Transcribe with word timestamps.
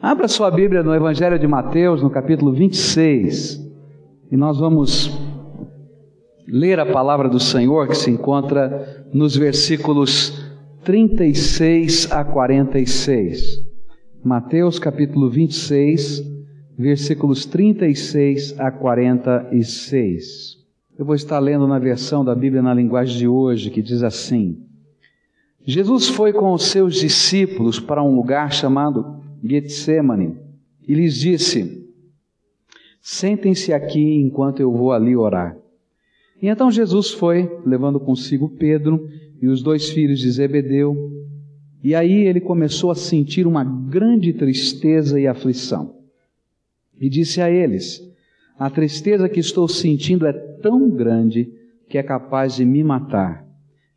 Abra 0.00 0.28
sua 0.28 0.50
Bíblia 0.50 0.82
no 0.82 0.94
Evangelho 0.94 1.38
de 1.38 1.46
Mateus, 1.46 2.02
no 2.02 2.10
capítulo 2.10 2.52
26, 2.52 3.58
e 4.30 4.36
nós 4.36 4.58
vamos 4.58 5.10
ler 6.46 6.78
a 6.78 6.84
palavra 6.84 7.30
do 7.30 7.40
Senhor 7.40 7.88
que 7.88 7.94
se 7.94 8.10
encontra 8.10 9.06
nos 9.14 9.34
versículos 9.34 10.38
36 10.84 12.12
a 12.12 12.22
46. 12.22 13.62
Mateus 14.22 14.78
capítulo 14.78 15.30
26, 15.30 16.22
versículos 16.78 17.46
36 17.46 18.60
a 18.60 18.70
46. 18.70 20.56
Eu 20.98 21.06
vou 21.06 21.14
estar 21.14 21.38
lendo 21.38 21.66
na 21.66 21.78
versão 21.78 22.22
da 22.22 22.34
Bíblia 22.34 22.60
na 22.60 22.74
linguagem 22.74 23.16
de 23.16 23.26
hoje, 23.26 23.70
que 23.70 23.80
diz 23.80 24.02
assim: 24.02 24.58
Jesus 25.64 26.06
foi 26.06 26.34
com 26.34 26.52
os 26.52 26.66
seus 26.66 26.96
discípulos 26.96 27.80
para 27.80 28.02
um 28.02 28.14
lugar 28.14 28.52
chamado 28.52 29.24
Getsemane 29.42 30.36
e 30.86 30.94
lhes 30.94 31.14
disse: 31.14 31.86
Sentem-se 33.00 33.72
aqui 33.72 34.14
enquanto 34.14 34.60
eu 34.60 34.72
vou 34.72 34.92
ali 34.92 35.16
orar. 35.16 35.56
E 36.40 36.48
então 36.48 36.70
Jesus 36.70 37.10
foi, 37.10 37.50
levando 37.64 37.98
consigo 37.98 38.48
Pedro 38.48 39.08
e 39.40 39.48
os 39.48 39.62
dois 39.62 39.90
filhos 39.90 40.18
de 40.20 40.30
Zebedeu, 40.30 41.12
e 41.82 41.94
aí 41.94 42.26
ele 42.26 42.40
começou 42.40 42.90
a 42.90 42.94
sentir 42.94 43.46
uma 43.46 43.64
grande 43.64 44.32
tristeza 44.32 45.20
e 45.20 45.26
aflição. 45.26 45.94
E 47.00 47.08
disse 47.08 47.40
a 47.40 47.50
eles: 47.50 48.02
A 48.58 48.68
tristeza 48.70 49.28
que 49.28 49.40
estou 49.40 49.68
sentindo 49.68 50.26
é 50.26 50.32
tão 50.32 50.90
grande 50.90 51.52
que 51.88 51.98
é 51.98 52.02
capaz 52.02 52.56
de 52.56 52.64
me 52.64 52.82
matar. 52.82 53.46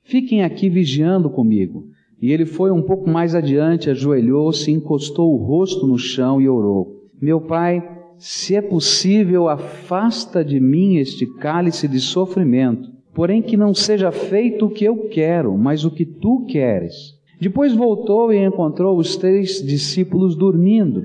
Fiquem 0.04 0.44
aqui 0.44 0.70
vigiando 0.70 1.30
comigo. 1.30 1.90
E 2.22 2.32
ele 2.32 2.46
foi 2.46 2.72
um 2.72 2.82
pouco 2.82 3.10
mais 3.10 3.34
adiante, 3.34 3.90
ajoelhou-se, 3.90 4.72
encostou 4.72 5.34
o 5.34 5.38
rosto 5.38 5.88
no 5.88 5.98
chão 5.98 6.42
e 6.42 6.50
orou: 6.50 7.04
Meu 7.22 7.40
pai, 7.40 7.82
se 8.18 8.56
é 8.56 8.62
possível, 8.62 9.48
afasta 9.48 10.44
de 10.44 10.60
mim 10.60 10.98
este 10.98 11.26
cálice 11.26 11.88
de 11.88 12.00
sofrimento, 12.00 12.90
porém 13.14 13.42
que 13.42 13.56
não 13.56 13.74
seja 13.74 14.12
feito 14.12 14.66
o 14.66 14.70
que 14.70 14.84
eu 14.84 15.08
quero, 15.08 15.58
mas 15.58 15.86
o 15.86 15.92
que 15.92 16.06
tu 16.06 16.46
queres. 16.46 17.18
Depois 17.40 17.74
voltou 17.74 18.34
e 18.34 18.46
encontrou 18.46 18.98
os 18.98 19.16
três 19.16 19.66
discípulos 19.66 20.36
dormindo. 20.36 21.04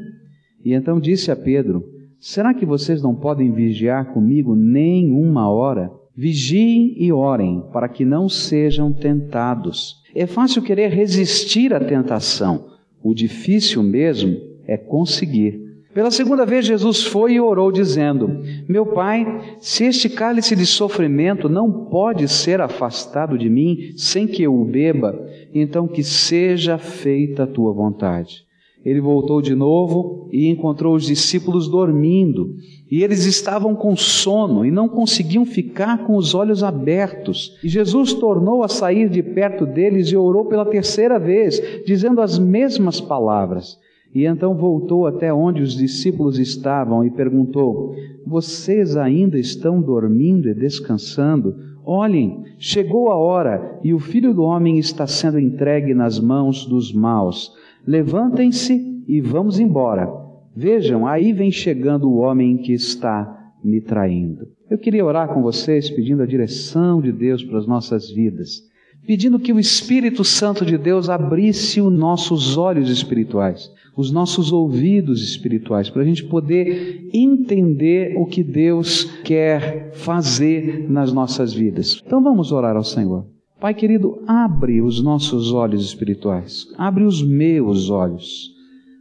E 0.64 0.72
então 0.72 0.98
disse 0.98 1.30
a 1.30 1.36
Pedro: 1.36 1.84
Será 2.18 2.52
que 2.52 2.66
vocês 2.66 3.00
não 3.00 3.14
podem 3.14 3.52
vigiar 3.52 4.12
comigo 4.12 4.56
nem 4.56 5.12
uma 5.12 5.48
hora? 5.48 5.92
Vigiem 6.16 6.94
e 6.96 7.12
orem, 7.12 7.62
para 7.72 7.88
que 7.88 8.04
não 8.04 8.28
sejam 8.28 8.92
tentados. 8.92 10.02
É 10.14 10.26
fácil 10.26 10.62
querer 10.62 10.88
resistir 10.88 11.74
à 11.74 11.80
tentação, 11.80 12.66
o 13.02 13.12
difícil 13.12 13.82
mesmo 13.82 14.40
é 14.66 14.76
conseguir. 14.76 15.64
Pela 15.92 16.10
segunda 16.10 16.44
vez, 16.44 16.66
Jesus 16.66 17.04
foi 17.04 17.34
e 17.34 17.40
orou, 17.40 17.70
dizendo: 17.70 18.42
Meu 18.68 18.86
Pai, 18.86 19.56
se 19.60 19.84
este 19.84 20.08
cálice 20.08 20.56
de 20.56 20.66
sofrimento 20.66 21.48
não 21.48 21.86
pode 21.86 22.26
ser 22.26 22.60
afastado 22.60 23.38
de 23.38 23.48
mim 23.48 23.92
sem 23.96 24.26
que 24.26 24.42
eu 24.42 24.54
o 24.54 24.64
beba, 24.64 25.28
então 25.54 25.86
que 25.86 26.02
seja 26.02 26.78
feita 26.78 27.44
a 27.44 27.46
tua 27.46 27.72
vontade. 27.72 28.43
Ele 28.84 29.00
voltou 29.00 29.40
de 29.40 29.54
novo 29.54 30.28
e 30.30 30.48
encontrou 30.48 30.94
os 30.94 31.06
discípulos 31.06 31.68
dormindo, 31.68 32.54
e 32.90 33.02
eles 33.02 33.24
estavam 33.24 33.74
com 33.74 33.96
sono 33.96 34.64
e 34.64 34.70
não 34.70 34.88
conseguiam 34.88 35.46
ficar 35.46 36.06
com 36.06 36.16
os 36.16 36.34
olhos 36.34 36.62
abertos. 36.62 37.58
E 37.64 37.68
Jesus 37.68 38.12
tornou 38.12 38.62
a 38.62 38.68
sair 38.68 39.08
de 39.08 39.22
perto 39.22 39.64
deles 39.64 40.08
e 40.08 40.16
orou 40.16 40.44
pela 40.44 40.66
terceira 40.66 41.18
vez, 41.18 41.60
dizendo 41.86 42.20
as 42.20 42.38
mesmas 42.38 43.00
palavras. 43.00 43.78
E 44.14 44.26
então 44.26 44.54
voltou 44.54 45.06
até 45.06 45.32
onde 45.32 45.62
os 45.62 45.74
discípulos 45.74 46.38
estavam 46.38 47.04
e 47.04 47.10
perguntou: 47.10 47.96
Vocês 48.24 48.96
ainda 48.96 49.38
estão 49.38 49.80
dormindo 49.80 50.48
e 50.48 50.54
descansando? 50.54 51.56
Olhem, 51.84 52.44
chegou 52.58 53.10
a 53.10 53.16
hora 53.16 53.78
e 53.82 53.92
o 53.92 53.98
filho 53.98 54.32
do 54.32 54.42
homem 54.42 54.78
está 54.78 55.06
sendo 55.06 55.38
entregue 55.38 55.92
nas 55.94 56.20
mãos 56.20 56.64
dos 56.64 56.92
maus. 56.92 57.52
Levantem-se 57.86 59.04
e 59.06 59.20
vamos 59.20 59.60
embora. 59.60 60.08
Vejam, 60.56 61.06
aí 61.06 61.32
vem 61.32 61.50
chegando 61.50 62.08
o 62.08 62.18
homem 62.18 62.56
que 62.56 62.72
está 62.72 63.52
me 63.62 63.80
traindo. 63.80 64.46
Eu 64.70 64.78
queria 64.78 65.04
orar 65.04 65.28
com 65.28 65.42
vocês 65.42 65.90
pedindo 65.90 66.22
a 66.22 66.26
direção 66.26 67.00
de 67.00 67.12
Deus 67.12 67.42
para 67.42 67.58
as 67.58 67.66
nossas 67.66 68.10
vidas, 68.10 68.62
pedindo 69.06 69.38
que 69.38 69.52
o 69.52 69.58
Espírito 69.58 70.24
Santo 70.24 70.64
de 70.64 70.78
Deus 70.78 71.08
abrisse 71.08 71.80
os 71.80 71.92
nossos 71.92 72.56
olhos 72.56 72.88
espirituais, 72.88 73.70
os 73.96 74.10
nossos 74.10 74.52
ouvidos 74.52 75.22
espirituais, 75.22 75.90
para 75.90 76.02
a 76.02 76.04
gente 76.04 76.24
poder 76.24 77.08
entender 77.12 78.16
o 78.16 78.26
que 78.26 78.42
Deus 78.42 79.04
quer 79.22 79.92
fazer 79.92 80.88
nas 80.88 81.12
nossas 81.12 81.52
vidas. 81.52 82.02
Então 82.04 82.22
vamos 82.22 82.52
orar 82.52 82.76
ao 82.76 82.84
Senhor. 82.84 83.26
Pai 83.60 83.72
querido, 83.72 84.22
abre 84.26 84.82
os 84.82 85.02
nossos 85.02 85.52
olhos 85.52 85.84
espirituais, 85.84 86.66
abre 86.76 87.04
os 87.04 87.22
meus 87.22 87.88
olhos, 87.88 88.52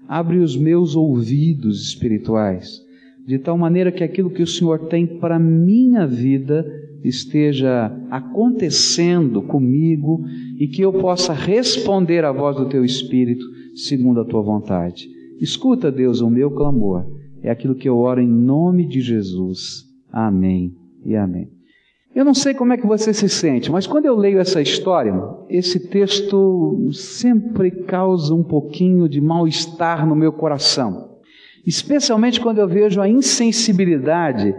abre 0.08 0.38
os 0.38 0.56
meus 0.56 0.96
ouvidos 0.96 1.82
espirituais, 1.88 2.82
de 3.26 3.40
tal 3.40 3.58
maneira 3.58 3.92
que 3.92 4.04
aquilo 4.04 4.30
que 4.30 4.44
o 4.44 4.48
Senhor 4.48 4.88
tem 4.88 5.06
para 5.06 5.40
minha 5.40 6.06
vida 6.06 6.66
esteja 7.04 7.92
acontecendo 8.10 9.42
comigo 9.42 10.24
e 10.58 10.68
que 10.68 10.82
eu 10.82 10.94
possa 10.94 11.34
responder 11.34 12.24
à 12.24 12.32
voz 12.32 12.56
do 12.56 12.70
teu 12.70 12.86
Espírito 12.86 13.46
segundo 13.76 14.22
a 14.22 14.26
tua 14.26 14.42
vontade. 14.42 15.10
Escuta, 15.40 15.92
Deus, 15.92 16.22
o 16.22 16.30
meu 16.30 16.52
clamor. 16.52 17.06
É 17.42 17.50
aquilo 17.50 17.76
que 17.76 17.90
eu 17.90 17.98
oro 17.98 18.22
em 18.22 18.28
nome 18.28 18.88
de 18.88 19.02
Jesus. 19.02 19.84
Amém 20.10 20.74
e 21.06 21.16
amém. 21.16 21.50
Eu 22.16 22.24
não 22.24 22.34
sei 22.34 22.54
como 22.54 22.74
é 22.74 22.78
que 22.78 22.86
você 22.86 23.12
se 23.12 23.28
sente, 23.28 23.72
mas 23.72 23.88
quando 23.88 24.06
eu 24.06 24.16
leio 24.16 24.40
essa 24.40 24.62
história, 24.62 25.14
esse 25.50 25.80
texto 25.88 26.90
sempre 26.92 27.72
causa 27.72 28.36
um 28.36 28.44
pouquinho 28.44 29.10
de 29.10 29.20
mal-estar 29.20 30.06
no 30.08 30.16
meu 30.16 30.32
coração. 30.32 31.18
Especialmente 31.66 32.40
quando 32.40 32.60
eu 32.60 32.68
vejo 32.68 33.02
a 33.02 33.10
insensibilidade 33.10 34.54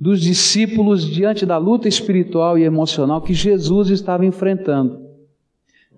dos 0.00 0.20
discípulos 0.20 1.04
diante 1.04 1.46
da 1.46 1.58
luta 1.58 1.88
espiritual 1.88 2.56
e 2.56 2.62
emocional 2.62 3.20
que 3.20 3.34
Jesus 3.34 3.88
estava 3.88 4.24
enfrentando. 4.24 5.00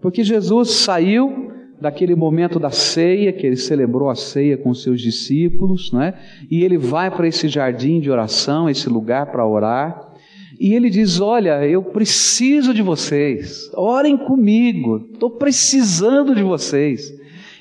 Porque 0.01 0.23
Jesus 0.23 0.71
saiu 0.73 1.51
daquele 1.81 2.15
momento 2.15 2.59
da 2.59 2.71
ceia, 2.71 3.33
que 3.33 3.47
ele 3.47 3.57
celebrou 3.57 4.09
a 4.09 4.15
ceia 4.15 4.57
com 4.57 4.73
seus 4.73 5.01
discípulos, 5.01 5.93
não 5.93 6.03
é? 6.03 6.15
E 6.51 6.63
ele 6.65 6.79
vai 6.79 7.11
para 7.11 7.27
esse 7.27 7.49
jardim 7.49 8.01
de 8.01 8.11
oração, 8.11 8.71
esse 8.71 8.89
lugar 8.89 9.27
para 9.33 9.47
orar. 9.47 10.14
E 10.59 10.75
ele 10.75 10.91
diz: 10.91 11.21
Olha, 11.21 11.67
eu 11.67 11.83
preciso 11.83 12.73
de 12.73 12.83
vocês, 12.83 13.71
orem 13.75 14.17
comigo, 14.17 15.09
estou 15.13 15.31
precisando 15.31 16.35
de 16.35 16.43
vocês. 16.43 17.13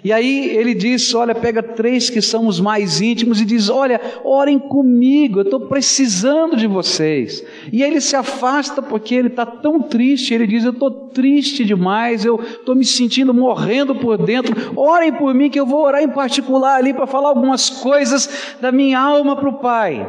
E 0.03 0.11
aí 0.11 0.49
ele 0.57 0.73
diz: 0.73 1.13
Olha, 1.15 1.33
pega 1.33 1.63
três 1.63 2.09
que 2.09 2.21
são 2.21 2.45
os 2.47 2.59
mais 2.59 2.99
íntimos 2.99 3.39
e 3.39 3.45
diz: 3.45 3.69
Olha, 3.69 4.01
orem 4.23 4.59
comigo, 4.59 5.39
eu 5.39 5.43
estou 5.43 5.61
precisando 5.61 6.57
de 6.57 6.67
vocês. 6.67 7.43
E 7.71 7.81
aí 7.81 7.89
ele 7.89 8.01
se 8.01 8.15
afasta 8.15 8.81
porque 8.81 9.15
ele 9.15 9.29
está 9.29 9.45
tão 9.45 9.81
triste. 9.81 10.33
Ele 10.33 10.45
diz: 10.45 10.65
Eu 10.65 10.71
estou 10.71 10.91
triste 11.09 11.63
demais, 11.63 12.25
eu 12.25 12.41
estou 12.41 12.75
me 12.75 12.83
sentindo 12.83 13.33
morrendo 13.33 13.95
por 13.95 14.17
dentro. 14.17 14.77
Orem 14.77 15.13
por 15.13 15.33
mim, 15.33 15.49
que 15.49 15.59
eu 15.59 15.65
vou 15.65 15.83
orar 15.83 16.03
em 16.03 16.09
particular 16.09 16.75
ali 16.75 16.93
para 16.93 17.07
falar 17.07 17.29
algumas 17.29 17.69
coisas 17.69 18.57
da 18.59 18.73
minha 18.73 18.99
alma 18.99 19.37
para 19.37 19.49
o 19.49 19.59
Pai. 19.59 20.05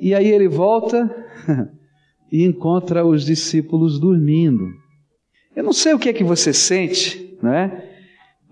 E 0.00 0.14
aí 0.14 0.28
ele 0.28 0.48
volta 0.48 1.14
e 2.30 2.44
encontra 2.44 3.04
os 3.04 3.24
discípulos 3.24 3.98
dormindo. 3.98 4.68
Eu 5.54 5.64
não 5.64 5.72
sei 5.72 5.94
o 5.94 5.98
que 5.98 6.08
é 6.08 6.12
que 6.12 6.24
você 6.24 6.52
sente, 6.52 7.36
né? 7.42 7.84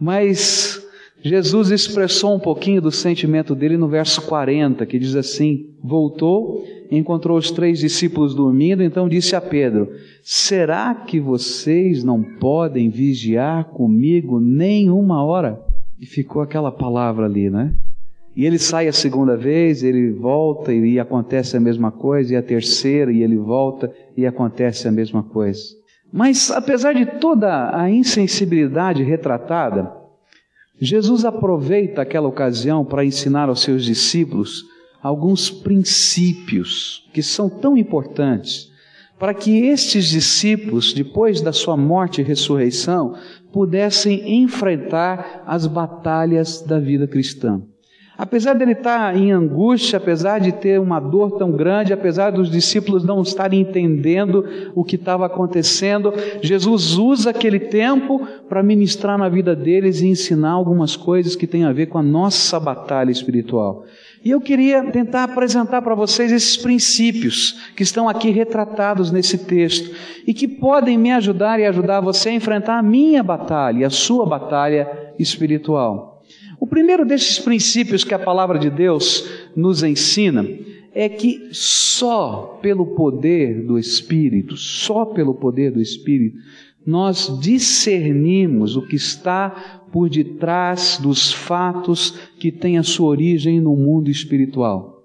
Mas 0.01 0.85
Jesus 1.23 1.71
expressou 1.71 2.35
um 2.35 2.39
pouquinho 2.39 2.81
do 2.81 2.93
sentimento 2.93 3.55
dele 3.55 3.77
no 3.77 3.89
verso 3.89 4.23
40, 4.23 4.87
que 4.87 4.99
diz 4.99 5.17
assim: 5.17 5.75
Voltou, 5.83 6.65
encontrou 6.91 7.37
os 7.37 7.51
três 7.51 7.79
discípulos 7.79 8.35
dormindo, 8.35 8.83
então 8.83 9.09
disse 9.09 9.35
a 9.35 9.41
Pedro: 9.41 9.91
Será 10.23 10.95
que 10.95 11.19
vocês 11.19 12.05
não 12.05 12.23
podem 12.23 12.89
vigiar 12.89 13.65
comigo 13.67 14.39
nem 14.39 14.91
uma 14.91 15.25
hora? 15.25 15.61
E 16.01 16.07
ficou 16.07 16.41
aquela 16.43 16.71
palavra 16.71 17.27
ali, 17.27 17.51
né? 17.51 17.75
E 18.39 18.47
ele 18.47 18.57
sai 18.57 18.87
a 18.87 18.93
segunda 18.93 19.37
vez, 19.37 19.83
ele 19.83 20.13
volta 20.13 20.73
e 20.73 21.01
acontece 21.01 21.57
a 21.57 21.61
mesma 21.61 21.91
coisa, 21.91 22.35
e 22.35 22.37
a 22.37 22.43
terceira, 22.43 23.11
e 23.11 23.21
ele 23.21 23.37
volta 23.37 23.93
e 24.17 24.25
acontece 24.25 24.87
a 24.87 24.93
mesma 24.93 25.25
coisa. 25.25 25.61
Mas 26.13 26.49
apesar 26.49 26.95
de 26.95 27.05
toda 27.05 27.77
a 27.77 27.91
insensibilidade 27.91 29.03
retratada, 29.03 29.93
Jesus 30.81 31.25
aproveita 31.25 32.03
aquela 32.03 32.29
ocasião 32.29 32.85
para 32.85 33.05
ensinar 33.05 33.49
aos 33.49 33.61
seus 33.61 33.85
discípulos 33.85 34.63
alguns 35.03 35.51
princípios 35.51 37.11
que 37.13 37.25
são 37.25 37.51
tão 37.51 37.77
importantes 37.77 38.71
para 39.19 39.35
que 39.35 39.67
estes 39.67 40.07
discípulos, 40.07 40.93
depois 40.93 41.41
da 41.41 41.53
sua 41.53 41.77
morte 41.77 42.21
e 42.21 42.25
ressurreição, 42.25 43.17
pudessem 43.53 44.41
enfrentar 44.41 45.43
as 45.45 45.67
batalhas 45.67 46.63
da 46.63 46.79
vida 46.79 47.09
cristã. 47.09 47.61
Apesar 48.19 48.55
dele 48.55 48.73
estar 48.73 49.17
em 49.17 49.31
angústia, 49.31 49.97
apesar 49.97 50.41
de 50.41 50.51
ter 50.51 50.81
uma 50.81 50.99
dor 50.99 51.39
tão 51.39 51.53
grande, 51.53 51.93
apesar 51.93 52.33
dos 52.33 52.51
discípulos 52.51 53.05
não 53.05 53.23
estarem 53.23 53.61
entendendo 53.61 54.45
o 54.75 54.83
que 54.83 54.97
estava 54.97 55.25
acontecendo, 55.25 56.13
Jesus 56.43 56.99
usa 56.99 57.31
aquele 57.31 57.61
tempo 57.61 58.27
para 58.49 58.61
ministrar 58.61 59.17
na 59.17 59.29
vida 59.29 59.55
deles 59.55 60.01
e 60.01 60.09
ensinar 60.09 60.51
algumas 60.51 60.97
coisas 60.97 61.37
que 61.37 61.47
têm 61.47 61.63
a 61.63 61.73
ver 61.73 61.87
com 61.87 61.99
a 61.99 62.03
nossa 62.03 62.59
batalha 62.59 63.13
espiritual. 63.13 63.85
E 64.25 64.33
eu 64.33 64.41
queria 64.41 64.83
tentar 64.91 65.23
apresentar 65.23 65.81
para 65.81 65.95
vocês 65.95 66.33
esses 66.33 66.57
princípios 66.57 67.71
que 67.77 67.85
estão 67.85 68.09
aqui 68.09 68.31
retratados 68.31 69.13
nesse 69.13 69.39
texto 69.39 69.95
e 70.27 70.35
que 70.35 70.49
podem 70.49 70.99
me 70.99 71.13
ajudar 71.13 71.61
e 71.61 71.67
ajudar 71.67 72.01
você 72.01 72.31
a 72.31 72.35
enfrentar 72.35 72.79
a 72.79 72.83
minha 72.83 73.23
batalha, 73.23 73.87
a 73.87 73.91
sua 73.91 74.27
batalha 74.27 75.13
espiritual. 75.21 76.18
O 76.61 76.67
primeiro 76.67 77.05
desses 77.05 77.39
princípios 77.39 78.05
que 78.05 78.15
a 78.15 78.19
palavra 78.19 78.59
de 78.59 78.69
Deus 78.69 79.29
nos 79.55 79.83
ensina 79.83 80.47
é 80.93 81.09
que 81.09 81.49
só 81.53 82.59
pelo 82.61 82.87
poder 82.95 83.65
do 83.65 83.79
Espírito, 83.79 84.57
só 84.57 85.05
pelo 85.05 85.35
poder 85.35 85.71
do 85.71 85.81
Espírito, 85.81 86.39
nós 86.85 87.39
discernimos 87.41 88.75
o 88.75 88.83
que 88.83 88.97
está 88.97 89.51
por 89.93 90.09
detrás 90.09 90.99
dos 91.01 91.31
fatos 91.31 92.19
que 92.39 92.51
têm 92.51 92.79
a 92.79 92.83
sua 92.83 93.09
origem 93.09 93.61
no 93.61 93.77
mundo 93.77 94.11
espiritual. 94.11 94.99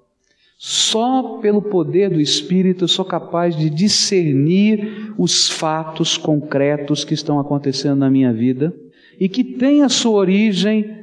Só 0.57 1.39
pelo 1.41 1.61
poder 1.61 2.09
do 2.09 2.21
Espírito 2.21 2.85
eu 2.85 2.87
sou 2.87 3.03
capaz 3.03 3.55
de 3.55 3.69
discernir 3.69 5.13
os 5.17 5.49
fatos 5.49 6.17
concretos 6.17 7.03
que 7.03 7.13
estão 7.13 7.37
acontecendo 7.37 7.99
na 7.99 8.09
minha 8.09 8.31
vida 8.31 8.73
e 9.19 9.27
que 9.27 9.43
têm 9.43 9.83
a 9.83 9.89
sua 9.89 10.13
origem 10.13 11.02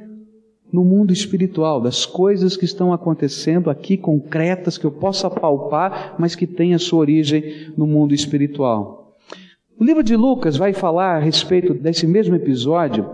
no 0.71 0.83
mundo 0.83 1.11
espiritual, 1.11 1.81
das 1.81 2.05
coisas 2.05 2.55
que 2.55 2.65
estão 2.65 2.93
acontecendo 2.93 3.69
aqui 3.69 3.97
concretas 3.97 4.77
que 4.77 4.85
eu 4.85 4.91
possa 4.91 5.29
palpar, 5.29 6.15
mas 6.17 6.35
que 6.35 6.47
têm 6.47 6.73
a 6.73 6.79
sua 6.79 6.99
origem 6.99 7.71
no 7.77 7.85
mundo 7.85 8.13
espiritual. 8.13 9.17
O 9.81 9.83
livro 9.83 10.03
de 10.03 10.15
Lucas 10.15 10.57
vai 10.57 10.73
falar 10.73 11.17
a 11.17 11.19
respeito 11.19 11.73
desse 11.73 12.05
mesmo 12.05 12.35
episódio 12.35 13.09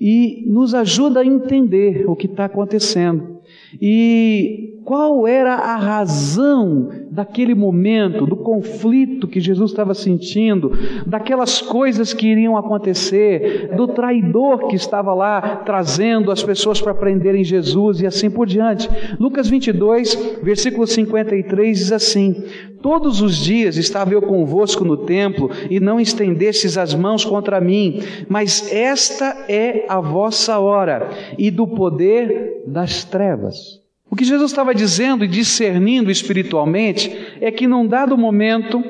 e 0.00 0.44
nos 0.46 0.72
ajuda 0.72 1.18
a 1.20 1.26
entender 1.26 2.08
o 2.08 2.14
que 2.14 2.26
está 2.26 2.44
acontecendo. 2.44 3.40
E 3.80 4.80
qual 4.84 5.26
era 5.26 5.54
a 5.54 5.76
razão 5.76 6.90
daquele 7.12 7.54
momento, 7.54 8.24
do 8.24 8.36
conflito 8.36 9.28
que 9.28 9.38
Jesus 9.38 9.70
estava 9.70 9.92
sentindo, 9.92 10.72
daquelas 11.06 11.60
coisas 11.60 12.14
que 12.14 12.26
iriam 12.26 12.56
acontecer, 12.56 13.70
do 13.76 13.86
traidor 13.86 14.66
que 14.68 14.76
estava 14.76 15.12
lá 15.12 15.56
trazendo 15.56 16.30
as 16.30 16.42
pessoas 16.42 16.80
para 16.80 16.94
prenderem 16.94 17.44
Jesus 17.44 18.00
e 18.00 18.06
assim 18.06 18.30
por 18.30 18.46
diante. 18.46 18.88
Lucas 19.20 19.46
22, 19.46 20.38
versículo 20.42 20.86
53 20.86 21.78
diz 21.78 21.92
assim: 21.92 22.44
Todos 22.80 23.20
os 23.20 23.36
dias 23.36 23.76
estava 23.76 24.14
eu 24.14 24.22
convosco 24.22 24.82
no 24.82 24.96
templo 24.96 25.50
e 25.68 25.78
não 25.78 26.00
estendestes 26.00 26.78
as 26.78 26.94
mãos 26.94 27.26
contra 27.26 27.60
mim, 27.60 28.00
mas 28.26 28.72
esta 28.72 29.44
é 29.50 29.84
a 29.86 30.00
vossa 30.00 30.58
hora 30.58 31.10
e 31.36 31.50
do 31.50 31.68
poder 31.68 32.62
das 32.66 33.04
trevas. 33.04 33.81
O 34.12 34.14
que 34.14 34.26
Jesus 34.26 34.50
estava 34.50 34.74
dizendo 34.74 35.24
e 35.24 35.26
discernindo 35.26 36.10
espiritualmente 36.10 37.10
é 37.40 37.50
que 37.50 37.66
num 37.66 37.86
dado 37.86 38.14
momento, 38.18 38.84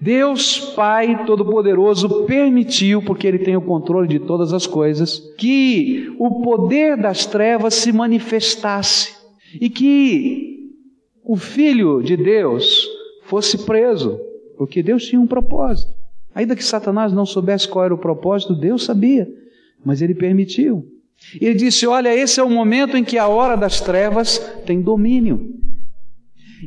Deus 0.00 0.58
Pai 0.74 1.26
Todo-Poderoso 1.26 2.24
permitiu, 2.24 3.02
porque 3.02 3.26
Ele 3.26 3.40
tem 3.40 3.58
o 3.58 3.60
controle 3.60 4.08
de 4.08 4.18
todas 4.18 4.54
as 4.54 4.66
coisas, 4.66 5.18
que 5.36 6.10
o 6.18 6.40
poder 6.40 6.96
das 6.96 7.26
trevas 7.26 7.74
se 7.74 7.92
manifestasse 7.92 9.14
e 9.60 9.68
que 9.68 10.70
o 11.22 11.36
Filho 11.36 12.02
de 12.02 12.16
Deus 12.16 12.88
fosse 13.24 13.66
preso, 13.66 14.18
porque 14.56 14.82
Deus 14.82 15.04
tinha 15.04 15.20
um 15.20 15.26
propósito. 15.26 15.92
Ainda 16.34 16.56
que 16.56 16.64
Satanás 16.64 17.12
não 17.12 17.26
soubesse 17.26 17.68
qual 17.68 17.84
era 17.84 17.94
o 17.94 17.98
propósito, 17.98 18.54
Deus 18.54 18.82
sabia, 18.82 19.28
mas 19.84 20.00
Ele 20.00 20.14
permitiu. 20.14 20.90
Ele 21.40 21.54
disse: 21.54 21.86
Olha, 21.86 22.14
esse 22.14 22.40
é 22.40 22.42
o 22.42 22.50
momento 22.50 22.96
em 22.96 23.04
que 23.04 23.18
a 23.18 23.26
hora 23.26 23.56
das 23.56 23.80
trevas 23.80 24.38
tem 24.66 24.80
domínio. 24.80 25.54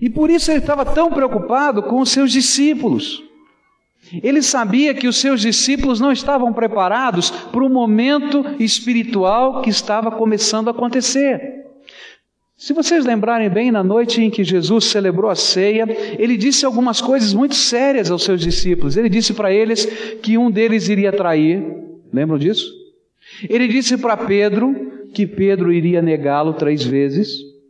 E 0.02 0.10
por 0.10 0.30
isso 0.30 0.52
ele 0.52 0.60
estava 0.60 0.86
tão 0.86 1.12
preocupado 1.12 1.84
com 1.84 2.00
os 2.00 2.10
seus 2.10 2.32
discípulos. 2.32 3.24
Ele 4.22 4.42
sabia 4.42 4.94
que 4.94 5.08
os 5.08 5.18
seus 5.18 5.42
discípulos 5.42 6.00
não 6.00 6.12
estavam 6.12 6.54
preparados 6.54 7.32
para 7.32 7.64
o 7.64 7.70
momento 7.70 8.46
espiritual 8.60 9.62
que 9.62 9.70
estava 9.70 10.12
começando 10.12 10.68
a 10.68 10.72
acontecer. 10.72 11.66
Se 12.58 12.72
vocês 12.72 13.04
lembrarem 13.04 13.50
bem, 13.50 13.72
na 13.72 13.84
noite 13.84 14.22
em 14.22 14.30
que 14.30 14.44
Jesus 14.44 14.86
celebrou 14.86 15.30
a 15.30 15.36
ceia, 15.36 15.86
ele 16.18 16.38
disse 16.38 16.66
algumas 16.66 17.02
coisas 17.02 17.34
muito 17.34 17.56
sérias 17.56 18.10
aos 18.12 18.24
seus 18.24 18.42
discípulos. 18.42 18.96
Ele 18.96 19.10
disse 19.10 19.34
para 19.34 19.52
eles 19.52 19.86
que 20.22 20.38
um 20.38 20.52
deles 20.52 20.88
iria 20.88 21.12
trair. 21.12 21.64
Lembram 22.14 22.38
disso? 22.38 22.66
Ele 23.50 23.68
disse 23.68 23.98
para 23.98 24.18
Pedro 24.18 25.08
que 25.14 25.26
Pedro 25.26 25.72
iria 25.72 26.02
negá-lo 26.02 26.54
três 26.54 26.84
vezes. 26.84 27.30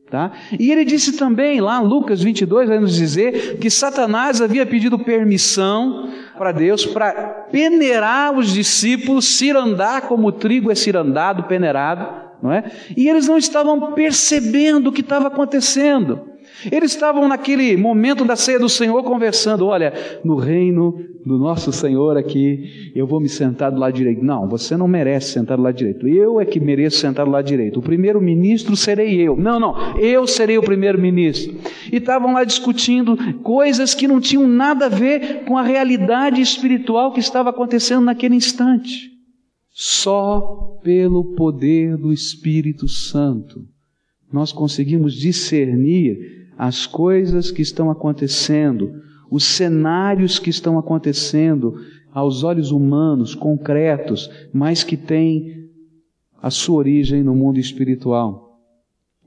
Tá? 0.10 0.32
E 0.60 0.72
ele 0.72 0.86
disse 0.86 1.18
também, 1.18 1.60
lá 1.60 1.80
Lucas 1.82 2.22
22, 2.22 2.70
vai 2.70 2.80
nos 2.80 2.96
dizer 2.96 3.58
que 3.58 3.70
Satanás 3.72 4.40
havia 4.40 4.66
pedido 4.66 5.00
permissão 5.00 6.10
para 6.38 6.52
Deus 6.52 6.86
para 6.86 7.12
peneirar 7.52 8.38
os 8.38 8.54
discípulos, 8.54 9.38
cirandar 9.38 10.04
como 10.04 10.28
o 10.28 10.32
trigo 10.32 10.72
é 10.72 10.76
cirandado, 10.76 11.44
peneirado, 11.44 12.08
não 12.42 12.52
é? 12.52 12.64
E 12.96 13.10
eles 13.10 13.28
não 13.28 13.38
estavam 13.38 13.94
percebendo 13.94 14.88
o 14.88 14.92
que 14.92 15.02
estava 15.02 15.28
acontecendo. 15.28 16.35
Eles 16.72 16.92
estavam 16.92 17.28
naquele 17.28 17.76
momento 17.78 18.26
da 18.26 18.36
ceia 18.36 18.60
do 18.60 18.70
Senhor 18.70 19.04
conversando: 19.04 19.66
olha, 19.66 19.94
no 20.24 20.36
reino 20.36 20.98
do 21.26 21.38
nosso 21.38 21.72
Senhor 21.72 22.18
aqui, 22.18 22.92
eu 22.96 23.08
vou 23.08 23.20
me 23.20 23.28
sentar 23.28 23.72
do 23.72 23.80
lado 23.80 23.94
direito. 23.94 24.24
Não, 24.24 24.48
você 24.48 24.78
não 24.78 24.88
merece 24.88 25.32
sentar 25.34 25.58
do 25.58 25.64
lado 25.64 25.76
direito. 25.76 26.08
Eu 26.08 26.40
é 26.40 26.46
que 26.46 26.60
mereço 26.60 26.98
sentar 26.98 27.26
do 27.26 27.32
lado 27.32 27.46
direito. 27.46 27.80
O 27.80 27.84
primeiro 27.84 28.22
ministro 28.22 28.76
serei 28.76 29.20
eu. 29.20 29.36
Não, 29.36 29.60
não, 29.60 29.98
eu 29.98 30.28
serei 30.28 30.58
o 30.58 30.64
primeiro 30.64 31.00
ministro. 31.00 31.56
E 31.92 31.98
estavam 31.98 32.34
lá 32.34 32.44
discutindo 32.44 33.18
coisas 33.42 33.94
que 33.94 34.08
não 34.08 34.22
tinham 34.22 34.48
nada 34.48 34.86
a 34.86 34.90
ver 34.90 35.46
com 35.46 35.58
a 35.58 35.64
realidade 35.64 36.42
espiritual 36.42 37.12
que 37.12 37.20
estava 37.20 37.50
acontecendo 37.50 38.06
naquele 38.06 38.36
instante. 38.36 39.12
Só 39.72 40.80
pelo 40.84 41.36
poder 41.36 41.98
do 41.98 42.14
Espírito 42.14 42.88
Santo 42.88 43.66
nós 44.32 44.52
conseguimos 44.52 45.14
discernir 45.14 46.45
as 46.58 46.86
coisas 46.86 47.52
que 47.52 47.62
estão 47.62 47.90
acontecendo, 47.90 49.02
os 49.30 49.44
cenários 49.44 50.40
que 50.40 50.50
estão 50.50 50.78
acontecendo 50.78 51.76
aos 52.14 52.44
olhos 52.44 52.72
humanos, 52.72 53.36
concretos, 53.36 54.30
mas 54.54 54.84
que 54.84 54.96
têm 54.96 55.66
a 56.42 56.50
sua 56.50 56.78
origem 56.78 57.22
no 57.24 57.36
mundo 57.36 57.60
espiritual. 57.60 58.60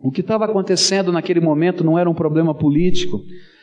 O 0.00 0.10
que 0.10 0.20
estava 0.20 0.44
acontecendo 0.44 1.12
naquele 1.12 1.40
momento 1.40 1.84
não 1.84 1.98
era 1.98 2.08
um 2.08 2.14
problema 2.14 2.54
político, 2.54 3.20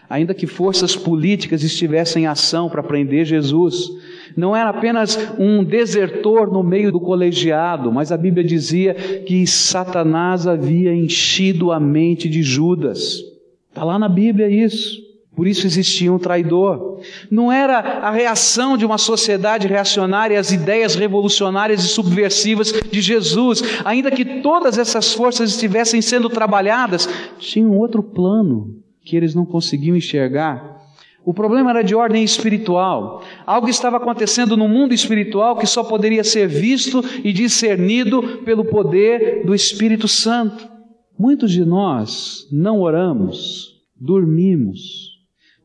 ainda 0.09 0.33
que 0.33 0.45
forças 0.45 0.95
políticas 0.95 1.63
estivessem 1.63 2.23
em 2.23 2.27
ação 2.27 2.69
para 2.69 2.83
prender 2.83 3.25
Jesus. 3.25 3.89
Não 4.35 4.55
era 4.55 4.69
apenas 4.69 5.17
um 5.39 5.63
desertor 5.63 6.51
no 6.51 6.61
meio 6.61 6.91
do 6.91 6.99
colegiado, 6.99 7.91
mas 7.91 8.11
a 8.11 8.17
Bíblia 8.17 8.43
dizia 8.43 8.93
que 8.93 9.47
Satanás 9.47 10.45
havia 10.45 10.93
enchido 10.93 11.71
a 11.71 11.79
mente 11.79 12.29
de 12.29 12.43
Judas. 12.43 13.34
Está 13.75 13.83
lá 13.83 13.99
na 13.99 14.07
Bíblia 14.07 14.49
isso. 14.49 15.03
Por 15.35 15.45
isso 15.45 15.67
existia 15.67 16.13
um 16.13 16.17
traidor. 16.17 17.01
Não 17.29 17.51
era 17.51 17.77
a 17.77 18.09
reação 18.09 18.77
de 18.77 18.85
uma 18.85 18.97
sociedade 18.97 19.67
reacionária 19.67 20.39
às 20.39 20.49
ideias 20.49 20.95
revolucionárias 20.95 21.83
e 21.83 21.89
subversivas 21.89 22.71
de 22.71 23.01
Jesus. 23.01 23.61
Ainda 23.83 24.09
que 24.09 24.23
todas 24.41 24.77
essas 24.77 25.13
forças 25.13 25.49
estivessem 25.49 26.01
sendo 26.01 26.29
trabalhadas, 26.29 27.05
tinha 27.37 27.67
um 27.67 27.77
outro 27.77 28.01
plano 28.01 28.77
que 29.03 29.17
eles 29.17 29.35
não 29.35 29.45
conseguiam 29.45 29.97
enxergar. 29.97 30.81
O 31.25 31.33
problema 31.33 31.71
era 31.71 31.83
de 31.83 31.93
ordem 31.93 32.23
espiritual. 32.23 33.25
Algo 33.45 33.67
estava 33.67 33.97
acontecendo 33.97 34.55
no 34.55 34.69
mundo 34.69 34.93
espiritual 34.93 35.57
que 35.57 35.67
só 35.67 35.83
poderia 35.83 36.23
ser 36.23 36.47
visto 36.47 37.03
e 37.25 37.33
discernido 37.33 38.41
pelo 38.45 38.63
poder 38.63 39.45
do 39.45 39.53
Espírito 39.53 40.07
Santo. 40.07 40.74
Muitos 41.17 41.51
de 41.51 41.63
nós 41.63 42.47
não 42.51 42.81
oramos, 42.81 43.81
dormimos, 43.95 45.11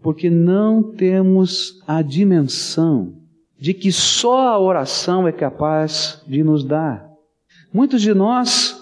porque 0.00 0.30
não 0.30 0.82
temos 0.82 1.82
a 1.86 2.02
dimensão 2.02 3.14
de 3.58 3.74
que 3.74 3.90
só 3.90 4.48
a 4.48 4.58
oração 4.58 5.26
é 5.26 5.32
capaz 5.32 6.22
de 6.26 6.42
nos 6.42 6.64
dar. 6.64 7.10
Muitos 7.72 8.00
de 8.00 8.14
nós 8.14 8.80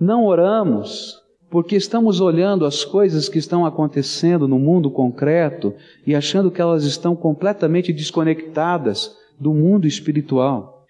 não 0.00 0.24
oramos 0.24 1.14
porque 1.50 1.76
estamos 1.76 2.20
olhando 2.20 2.66
as 2.66 2.84
coisas 2.84 3.28
que 3.28 3.38
estão 3.38 3.64
acontecendo 3.64 4.48
no 4.48 4.58
mundo 4.58 4.90
concreto 4.90 5.74
e 6.06 6.14
achando 6.14 6.50
que 6.50 6.60
elas 6.60 6.84
estão 6.84 7.14
completamente 7.14 7.92
desconectadas 7.92 9.16
do 9.38 9.54
mundo 9.54 9.86
espiritual. 9.86 10.84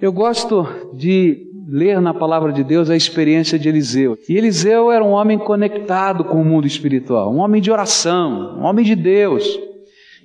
Eu 0.00 0.12
gosto 0.12 0.64
de 0.94 1.49
ler 1.68 2.00
na 2.00 2.14
palavra 2.14 2.52
de 2.52 2.62
Deus 2.62 2.90
a 2.90 2.96
experiência 2.96 3.58
de 3.58 3.68
Eliseu. 3.68 4.18
E 4.28 4.36
Eliseu 4.36 4.90
era 4.90 5.04
um 5.04 5.10
homem 5.10 5.38
conectado 5.38 6.24
com 6.24 6.40
o 6.40 6.44
mundo 6.44 6.66
espiritual, 6.66 7.32
um 7.32 7.38
homem 7.38 7.60
de 7.60 7.70
oração, 7.70 8.58
um 8.58 8.64
homem 8.64 8.84
de 8.84 8.94
Deus. 8.94 9.58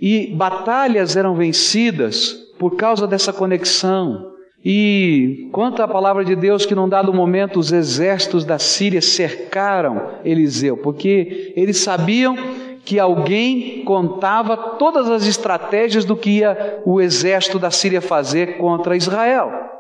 E 0.01 0.27
batalhas 0.35 1.15
eram 1.15 1.35
vencidas 1.35 2.33
por 2.59 2.75
causa 2.75 3.07
dessa 3.07 3.31
conexão. 3.31 4.33
E 4.63 5.49
quanto 5.51 5.83
à 5.83 5.87
palavra 5.87 6.25
de 6.25 6.35
Deus 6.35 6.65
que 6.65 6.73
num 6.73 6.89
dado 6.89 7.13
momento 7.13 7.59
os 7.59 7.71
exércitos 7.71 8.43
da 8.43 8.57
Síria 8.57 9.01
cercaram 9.01 10.01
Eliseu, 10.23 10.77
porque 10.77 11.53
eles 11.55 11.77
sabiam 11.77 12.35
que 12.83 12.99
alguém 12.99 13.83
contava 13.83 14.55
todas 14.55 15.09
as 15.09 15.25
estratégias 15.25 16.05
do 16.05 16.15
que 16.15 16.39
ia 16.39 16.81
o 16.85 17.01
exército 17.01 17.59
da 17.59 17.71
Síria 17.71 18.01
fazer 18.01 18.57
contra 18.57 18.95
Israel. 18.95 19.74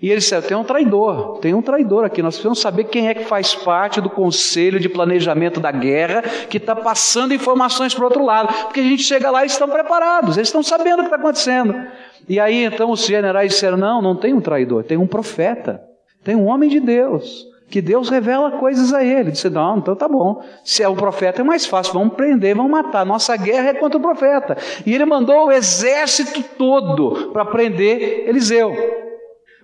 E 0.00 0.10
ele 0.10 0.20
disse: 0.20 0.40
tem 0.42 0.56
um 0.56 0.64
traidor, 0.64 1.38
tem 1.38 1.54
um 1.54 1.62
traidor 1.62 2.04
aqui. 2.04 2.22
Nós 2.22 2.34
precisamos 2.34 2.60
saber 2.60 2.84
quem 2.84 3.08
é 3.08 3.14
que 3.14 3.24
faz 3.24 3.54
parte 3.54 4.00
do 4.00 4.10
conselho 4.10 4.78
de 4.78 4.88
planejamento 4.88 5.60
da 5.60 5.70
guerra 5.70 6.22
que 6.48 6.58
está 6.58 6.74
passando 6.74 7.32
informações 7.32 7.94
para 7.94 8.02
o 8.02 8.06
outro 8.06 8.24
lado. 8.24 8.52
Porque 8.64 8.80
a 8.80 8.84
gente 8.84 9.02
chega 9.02 9.30
lá 9.30 9.44
e 9.44 9.46
estão 9.46 9.68
preparados, 9.68 10.36
eles 10.36 10.48
estão 10.48 10.62
sabendo 10.62 11.00
o 11.00 11.02
que 11.02 11.06
está 11.06 11.16
acontecendo. 11.16 11.74
E 12.28 12.38
aí 12.40 12.64
então 12.64 12.90
os 12.90 13.04
generais 13.04 13.52
disseram: 13.52 13.76
não, 13.76 14.02
não 14.02 14.16
tem 14.16 14.34
um 14.34 14.40
traidor, 14.40 14.84
tem 14.84 14.96
um 14.96 15.06
profeta, 15.06 15.82
tem 16.22 16.34
um 16.34 16.46
homem 16.46 16.68
de 16.68 16.80
Deus 16.80 17.46
que 17.68 17.82
Deus 17.82 18.08
revela 18.08 18.52
coisas 18.52 18.92
a 18.92 19.02
ele. 19.04 19.32
Disse: 19.32 19.50
Não, 19.50 19.78
então 19.78 19.96
tá 19.96 20.08
bom. 20.08 20.42
Se 20.64 20.82
é 20.82 20.88
o 20.88 20.94
profeta 20.94 21.42
é 21.42 21.44
mais 21.44 21.66
fácil, 21.66 21.94
vamos 21.94 22.14
prender, 22.14 22.54
vamos 22.54 22.70
matar. 22.70 23.04
Nossa 23.04 23.36
guerra 23.36 23.70
é 23.70 23.74
contra 23.74 23.98
o 23.98 24.02
profeta. 24.02 24.56
E 24.84 24.94
ele 24.94 25.04
mandou 25.04 25.46
o 25.46 25.52
exército 25.52 26.42
todo 26.56 27.30
para 27.32 27.44
prender 27.44 28.28
Eliseu. 28.28 29.05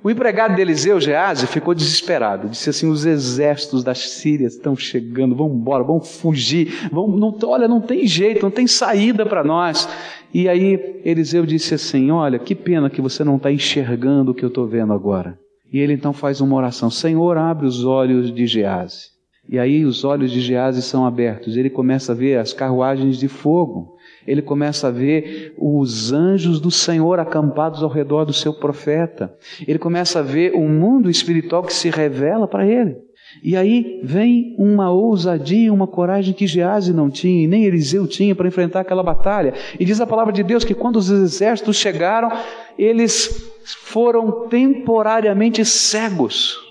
O 0.04 0.11
empregado 0.11 0.56
de 0.56 0.61
Eliseu, 0.61 1.00
Gease, 1.00 1.47
ficou 1.47 1.75
desesperado. 1.75 2.49
Disse 2.49 2.71
assim: 2.71 2.90
Os 2.90 3.06
exércitos 3.06 3.85
das 3.85 3.99
Sírias 3.99 4.54
estão 4.54 4.75
chegando, 4.75 5.37
vamos 5.37 5.56
embora, 5.56 5.85
vamos 5.85 6.16
fugir. 6.21 6.88
Vamos, 6.90 7.21
não, 7.21 7.37
olha, 7.49 7.68
não 7.68 7.80
tem 7.80 8.06
jeito, 8.06 8.42
não 8.42 8.50
tem 8.50 8.66
saída 8.66 9.25
para 9.25 9.44
nós. 9.44 9.88
E 10.35 10.49
aí 10.49 11.00
Eliseu 11.04 11.47
disse 11.47 11.75
assim: 11.75 12.11
Olha, 12.11 12.38
que 12.38 12.54
pena 12.54 12.90
que 12.90 13.00
você 13.00 13.23
não 13.23 13.37
está 13.37 13.52
enxergando 13.52 14.32
o 14.32 14.35
que 14.35 14.44
eu 14.44 14.49
estou 14.49 14.66
vendo 14.66 14.92
agora. 14.92 15.38
E 15.73 15.78
ele 15.78 15.92
então 15.92 16.12
faz 16.12 16.40
uma 16.40 16.56
oração: 16.56 16.90
Senhor, 16.90 17.37
abre 17.37 17.66
os 17.66 17.85
olhos 17.85 18.35
de 18.35 18.47
Gease. 18.47 19.12
E 19.49 19.59
aí 19.59 19.85
os 19.85 20.04
olhos 20.04 20.32
de 20.32 20.40
Gease 20.40 20.82
são 20.82 21.06
abertos. 21.06 21.56
Ele 21.56 21.71
começa 21.71 22.12
a 22.12 22.14
ver 22.14 22.38
as 22.38 22.52
carruagens 22.52 23.18
de 23.18 23.28
fogo. 23.28 23.92
Ele 24.26 24.43
começa 24.43 24.88
a 24.88 24.91
ver 24.91 25.55
os 25.59 26.12
anjos 26.12 26.61
do 26.61 26.71
Senhor 26.71 27.19
acampados 27.19 27.83
ao 27.83 27.88
redor 27.88 28.25
do 28.25 28.33
seu 28.33 28.52
profeta. 28.52 29.35
Ele 29.67 29.79
começa 29.79 30.21
a 30.21 30.23
ver 30.23 30.55
o 30.55 30.69
mundo 30.69 31.11
espiritual 31.11 31.62
que 31.62 31.73
se 31.73 31.91
revela 31.91 32.47
para 32.47 32.67
ele. 32.67 32.97
E 33.43 33.57
aí 33.57 34.00
vem 34.02 34.55
uma 34.59 34.91
ousadia, 34.91 35.73
uma 35.73 35.87
coragem 35.87 36.35
que 36.35 36.47
Gease 36.47 36.93
não 36.93 37.09
tinha 37.09 37.45
e 37.45 37.47
nem 37.47 37.64
Eliseu 37.64 38.07
tinha 38.07 38.35
para 38.35 38.49
enfrentar 38.49 38.81
aquela 38.81 39.02
batalha. 39.02 39.55
E 39.79 39.85
diz 39.85 40.00
a 40.00 40.07
palavra 40.07 40.33
de 40.33 40.43
Deus 40.43 40.64
que 40.64 40.75
quando 40.75 40.97
os 40.97 41.11
exércitos 41.11 41.76
chegaram, 41.76 42.31
eles 42.79 43.50
foram 43.64 44.49
temporariamente 44.49 45.64
cegos. 45.64 46.62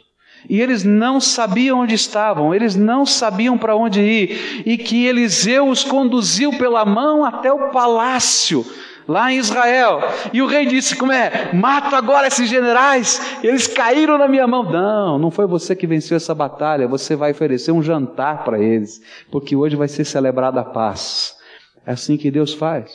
E 0.49 0.59
eles 0.59 0.83
não 0.83 1.19
sabiam 1.19 1.79
onde 1.79 1.95
estavam, 1.95 2.53
eles 2.53 2.75
não 2.75 3.05
sabiam 3.05 3.57
para 3.57 3.75
onde 3.75 4.01
ir, 4.01 4.63
e 4.65 4.77
que 4.77 5.05
Eliseu 5.05 5.67
os 5.67 5.83
conduziu 5.83 6.57
pela 6.57 6.83
mão 6.85 7.23
até 7.23 7.51
o 7.51 7.69
palácio, 7.69 8.65
lá 9.07 9.31
em 9.31 9.37
Israel. 9.37 9.99
E 10.33 10.41
o 10.41 10.47
rei 10.47 10.65
disse: 10.65 10.95
Como 10.95 11.11
é? 11.11 11.53
Mato 11.53 11.95
agora 11.95 12.27
esses 12.27 12.49
generais, 12.49 13.39
eles 13.43 13.67
caíram 13.67 14.17
na 14.17 14.27
minha 14.27 14.47
mão. 14.47 14.63
Não, 14.63 15.19
não 15.19 15.31
foi 15.31 15.45
você 15.45 15.75
que 15.75 15.87
venceu 15.87 16.17
essa 16.17 16.33
batalha, 16.33 16.87
você 16.87 17.15
vai 17.15 17.31
oferecer 17.31 17.71
um 17.71 17.83
jantar 17.83 18.43
para 18.43 18.59
eles, 18.59 19.01
porque 19.31 19.55
hoje 19.55 19.75
vai 19.75 19.87
ser 19.87 20.05
celebrada 20.05 20.61
a 20.61 20.65
paz. 20.65 21.35
É 21.85 21.91
assim 21.91 22.17
que 22.17 22.31
Deus 22.31 22.53
faz. 22.53 22.91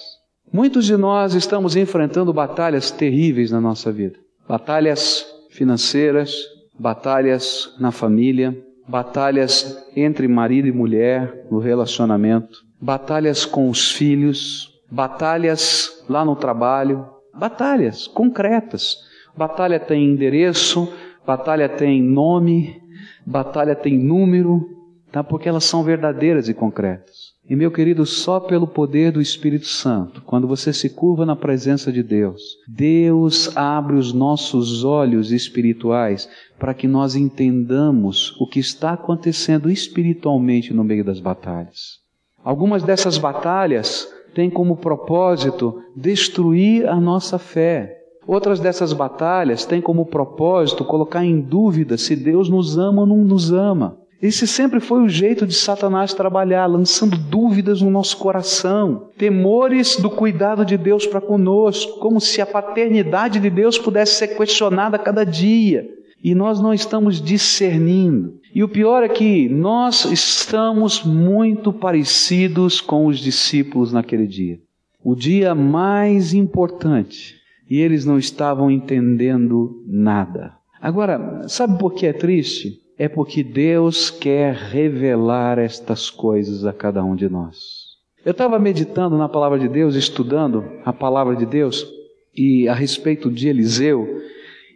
Muitos 0.53 0.87
de 0.87 0.97
nós 0.97 1.35
estamos 1.35 1.75
enfrentando 1.75 2.33
batalhas 2.33 2.91
terríveis 2.91 3.51
na 3.51 3.61
nossa 3.61 3.91
vida. 3.91 4.17
Batalhas 4.49 5.27
financeiras, 5.51 6.35
batalhas 6.79 7.75
na 7.79 7.91
família, 7.91 8.57
batalhas 8.87 9.85
entre 9.97 10.29
marido 10.29 10.69
e 10.69 10.73
mulher 10.73 11.47
no 11.51 11.59
relacionamento, 11.59 12.65
batalhas 12.81 13.45
com 13.45 13.69
os 13.69 13.91
filhos, 13.93 14.73
batalhas 14.91 16.05
lá 16.09 16.25
no 16.25 16.37
trabalho, 16.37 17.07
batalhas 17.35 18.07
concretas. 18.07 18.97
Batalha 19.37 19.79
tem 19.79 20.05
endereço, 20.05 20.91
batalha 21.27 21.69
tem 21.69 22.03
nome, 22.03 22.81
batalha 23.25 23.75
tem 23.75 23.99
número, 23.99 24.67
tá? 25.13 25.23
Porque 25.23 25.49
elas 25.49 25.65
são 25.65 25.83
verdadeiras 25.83 26.49
e 26.49 26.55
concretas. 26.55 27.16
E 27.49 27.55
meu 27.55 27.71
querido, 27.71 28.05
só 28.05 28.41
pelo 28.41 28.67
poder 28.67 29.13
do 29.13 29.21
Espírito 29.21 29.67
Santo, 29.67 30.21
quando 30.23 30.49
você 30.49 30.73
se 30.73 30.91
curva 30.91 31.25
na 31.25 31.37
presença 31.37 31.93
de 31.93 32.03
Deus, 32.03 32.43
Deus 32.67 33.57
abre 33.57 33.95
os 33.95 34.13
nossos 34.13 34.83
olhos 34.83 35.31
espirituais 35.31 36.29
para 36.59 36.75
que 36.75 36.89
nós 36.89 37.15
entendamos 37.15 38.35
o 38.41 38.49
que 38.49 38.59
está 38.59 38.95
acontecendo 38.95 39.71
espiritualmente 39.71 40.75
no 40.75 40.83
meio 40.83 41.05
das 41.05 41.21
batalhas. 41.21 42.01
Algumas 42.43 42.83
dessas 42.83 43.17
batalhas 43.17 44.13
têm 44.35 44.51
como 44.51 44.77
propósito 44.77 45.81
destruir 45.95 46.89
a 46.89 47.01
nossa 47.01 47.39
fé. 47.39 47.97
Outras 48.27 48.59
dessas 48.59 48.93
batalhas 48.93 49.65
têm 49.65 49.81
como 49.81 50.07
propósito 50.07 50.85
colocar 50.85 51.25
em 51.25 51.41
dúvida 51.41 51.97
se 51.97 52.17
Deus 52.17 52.49
nos 52.49 52.77
ama 52.77 53.03
ou 53.03 53.07
não 53.07 53.19
nos 53.19 53.53
ama. 53.53 53.99
Esse 54.21 54.47
sempre 54.47 54.81
foi 54.81 55.03
o 55.03 55.09
jeito 55.09 55.47
de 55.47 55.55
Satanás 55.55 56.15
trabalhar, 56.15 56.67
lançando 56.67 57.19
dúvidas 57.19 57.83
no 57.83 57.91
nosso 57.91 58.17
coração, 58.17 59.11
temores 59.19 59.97
do 59.97 60.09
cuidado 60.09 60.65
de 60.65 60.79
Deus 60.79 61.07
para 61.07 61.21
conosco, 61.21 61.99
como 61.99 62.21
se 62.21 62.41
a 62.41 62.47
paternidade 62.47 63.39
de 63.39 63.51
Deus 63.51 63.79
pudesse 63.79 64.15
ser 64.15 64.29
questionada 64.29 64.97
a 64.97 65.01
cada 65.01 65.25
dia. 65.25 65.87
E 66.25 66.35
nós 66.35 66.61
não 66.61 66.73
estamos 66.73 67.21
discernindo. 67.21 68.41
E 68.55 68.65
o 68.65 68.69
pior 68.69 69.03
é 69.03 69.09
que 69.09 69.51
nós 69.51 70.07
estamos 70.07 71.05
muito 71.05 71.73
parecidos 71.73 72.81
com 72.81 73.07
os 73.07 73.19
discípulos 73.19 73.93
naquele 73.93 74.27
dia. 74.27 74.59
O 75.05 75.15
dia 75.15 75.55
mais 75.55 76.33
importante. 76.33 77.37
E 77.71 77.81
eles 77.81 78.07
não 78.07 78.19
estavam 78.19 78.71
entendendo 78.71 79.85
nada. 79.87 80.55
Agora, 80.81 81.43
sabe 81.49 81.79
por 81.79 81.95
que 81.95 82.07
é 82.07 82.13
triste? 82.13 82.86
É 82.99 83.09
porque 83.09 83.43
Deus 83.43 84.11
quer 84.11 84.55
revelar 84.55 85.59
estas 85.59 86.11
coisas 86.11 86.65
a 86.65 86.73
cada 86.73 87.05
um 87.05 87.15
de 87.15 87.29
nós. 87.29 87.87
Eu 88.25 88.33
estava 88.33 88.59
meditando 88.59 89.17
na 89.17 89.29
palavra 89.29 89.59
de 89.59 89.69
Deus, 89.69 89.95
estudando 89.95 90.65
a 90.85 90.93
palavra 90.93 91.37
de 91.37 91.47
Deus 91.47 91.87
e 92.35 92.69
a 92.69 92.75
respeito 92.75 93.31
de 93.31 93.49
Eliseu, 93.49 94.21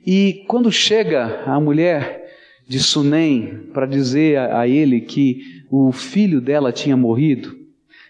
e 0.06 0.44
quando 0.46 0.70
chega 0.70 1.42
a 1.44 1.60
mulher 1.60 2.20
de 2.66 2.78
Sunem 2.78 3.68
para 3.72 3.86
dizer 3.86 4.38
a, 4.38 4.60
a, 4.60 4.68
ele 4.68 5.00
que 5.00 5.42
o 5.70 5.90
filho 5.92 6.40
dela 6.40 6.72
tinha 6.72 6.96
morrido, 6.96 7.56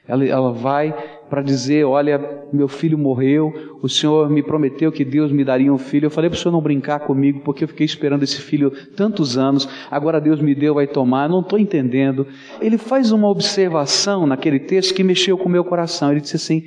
ela, 0.06 0.24
ela 0.24 0.52
vai 0.52 0.94
para 1.30 1.40
dizer: 1.40 1.84
Olha, 1.84 2.20
meu 2.52 2.66
filho 2.66 2.98
morreu, 2.98 3.78
o 3.80 3.88
Senhor 3.88 4.28
me 4.28 4.42
prometeu 4.42 4.90
que 4.90 5.04
Deus 5.04 5.30
me 5.30 5.44
daria 5.44 5.72
um 5.72 5.78
filho. 5.78 6.06
Eu 6.06 6.10
falei 6.10 6.28
para 6.28 6.36
o 6.36 6.38
Senhor 6.38 6.52
não 6.52 6.60
brincar 6.60 6.98
comigo, 7.00 7.40
porque 7.44 7.62
eu 7.64 7.68
fiquei 7.68 7.86
esperando 7.86 8.24
esse 8.24 8.40
filho 8.40 8.72
tantos 8.96 9.38
anos, 9.38 9.68
agora 9.90 10.20
Deus 10.20 10.40
me 10.40 10.54
deu, 10.54 10.74
vai 10.74 10.88
tomar, 10.88 11.28
não 11.28 11.40
estou 11.40 11.58
entendendo. 11.58 12.26
Ele 12.60 12.76
faz 12.76 13.12
uma 13.12 13.28
observação 13.28 14.26
naquele 14.26 14.58
texto 14.58 14.92
que 14.92 15.04
mexeu 15.04 15.38
com 15.38 15.48
o 15.48 15.52
meu 15.52 15.64
coração. 15.64 16.10
Ele 16.10 16.20
disse 16.20 16.36
assim: 16.36 16.64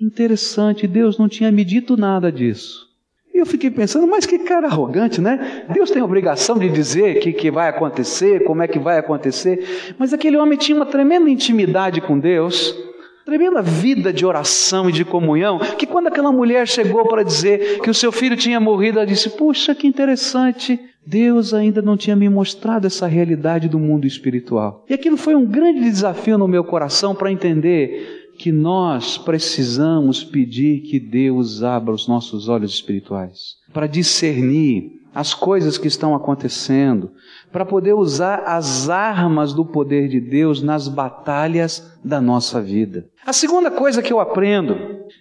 Interessante, 0.00 0.86
Deus 0.86 1.18
não 1.18 1.28
tinha 1.28 1.50
me 1.50 1.64
dito 1.64 1.96
nada 1.96 2.30
disso. 2.30 2.92
E 3.34 3.38
eu 3.38 3.46
fiquei 3.46 3.70
pensando, 3.70 4.06
mas 4.06 4.26
que 4.26 4.40
cara 4.40 4.66
arrogante, 4.66 5.18
né? 5.18 5.64
Deus 5.72 5.90
tem 5.90 6.02
obrigação 6.02 6.58
de 6.58 6.68
dizer 6.68 7.16
o 7.16 7.20
que, 7.20 7.32
que 7.32 7.50
vai 7.50 7.70
acontecer, 7.70 8.44
como 8.44 8.62
é 8.62 8.68
que 8.68 8.78
vai 8.78 8.98
acontecer. 8.98 9.94
Mas 9.98 10.12
aquele 10.12 10.36
homem 10.36 10.58
tinha 10.58 10.76
uma 10.76 10.84
tremenda 10.84 11.30
intimidade 11.30 12.02
com 12.02 12.18
Deus 12.18 12.91
tremenda 13.24 13.62
vida 13.62 14.12
de 14.12 14.24
oração 14.26 14.88
e 14.88 14.92
de 14.92 15.04
comunhão, 15.04 15.58
que 15.78 15.86
quando 15.86 16.08
aquela 16.08 16.32
mulher 16.32 16.66
chegou 16.66 17.06
para 17.06 17.22
dizer 17.22 17.80
que 17.80 17.90
o 17.90 17.94
seu 17.94 18.12
filho 18.12 18.36
tinha 18.36 18.60
morrido, 18.60 18.98
ela 18.98 19.06
disse: 19.06 19.30
Puxa, 19.30 19.74
que 19.74 19.86
interessante, 19.86 20.78
Deus 21.04 21.52
ainda 21.52 21.82
não 21.82 21.96
tinha 21.96 22.16
me 22.16 22.28
mostrado 22.28 22.86
essa 22.86 23.06
realidade 23.06 23.68
do 23.68 23.78
mundo 23.78 24.06
espiritual. 24.06 24.84
E 24.88 24.94
aquilo 24.94 25.16
foi 25.16 25.34
um 25.34 25.44
grande 25.44 25.80
desafio 25.80 26.38
no 26.38 26.48
meu 26.48 26.64
coração 26.64 27.14
para 27.14 27.32
entender 27.32 28.22
que 28.38 28.50
nós 28.50 29.18
precisamos 29.18 30.24
pedir 30.24 30.80
que 30.80 30.98
Deus 30.98 31.62
abra 31.62 31.92
os 31.92 32.08
nossos 32.08 32.48
olhos 32.48 32.72
espirituais 32.72 33.56
para 33.72 33.86
discernir 33.86 35.01
as 35.14 35.34
coisas 35.34 35.76
que 35.76 35.88
estão 35.88 36.14
acontecendo, 36.14 37.12
para 37.50 37.66
poder 37.66 37.92
usar 37.92 38.44
as 38.46 38.88
armas 38.88 39.52
do 39.52 39.64
poder 39.64 40.08
de 40.08 40.20
Deus 40.20 40.62
nas 40.62 40.88
batalhas 40.88 41.98
da 42.02 42.20
nossa 42.20 42.62
vida. 42.62 43.06
A 43.24 43.32
segunda 43.32 43.70
coisa 43.70 44.02
que 44.02 44.12
eu 44.12 44.20
aprendo 44.20 44.76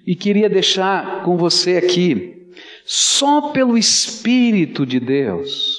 e 0.05 0.15
queria 0.15 0.50
deixar 0.50 1.24
com 1.24 1.38
você 1.38 1.77
aqui 1.77 2.38
Só 2.86 3.50
pelo 3.50 3.77
Espírito 3.77 4.86
de 4.86 5.00
Deus, 5.00 5.77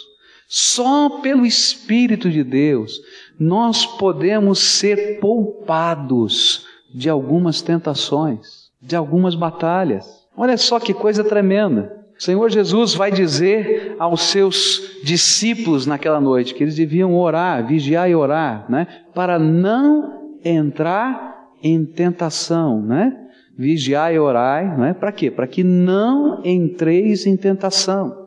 só 0.49 1.21
pelo 1.21 1.45
Espírito 1.45 2.31
de 2.31 2.45
Deus, 2.45 3.01
nós 3.39 3.85
podemos 3.85 4.59
ser 4.59 5.19
poupados 5.21 6.67
de 6.95 7.09
algumas 7.09 7.63
tentações, 7.63 8.71
de 8.81 8.95
algumas 8.95 9.35
batalhas. 9.35 10.07
Olha 10.37 10.57
só 10.57 10.79
que 10.79 10.95
coisa 10.95 11.25
tremenda. 11.25 12.02
O 12.23 12.25
Senhor 12.25 12.49
Jesus 12.51 12.95
vai 12.95 13.11
dizer 13.11 13.97
aos 13.99 14.23
seus 14.23 15.01
discípulos 15.03 15.89
naquela 15.89 16.21
noite 16.21 16.55
que 16.55 16.63
eles 16.63 16.77
deviam 16.77 17.17
orar, 17.17 17.67
vigiar 17.67 18.09
e 18.09 18.15
orar, 18.15 18.65
né? 18.69 18.87
Para 19.13 19.41
não 19.41 20.39
entrar 20.45 21.49
em 21.61 21.85
tentação, 21.85 22.81
né? 22.81 23.13
Vigiar 23.59 24.15
e 24.15 24.21
orar, 24.21 24.79
né? 24.79 24.95
Para 24.95 25.11
quê? 25.11 25.33
Para 25.33 25.49
que 25.49 25.65
não 25.65 26.41
entreis 26.45 27.27
em 27.27 27.37
tentação. 27.37 28.23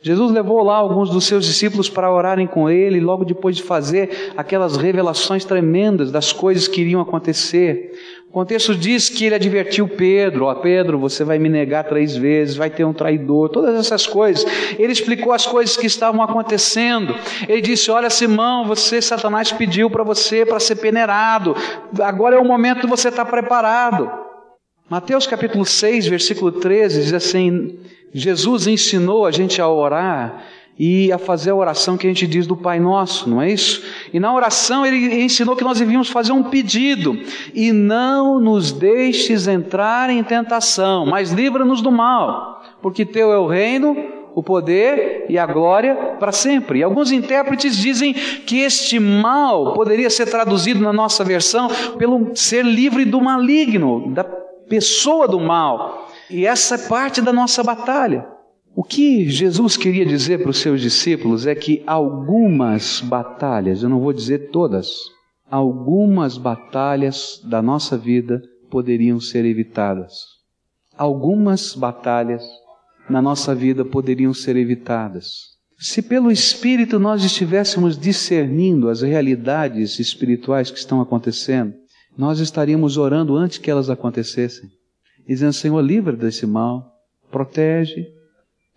Jesus 0.00 0.32
levou 0.32 0.62
lá 0.62 0.76
alguns 0.76 1.10
dos 1.10 1.24
seus 1.24 1.44
discípulos 1.44 1.90
para 1.90 2.10
orarem 2.10 2.46
com 2.46 2.70
ele, 2.70 3.00
logo 3.00 3.24
depois 3.24 3.56
de 3.56 3.62
fazer 3.62 4.32
aquelas 4.34 4.78
revelações 4.78 5.44
tremendas 5.44 6.10
das 6.10 6.32
coisas 6.32 6.66
que 6.66 6.80
iriam 6.80 7.02
acontecer. 7.02 7.92
O 8.28 8.32
contexto 8.32 8.74
diz 8.74 9.08
que 9.08 9.24
ele 9.24 9.34
advertiu 9.34 9.88
Pedro: 9.88 10.46
Ó, 10.46 10.54
Pedro, 10.56 10.98
você 10.98 11.24
vai 11.24 11.38
me 11.38 11.48
negar 11.48 11.84
três 11.84 12.16
vezes, 12.16 12.56
vai 12.56 12.68
ter 12.68 12.84
um 12.84 12.92
traidor, 12.92 13.48
todas 13.48 13.74
essas 13.74 14.06
coisas. 14.06 14.44
Ele 14.78 14.92
explicou 14.92 15.32
as 15.32 15.46
coisas 15.46 15.76
que 15.76 15.86
estavam 15.86 16.22
acontecendo. 16.22 17.14
Ele 17.48 17.62
disse: 17.62 17.90
Olha, 17.90 18.10
Simão, 18.10 18.66
você, 18.66 19.00
Satanás 19.00 19.52
pediu 19.52 19.88
para 19.88 20.04
você 20.04 20.44
para 20.44 20.60
ser 20.60 20.76
peneirado, 20.76 21.56
agora 22.00 22.36
é 22.36 22.38
o 22.38 22.44
momento 22.44 22.82
de 22.82 22.86
você 22.86 23.08
estar 23.08 23.24
preparado. 23.24 24.10
Mateus 24.88 25.26
capítulo 25.26 25.64
6, 25.64 26.06
versículo 26.06 26.52
13 26.52 27.02
diz 27.02 27.12
assim: 27.12 27.78
Jesus 28.12 28.66
ensinou 28.66 29.26
a 29.26 29.30
gente 29.30 29.60
a 29.60 29.68
orar 29.68 30.44
e 30.78 31.10
a 31.10 31.18
fazer 31.18 31.50
a 31.50 31.54
oração 31.54 31.96
que 31.96 32.06
a 32.06 32.10
gente 32.10 32.26
diz 32.26 32.46
do 32.46 32.56
Pai 32.56 32.78
Nosso, 32.78 33.28
não 33.28 33.40
é 33.40 33.50
isso? 33.50 33.82
E 34.12 34.20
na 34.20 34.34
oração 34.34 34.84
ele 34.84 35.22
ensinou 35.22 35.56
que 35.56 35.64
nós 35.64 35.78
devíamos 35.78 36.10
fazer 36.10 36.32
um 36.32 36.42
pedido: 36.42 37.18
e 37.54 37.72
não 37.72 38.38
nos 38.38 38.72
deixes 38.72 39.48
entrar 39.48 40.10
em 40.10 40.22
tentação, 40.22 41.06
mas 41.06 41.32
livra-nos 41.32 41.80
do 41.80 41.90
mal, 41.90 42.62
porque 42.82 43.06
teu 43.06 43.32
é 43.32 43.38
o 43.38 43.46
reino, 43.46 43.96
o 44.34 44.42
poder 44.42 45.24
e 45.30 45.38
a 45.38 45.46
glória 45.46 46.16
para 46.18 46.30
sempre. 46.30 46.80
E 46.80 46.82
alguns 46.82 47.10
intérpretes 47.10 47.74
dizem 47.74 48.12
que 48.12 48.58
este 48.58 49.00
mal 49.00 49.72
poderia 49.72 50.10
ser 50.10 50.26
traduzido 50.26 50.80
na 50.80 50.92
nossa 50.92 51.24
versão 51.24 51.68
pelo 51.96 52.36
ser 52.36 52.62
livre 52.62 53.06
do 53.06 53.18
maligno, 53.18 54.10
da 54.10 54.24
pessoa 54.24 55.26
do 55.26 55.40
mal. 55.40 56.10
E 56.28 56.44
essa 56.44 56.74
é 56.74 56.88
parte 56.88 57.22
da 57.22 57.32
nossa 57.32 57.62
batalha. 57.62 58.35
O 58.78 58.84
que 58.84 59.26
Jesus 59.30 59.74
queria 59.74 60.04
dizer 60.04 60.42
para 60.42 60.50
os 60.50 60.58
seus 60.58 60.82
discípulos 60.82 61.46
é 61.46 61.54
que 61.54 61.82
algumas 61.86 63.00
batalhas, 63.00 63.82
eu 63.82 63.88
não 63.88 64.00
vou 64.00 64.12
dizer 64.12 64.50
todas, 64.50 64.90
algumas 65.50 66.36
batalhas 66.36 67.40
da 67.42 67.62
nossa 67.62 67.96
vida 67.96 68.42
poderiam 68.68 69.18
ser 69.18 69.46
evitadas. 69.46 70.12
Algumas 70.94 71.74
batalhas 71.74 72.44
na 73.08 73.22
nossa 73.22 73.54
vida 73.54 73.82
poderiam 73.82 74.34
ser 74.34 74.56
evitadas. 74.56 75.56
Se 75.78 76.02
pelo 76.02 76.30
Espírito 76.30 76.98
nós 76.98 77.24
estivéssemos 77.24 77.96
discernindo 77.96 78.90
as 78.90 79.00
realidades 79.00 79.98
espirituais 79.98 80.70
que 80.70 80.78
estão 80.78 81.00
acontecendo, 81.00 81.72
nós 82.14 82.40
estaríamos 82.40 82.98
orando 82.98 83.36
antes 83.36 83.56
que 83.56 83.70
elas 83.70 83.88
acontecessem 83.88 84.68
dizendo: 85.26 85.54
Senhor, 85.54 85.80
livra 85.80 86.14
desse 86.14 86.46
mal, 86.46 86.92
protege, 87.30 88.15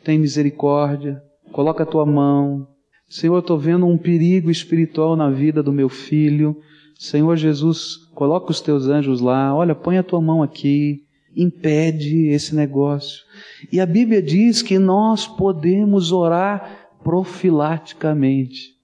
tem 0.04 0.18
misericórdia, 0.20 1.22
coloca 1.52 1.84
a 1.84 1.86
tua 1.86 2.06
mão. 2.06 2.68
Senhor, 3.08 3.40
estou 3.40 3.58
vendo 3.58 3.86
um 3.86 3.98
perigo 3.98 4.52
espiritual 4.52 5.16
na 5.16 5.30
vida 5.30 5.64
do 5.64 5.74
meu 5.74 5.90
filho. 5.90 6.58
Senhor 6.98 7.36
Jesus, 7.36 7.96
coloca 8.14 8.52
os 8.52 8.62
teus 8.62 8.88
anjos 8.88 9.22
lá, 9.22 9.56
olha, 9.56 9.74
põe 9.74 9.98
a 9.98 10.04
tua 10.04 10.22
mão 10.22 10.44
aqui, 10.44 11.04
impede 11.36 12.28
esse 12.28 12.56
negócio. 12.56 13.24
E 13.72 13.80
a 13.80 13.86
Bíblia 13.86 14.22
diz 14.22 14.62
que 14.62 14.78
nós 14.78 15.28
podemos 15.28 16.12
orar 16.12 16.90
profilaticamente. 17.04 18.79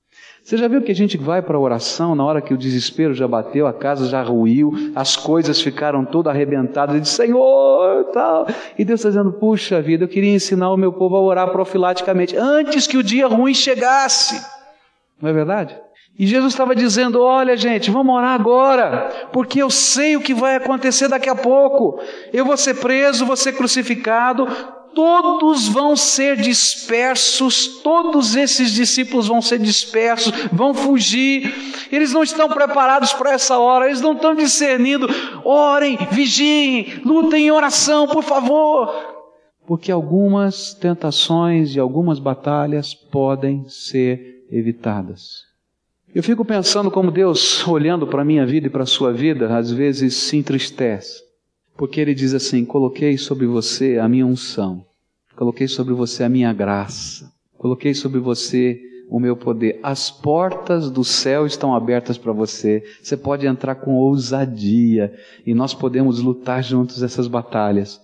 Você 0.45 0.57
já 0.57 0.67
viu 0.67 0.79
que 0.83 0.91
a 0.91 0.95
gente 0.95 1.17
vai 1.17 1.41
para 1.41 1.57
a 1.57 1.59
oração 1.59 2.13
na 2.13 2.23
hora 2.23 2.39
que 2.39 2.53
o 2.53 2.57
desespero 2.57 3.15
já 3.15 3.27
bateu, 3.27 3.65
a 3.65 3.73
casa 3.73 4.07
já 4.07 4.21
ruiu, 4.21 4.71
as 4.95 5.15
coisas 5.15 5.59
ficaram 5.59 6.05
todas 6.05 6.31
arrebentadas, 6.31 6.95
e 6.95 6.99
diz, 6.99 7.09
Senhor, 7.09 8.11
tal. 8.13 8.45
E 8.77 8.85
Deus 8.85 8.99
está 8.99 9.09
dizendo, 9.09 9.33
puxa 9.33 9.81
vida, 9.81 10.03
eu 10.03 10.07
queria 10.07 10.35
ensinar 10.35 10.71
o 10.71 10.77
meu 10.77 10.93
povo 10.93 11.15
a 11.15 11.19
orar 11.19 11.49
profilaticamente, 11.49 12.37
antes 12.37 12.85
que 12.85 12.95
o 12.95 13.01
dia 13.01 13.25
ruim 13.25 13.55
chegasse. 13.55 14.39
Não 15.19 15.31
é 15.31 15.33
verdade? 15.33 15.75
E 16.17 16.27
Jesus 16.27 16.53
estava 16.53 16.75
dizendo: 16.75 17.21
Olha, 17.21 17.57
gente, 17.57 17.89
vamos 17.89 18.15
orar 18.15 18.39
agora, 18.39 19.09
porque 19.33 19.61
eu 19.61 19.71
sei 19.71 20.15
o 20.15 20.21
que 20.21 20.33
vai 20.33 20.55
acontecer 20.55 21.07
daqui 21.07 21.27
a 21.27 21.35
pouco. 21.35 21.99
Eu 22.31 22.45
vou 22.45 22.55
ser 22.55 22.75
preso, 22.75 23.25
vou 23.25 23.35
ser 23.35 23.53
crucificado, 23.53 24.47
todos 24.95 25.67
vão 25.67 25.95
ser 25.95 26.37
dispersos, 26.37 27.81
todos 27.83 28.35
esses 28.35 28.71
discípulos 28.71 29.27
vão 29.27 29.41
ser 29.41 29.59
dispersos, 29.59 30.31
vão 30.51 30.73
fugir, 30.73 31.53
eles 31.91 32.13
não 32.13 32.23
estão 32.23 32.47
preparados 32.47 33.13
para 33.13 33.33
essa 33.33 33.59
hora, 33.59 33.87
eles 33.87 34.01
não 34.01 34.13
estão 34.13 34.33
discernindo. 34.33 35.07
Orem, 35.43 35.97
vigiem, 36.09 37.01
lutem 37.03 37.47
em 37.47 37.51
oração, 37.51 38.07
por 38.07 38.23
favor. 38.23 38.89
Porque 39.67 39.91
algumas 39.91 40.73
tentações 40.73 41.75
e 41.75 41.79
algumas 41.79 42.17
batalhas 42.17 42.93
podem 42.93 43.67
ser 43.67 44.45
evitadas. 44.49 45.43
Eu 46.13 46.23
fico 46.23 46.45
pensando 46.45 46.89
como 46.89 47.11
Deus, 47.11 47.67
olhando 47.67 48.07
para 48.07 48.21
a 48.21 48.25
minha 48.25 48.45
vida 48.45 48.67
e 48.67 48.69
para 48.69 48.83
a 48.83 48.87
sua 48.87 49.11
vida, 49.11 49.57
às 49.57 49.69
vezes 49.69 50.15
se 50.15 50.37
entristece 50.37 51.24
porque 51.77 51.99
ele 51.99 52.13
diz 52.13 52.33
assim: 52.33 52.65
Coloquei 52.65 53.17
sobre 53.17 53.45
você 53.45 53.97
a 53.97 54.07
minha 54.07 54.25
unção, 54.25 54.85
coloquei 55.35 55.67
sobre 55.67 55.93
você 55.93 56.23
a 56.23 56.29
minha 56.29 56.51
graça, 56.53 57.31
coloquei 57.57 57.93
sobre 57.93 58.19
você 58.19 58.81
o 59.09 59.19
meu 59.19 59.35
poder. 59.35 59.79
As 59.83 60.09
portas 60.09 60.89
do 60.89 61.03
céu 61.03 61.45
estão 61.45 61.75
abertas 61.75 62.17
para 62.17 62.31
você. 62.31 62.83
Você 63.01 63.15
pode 63.15 63.45
entrar 63.45 63.75
com 63.75 63.95
ousadia 63.95 65.13
e 65.45 65.53
nós 65.53 65.73
podemos 65.73 66.19
lutar 66.19 66.63
juntos 66.63 67.03
essas 67.03 67.27
batalhas. 67.27 68.01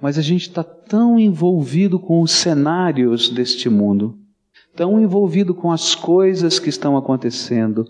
Mas 0.00 0.18
a 0.18 0.22
gente 0.22 0.48
está 0.48 0.62
tão 0.62 1.18
envolvido 1.18 1.98
com 1.98 2.20
os 2.20 2.30
cenários 2.30 3.30
deste 3.30 3.68
mundo, 3.68 4.16
tão 4.74 5.00
envolvido 5.00 5.54
com 5.54 5.72
as 5.72 5.94
coisas 5.94 6.58
que 6.58 6.68
estão 6.68 6.96
acontecendo, 6.96 7.86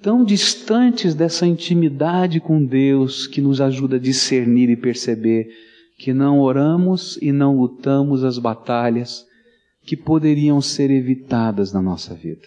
tão 0.00 0.24
distantes 0.24 1.14
dessa 1.14 1.46
intimidade 1.46 2.40
com 2.40 2.64
Deus 2.64 3.26
que 3.26 3.40
nos 3.40 3.60
ajuda 3.60 3.96
a 3.96 4.00
discernir 4.00 4.70
e 4.70 4.76
perceber 4.76 5.48
que 5.98 6.12
não 6.12 6.40
oramos 6.40 7.18
e 7.20 7.32
não 7.32 7.56
lutamos 7.56 8.22
as 8.22 8.38
batalhas 8.38 9.26
que 9.82 9.96
poderiam 9.96 10.60
ser 10.60 10.90
evitadas 10.90 11.72
na 11.72 11.82
nossa 11.82 12.14
vida. 12.14 12.46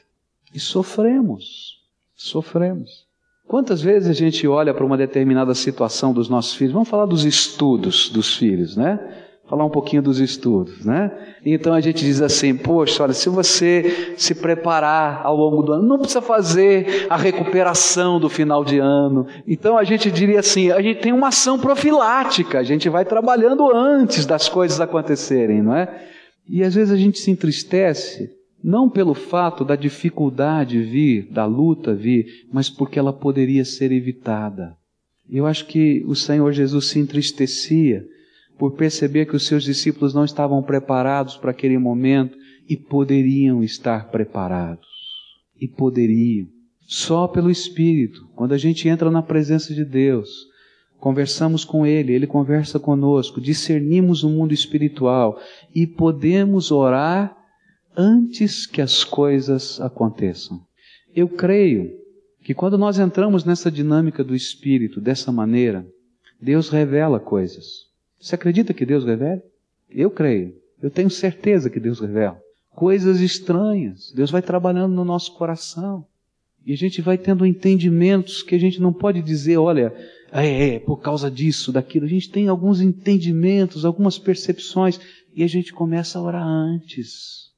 E 0.53 0.59
sofremos, 0.59 1.79
sofremos. 2.15 3.05
Quantas 3.47 3.81
vezes 3.81 4.09
a 4.09 4.13
gente 4.13 4.47
olha 4.47 4.73
para 4.73 4.85
uma 4.85 4.95
determinada 4.95 5.53
situação 5.53 6.13
dos 6.13 6.29
nossos 6.29 6.55
filhos? 6.55 6.73
Vamos 6.73 6.87
falar 6.87 7.05
dos 7.05 7.25
estudos 7.25 8.09
dos 8.09 8.37
filhos, 8.37 8.77
né? 8.77 9.27
Falar 9.51 9.65
um 9.65 9.69
pouquinho 9.69 10.01
dos 10.01 10.17
estudos, 10.21 10.85
né? 10.85 11.11
Então 11.45 11.73
a 11.73 11.81
gente 11.81 12.05
diz 12.05 12.21
assim, 12.21 12.55
poxa, 12.55 13.03
olha, 13.03 13.11
se 13.11 13.27
você 13.27 14.13
se 14.15 14.33
preparar 14.33 15.19
ao 15.25 15.35
longo 15.35 15.61
do 15.61 15.73
ano, 15.73 15.85
não 15.85 15.97
precisa 15.99 16.21
fazer 16.21 17.05
a 17.09 17.17
recuperação 17.17 18.17
do 18.17 18.29
final 18.29 18.63
de 18.63 18.79
ano. 18.79 19.27
Então 19.45 19.77
a 19.77 19.83
gente 19.83 20.09
diria 20.09 20.39
assim, 20.39 20.71
a 20.71 20.81
gente 20.81 21.01
tem 21.01 21.11
uma 21.11 21.27
ação 21.27 21.59
profilática, 21.59 22.59
a 22.59 22.63
gente 22.63 22.87
vai 22.87 23.03
trabalhando 23.03 23.69
antes 23.75 24.25
das 24.25 24.47
coisas 24.47 24.79
acontecerem, 24.79 25.61
não 25.61 25.75
é? 25.75 26.01
E 26.47 26.63
às 26.63 26.73
vezes 26.73 26.93
a 26.93 26.97
gente 26.97 27.19
se 27.19 27.29
entristece, 27.29 28.29
não 28.63 28.89
pelo 28.89 29.13
fato 29.13 29.65
da 29.65 29.75
dificuldade 29.75 30.81
vir, 30.81 31.27
da 31.29 31.45
luta 31.45 31.93
vir, 31.93 32.25
mas 32.53 32.69
porque 32.69 32.97
ela 32.97 33.11
poderia 33.11 33.65
ser 33.65 33.91
evitada. 33.91 34.77
Eu 35.29 35.45
acho 35.45 35.65
que 35.65 36.05
o 36.07 36.15
Senhor 36.15 36.53
Jesus 36.53 36.85
se 36.85 36.99
entristecia 36.99 38.05
por 38.61 38.73
perceber 38.73 39.25
que 39.25 39.35
os 39.35 39.47
seus 39.47 39.63
discípulos 39.63 40.13
não 40.13 40.23
estavam 40.23 40.61
preparados 40.61 41.35
para 41.35 41.49
aquele 41.49 41.79
momento 41.79 42.37
e 42.69 42.77
poderiam 42.77 43.63
estar 43.63 44.11
preparados. 44.11 44.85
E 45.59 45.67
poderiam. 45.67 46.47
Só 46.81 47.27
pelo 47.27 47.49
Espírito, 47.49 48.29
quando 48.35 48.53
a 48.53 48.59
gente 48.59 48.87
entra 48.87 49.09
na 49.09 49.23
presença 49.23 49.73
de 49.73 49.83
Deus, 49.83 50.45
conversamos 50.99 51.65
com 51.65 51.87
Ele, 51.87 52.13
Ele 52.13 52.27
conversa 52.27 52.79
conosco, 52.79 53.41
discernimos 53.41 54.23
o 54.23 54.29
mundo 54.29 54.53
espiritual 54.53 55.41
e 55.73 55.87
podemos 55.87 56.69
orar 56.69 57.35
antes 57.97 58.67
que 58.67 58.79
as 58.79 59.03
coisas 59.03 59.81
aconteçam. 59.81 60.61
Eu 61.15 61.27
creio 61.27 61.89
que 62.43 62.53
quando 62.53 62.77
nós 62.77 62.99
entramos 62.99 63.43
nessa 63.43 63.71
dinâmica 63.71 64.23
do 64.23 64.35
Espírito 64.35 65.01
dessa 65.01 65.31
maneira, 65.31 65.83
Deus 66.39 66.69
revela 66.69 67.19
coisas. 67.19 67.89
Você 68.21 68.35
acredita 68.35 68.73
que 68.73 68.85
Deus 68.85 69.03
revela? 69.03 69.41
Eu 69.89 70.11
creio. 70.11 70.55
Eu 70.79 70.91
tenho 70.91 71.09
certeza 71.09 71.69
que 71.69 71.79
Deus 71.79 71.99
revela. 71.99 72.39
Coisas 72.69 73.19
estranhas. 73.19 74.11
Deus 74.15 74.29
vai 74.29 74.43
trabalhando 74.43 74.93
no 74.93 75.03
nosso 75.03 75.33
coração. 75.33 76.05
E 76.63 76.71
a 76.71 76.77
gente 76.77 77.01
vai 77.01 77.17
tendo 77.17 77.45
entendimentos 77.45 78.43
que 78.43 78.53
a 78.53 78.59
gente 78.59 78.79
não 78.79 78.93
pode 78.93 79.23
dizer, 79.23 79.57
olha, 79.57 79.91
é, 80.31 80.75
é, 80.75 80.79
por 80.79 80.97
causa 80.97 81.31
disso, 81.31 81.71
daquilo. 81.71 82.05
A 82.05 82.09
gente 82.09 82.29
tem 82.29 82.47
alguns 82.47 82.79
entendimentos, 82.79 83.83
algumas 83.83 84.19
percepções, 84.19 84.99
e 85.35 85.43
a 85.43 85.47
gente 85.47 85.73
começa 85.73 86.19
a 86.19 86.21
orar 86.21 86.45
antes. 86.45 87.49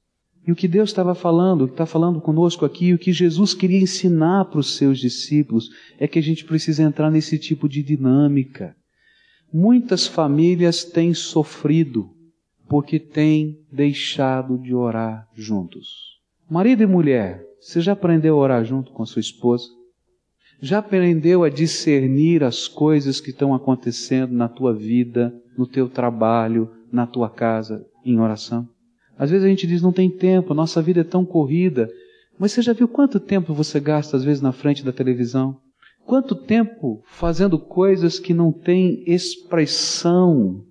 E 0.47 0.51
o 0.51 0.55
que 0.55 0.67
Deus 0.67 0.89
estava 0.89 1.13
falando, 1.13 1.65
está 1.65 1.85
falando 1.85 2.21
conosco 2.21 2.65
aqui, 2.65 2.93
o 2.93 2.97
que 2.97 3.11
Jesus 3.11 3.53
queria 3.53 3.81
ensinar 3.81 4.45
para 4.45 4.59
os 4.59 4.75
seus 4.75 4.99
discípulos, 4.99 5.69
é 5.99 6.07
que 6.07 6.19
a 6.19 6.23
gente 6.23 6.45
precisa 6.45 6.83
entrar 6.83 7.11
nesse 7.11 7.37
tipo 7.37 7.67
de 7.67 7.83
dinâmica. 7.83 8.75
Muitas 9.53 10.07
famílias 10.07 10.83
têm 10.83 11.13
sofrido 11.13 12.09
porque 12.67 12.97
têm 12.99 13.59
deixado 13.71 14.57
de 14.57 14.73
orar 14.73 15.29
juntos. 15.35 16.17
Marido 16.49 16.81
e 16.81 16.87
mulher, 16.87 17.45
você 17.61 17.79
já 17.79 17.91
aprendeu 17.91 18.35
a 18.35 18.39
orar 18.39 18.65
junto 18.65 18.91
com 18.91 19.05
sua 19.05 19.19
esposa? 19.19 19.65
Já 20.59 20.79
aprendeu 20.79 21.43
a 21.43 21.49
discernir 21.49 22.43
as 22.43 22.67
coisas 22.67 23.21
que 23.21 23.29
estão 23.29 23.53
acontecendo 23.53 24.33
na 24.33 24.49
tua 24.49 24.73
vida, 24.73 25.31
no 25.55 25.67
teu 25.67 25.87
trabalho, 25.87 26.71
na 26.91 27.05
tua 27.05 27.29
casa, 27.29 27.85
em 28.03 28.19
oração? 28.19 28.67
Às 29.15 29.29
vezes 29.29 29.45
a 29.45 29.49
gente 29.49 29.67
diz 29.67 29.83
não 29.83 29.91
tem 29.91 30.09
tempo, 30.09 30.55
nossa 30.55 30.81
vida 30.81 31.01
é 31.01 31.03
tão 31.03 31.23
corrida. 31.23 31.87
Mas 32.39 32.53
você 32.53 32.63
já 32.63 32.73
viu 32.73 32.87
quanto 32.87 33.19
tempo 33.19 33.53
você 33.53 33.79
gasta 33.79 34.17
às 34.17 34.23
vezes 34.23 34.41
na 34.41 34.51
frente 34.51 34.83
da 34.83 34.91
televisão? 34.91 35.61
Quanto 36.05 36.35
tempo 36.35 37.01
fazendo 37.05 37.57
coisas 37.57 38.19
que 38.19 38.33
não 38.33 38.51
têm 38.51 39.03
expressão 39.07 40.63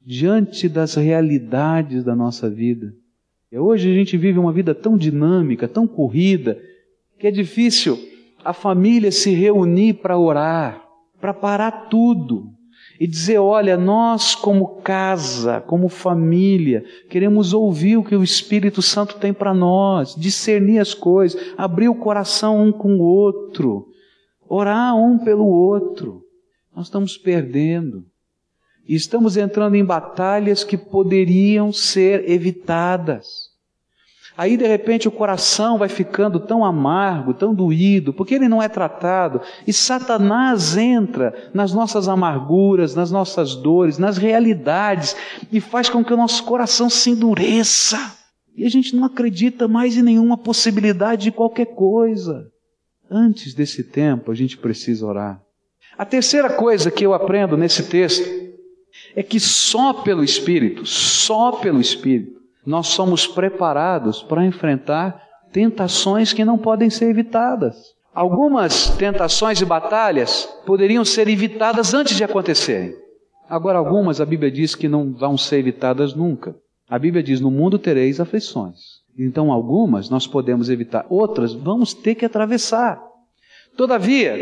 diante 0.00 0.68
das 0.68 0.94
realidades 0.94 2.04
da 2.04 2.14
nossa 2.14 2.48
vida? 2.48 2.94
Hoje 3.52 3.90
a 3.90 3.94
gente 3.94 4.16
vive 4.16 4.38
uma 4.38 4.52
vida 4.52 4.74
tão 4.74 4.96
dinâmica, 4.96 5.66
tão 5.66 5.86
corrida, 5.86 6.58
que 7.18 7.26
é 7.26 7.30
difícil 7.30 7.98
a 8.44 8.52
família 8.52 9.10
se 9.10 9.30
reunir 9.30 9.94
para 9.94 10.18
orar, 10.18 10.82
para 11.20 11.32
parar 11.34 11.88
tudo 11.88 12.50
e 13.00 13.06
dizer: 13.06 13.38
olha, 13.38 13.76
nós, 13.76 14.34
como 14.34 14.80
casa, 14.82 15.60
como 15.60 15.88
família, 15.88 16.84
queremos 17.08 17.52
ouvir 17.52 17.96
o 17.96 18.04
que 18.04 18.14
o 18.14 18.22
Espírito 18.22 18.82
Santo 18.82 19.16
tem 19.16 19.32
para 19.32 19.54
nós, 19.54 20.14
discernir 20.14 20.78
as 20.78 20.94
coisas, 20.94 21.40
abrir 21.56 21.88
o 21.88 21.94
coração 21.94 22.62
um 22.62 22.72
com 22.72 22.96
o 22.96 23.02
outro, 23.02 23.88
orar 24.48 24.96
um 24.96 25.18
pelo 25.18 25.46
outro. 25.46 26.22
Nós 26.74 26.86
estamos 26.86 27.16
perdendo. 27.16 28.04
E 28.88 28.94
estamos 28.94 29.36
entrando 29.36 29.74
em 29.74 29.84
batalhas 29.84 30.62
que 30.62 30.76
poderiam 30.76 31.72
ser 31.72 32.28
evitadas. 32.30 33.46
Aí 34.36 34.56
de 34.56 34.66
repente 34.66 35.08
o 35.08 35.12
coração 35.12 35.78
vai 35.78 35.88
ficando 35.88 36.38
tão 36.38 36.62
amargo, 36.62 37.32
tão 37.32 37.54
doído, 37.54 38.12
porque 38.12 38.34
ele 38.34 38.48
não 38.48 38.62
é 38.62 38.68
tratado. 38.68 39.40
E 39.66 39.72
Satanás 39.72 40.76
entra 40.76 41.50
nas 41.54 41.72
nossas 41.72 42.06
amarguras, 42.06 42.94
nas 42.94 43.10
nossas 43.10 43.54
dores, 43.54 43.96
nas 43.96 44.18
realidades 44.18 45.16
e 45.50 45.58
faz 45.58 45.88
com 45.88 46.04
que 46.04 46.12
o 46.12 46.16
nosso 46.16 46.44
coração 46.44 46.90
se 46.90 47.10
endureça. 47.10 47.98
E 48.54 48.64
a 48.66 48.68
gente 48.68 48.94
não 48.94 49.04
acredita 49.04 49.66
mais 49.66 49.96
em 49.96 50.02
nenhuma 50.02 50.36
possibilidade 50.36 51.24
de 51.24 51.32
qualquer 51.32 51.74
coisa. 51.74 52.50
Antes 53.10 53.54
desse 53.54 53.84
tempo, 53.84 54.30
a 54.30 54.34
gente 54.34 54.56
precisa 54.58 55.06
orar. 55.06 55.40
A 55.96 56.04
terceira 56.04 56.50
coisa 56.50 56.90
que 56.90 57.04
eu 57.04 57.14
aprendo 57.14 57.56
nesse 57.56 57.84
texto 57.84 58.28
é 59.14 59.22
que 59.22 59.40
só 59.40 59.92
pelo 59.92 60.24
Espírito, 60.24 60.84
só 60.84 61.52
pelo 61.52 61.80
Espírito, 61.80 62.40
nós 62.64 62.88
somos 62.88 63.26
preparados 63.26 64.22
para 64.22 64.44
enfrentar 64.44 65.22
tentações 65.52 66.32
que 66.32 66.44
não 66.44 66.58
podem 66.58 66.90
ser 66.90 67.08
evitadas. 67.08 67.76
Algumas 68.12 68.90
tentações 68.96 69.60
e 69.60 69.64
batalhas 69.64 70.48
poderiam 70.66 71.04
ser 71.04 71.28
evitadas 71.28 71.94
antes 71.94 72.16
de 72.16 72.24
acontecerem. 72.24 72.94
Agora, 73.48 73.78
algumas 73.78 74.20
a 74.20 74.26
Bíblia 74.26 74.50
diz 74.50 74.74
que 74.74 74.88
não 74.88 75.12
vão 75.12 75.38
ser 75.38 75.58
evitadas 75.58 76.14
nunca. 76.14 76.56
A 76.88 76.98
Bíblia 76.98 77.22
diz: 77.22 77.40
no 77.40 77.50
mundo 77.50 77.78
tereis 77.78 78.18
aflições. 78.18 78.95
Então, 79.18 79.50
algumas 79.50 80.10
nós 80.10 80.26
podemos 80.26 80.68
evitar, 80.68 81.06
outras 81.08 81.52
vamos 81.52 81.94
ter 81.94 82.14
que 82.14 82.24
atravessar. 82.24 83.00
Todavia, 83.76 84.36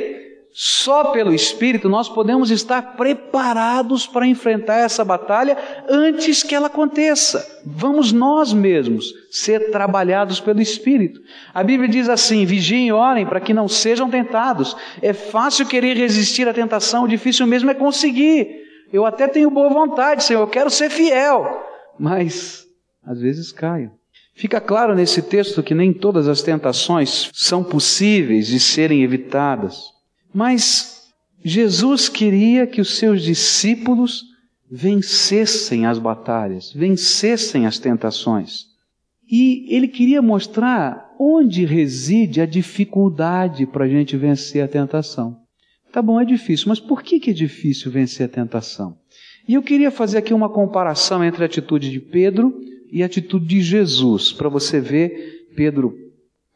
só 0.56 1.06
pelo 1.06 1.34
Espírito 1.34 1.88
nós 1.88 2.08
podemos 2.08 2.48
estar 2.48 2.96
preparados 2.96 4.06
para 4.06 4.24
enfrentar 4.24 4.76
essa 4.76 5.04
batalha 5.04 5.58
antes 5.88 6.44
que 6.44 6.54
ela 6.54 6.68
aconteça. 6.68 7.44
Vamos 7.66 8.12
nós 8.12 8.52
mesmos 8.52 9.12
ser 9.32 9.72
trabalhados 9.72 10.38
pelo 10.38 10.60
Espírito. 10.60 11.20
A 11.52 11.64
Bíblia 11.64 11.88
diz 11.88 12.08
assim: 12.08 12.46
vigiem 12.46 12.86
e 12.86 12.92
orem 12.92 13.26
para 13.26 13.40
que 13.40 13.52
não 13.52 13.66
sejam 13.66 14.08
tentados. 14.08 14.76
É 15.02 15.12
fácil 15.12 15.66
querer 15.66 15.96
resistir 15.96 16.46
à 16.48 16.54
tentação, 16.54 17.08
difícil 17.08 17.48
mesmo 17.48 17.72
é 17.72 17.74
conseguir. 17.74 18.62
Eu 18.92 19.04
até 19.04 19.26
tenho 19.26 19.50
boa 19.50 19.68
vontade, 19.68 20.22
Senhor, 20.22 20.40
eu 20.40 20.46
quero 20.46 20.70
ser 20.70 20.88
fiel, 20.88 21.64
mas 21.98 22.64
às 23.04 23.20
vezes 23.20 23.50
caio. 23.50 23.90
Fica 24.34 24.60
claro 24.60 24.96
nesse 24.96 25.22
texto 25.22 25.62
que 25.62 25.74
nem 25.74 25.92
todas 25.92 26.26
as 26.26 26.42
tentações 26.42 27.30
são 27.32 27.62
possíveis 27.62 28.48
de 28.48 28.58
serem 28.58 29.02
evitadas. 29.02 29.92
Mas 30.32 31.08
Jesus 31.44 32.08
queria 32.08 32.66
que 32.66 32.80
os 32.80 32.96
seus 32.96 33.22
discípulos 33.22 34.24
vencessem 34.68 35.86
as 35.86 36.00
batalhas, 36.00 36.72
vencessem 36.72 37.64
as 37.64 37.78
tentações. 37.78 38.66
E 39.30 39.72
ele 39.74 39.86
queria 39.86 40.20
mostrar 40.20 41.14
onde 41.18 41.64
reside 41.64 42.40
a 42.40 42.46
dificuldade 42.46 43.66
para 43.66 43.84
a 43.84 43.88
gente 43.88 44.16
vencer 44.16 44.64
a 44.64 44.68
tentação. 44.68 45.38
Tá 45.92 46.02
bom, 46.02 46.20
é 46.20 46.24
difícil, 46.24 46.66
mas 46.68 46.80
por 46.80 47.04
que, 47.04 47.20
que 47.20 47.30
é 47.30 47.32
difícil 47.32 47.90
vencer 47.90 48.26
a 48.26 48.28
tentação? 48.28 48.98
E 49.46 49.54
eu 49.54 49.62
queria 49.62 49.92
fazer 49.92 50.18
aqui 50.18 50.34
uma 50.34 50.48
comparação 50.48 51.22
entre 51.22 51.44
a 51.44 51.46
atitude 51.46 51.88
de 51.88 52.00
Pedro 52.00 52.52
e 52.90 53.02
atitude 53.02 53.46
de 53.46 53.60
Jesus, 53.60 54.32
para 54.32 54.48
você 54.48 54.80
ver 54.80 55.48
Pedro 55.54 55.94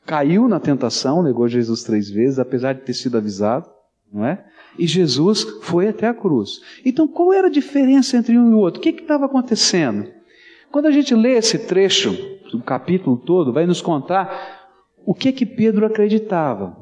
caiu 0.06 0.48
na 0.48 0.58
tentação, 0.58 1.22
negou 1.22 1.46
Jesus 1.48 1.82
três 1.82 2.08
vezes, 2.08 2.38
apesar 2.38 2.72
de 2.72 2.80
ter 2.80 2.94
sido 2.94 3.18
avisado, 3.18 3.68
não 4.12 4.24
é? 4.24 4.44
E 4.78 4.86
Jesus 4.86 5.42
foi 5.62 5.88
até 5.88 6.06
a 6.06 6.14
cruz. 6.14 6.60
Então, 6.84 7.06
qual 7.06 7.32
era 7.32 7.48
a 7.48 7.50
diferença 7.50 8.16
entre 8.16 8.38
um 8.38 8.50
e 8.50 8.54
o 8.54 8.58
outro? 8.58 8.80
O 8.80 8.82
que 8.82 8.90
estava 8.90 9.26
acontecendo? 9.26 10.08
Quando 10.70 10.86
a 10.86 10.90
gente 10.90 11.14
lê 11.14 11.32
esse 11.32 11.58
trecho, 11.58 12.16
o 12.54 12.60
capítulo 12.60 13.16
todo, 13.16 13.52
vai 13.52 13.66
nos 13.66 13.82
contar 13.82 14.58
o 15.04 15.14
que 15.14 15.32
que 15.32 15.44
Pedro 15.44 15.84
acreditava. 15.84 16.76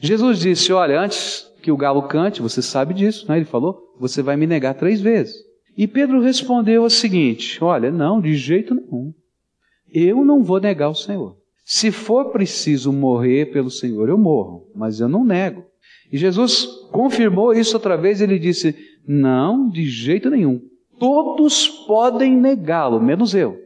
Jesus 0.00 0.38
disse: 0.38 0.72
Olha, 0.72 1.00
antes 1.00 1.50
que 1.62 1.72
o 1.72 1.76
galo 1.76 2.02
cante, 2.02 2.40
você 2.40 2.62
sabe 2.62 2.94
disso, 2.94 3.26
né? 3.28 3.36
Ele 3.36 3.44
falou: 3.44 3.94
Você 3.98 4.22
vai 4.22 4.36
me 4.36 4.46
negar 4.46 4.74
três 4.74 5.00
vezes. 5.00 5.47
E 5.78 5.86
Pedro 5.86 6.20
respondeu 6.20 6.82
o 6.82 6.90
seguinte: 6.90 7.62
Olha, 7.62 7.88
não, 7.92 8.20
de 8.20 8.34
jeito 8.34 8.74
nenhum. 8.74 9.14
Eu 9.88 10.24
não 10.24 10.42
vou 10.42 10.58
negar 10.60 10.88
o 10.88 10.94
Senhor. 10.94 11.36
Se 11.64 11.92
for 11.92 12.32
preciso 12.32 12.92
morrer 12.92 13.52
pelo 13.52 13.70
Senhor, 13.70 14.08
eu 14.08 14.18
morro, 14.18 14.68
mas 14.74 14.98
eu 14.98 15.08
não 15.08 15.24
nego. 15.24 15.64
E 16.10 16.18
Jesus 16.18 16.66
confirmou 16.90 17.54
isso 17.54 17.76
outra 17.76 17.96
vez, 17.96 18.20
ele 18.20 18.40
disse: 18.40 18.74
Não, 19.06 19.68
de 19.68 19.86
jeito 19.86 20.28
nenhum. 20.28 20.60
Todos 20.98 21.68
podem 21.86 22.36
negá-lo, 22.36 23.00
menos 23.00 23.32
eu. 23.32 23.56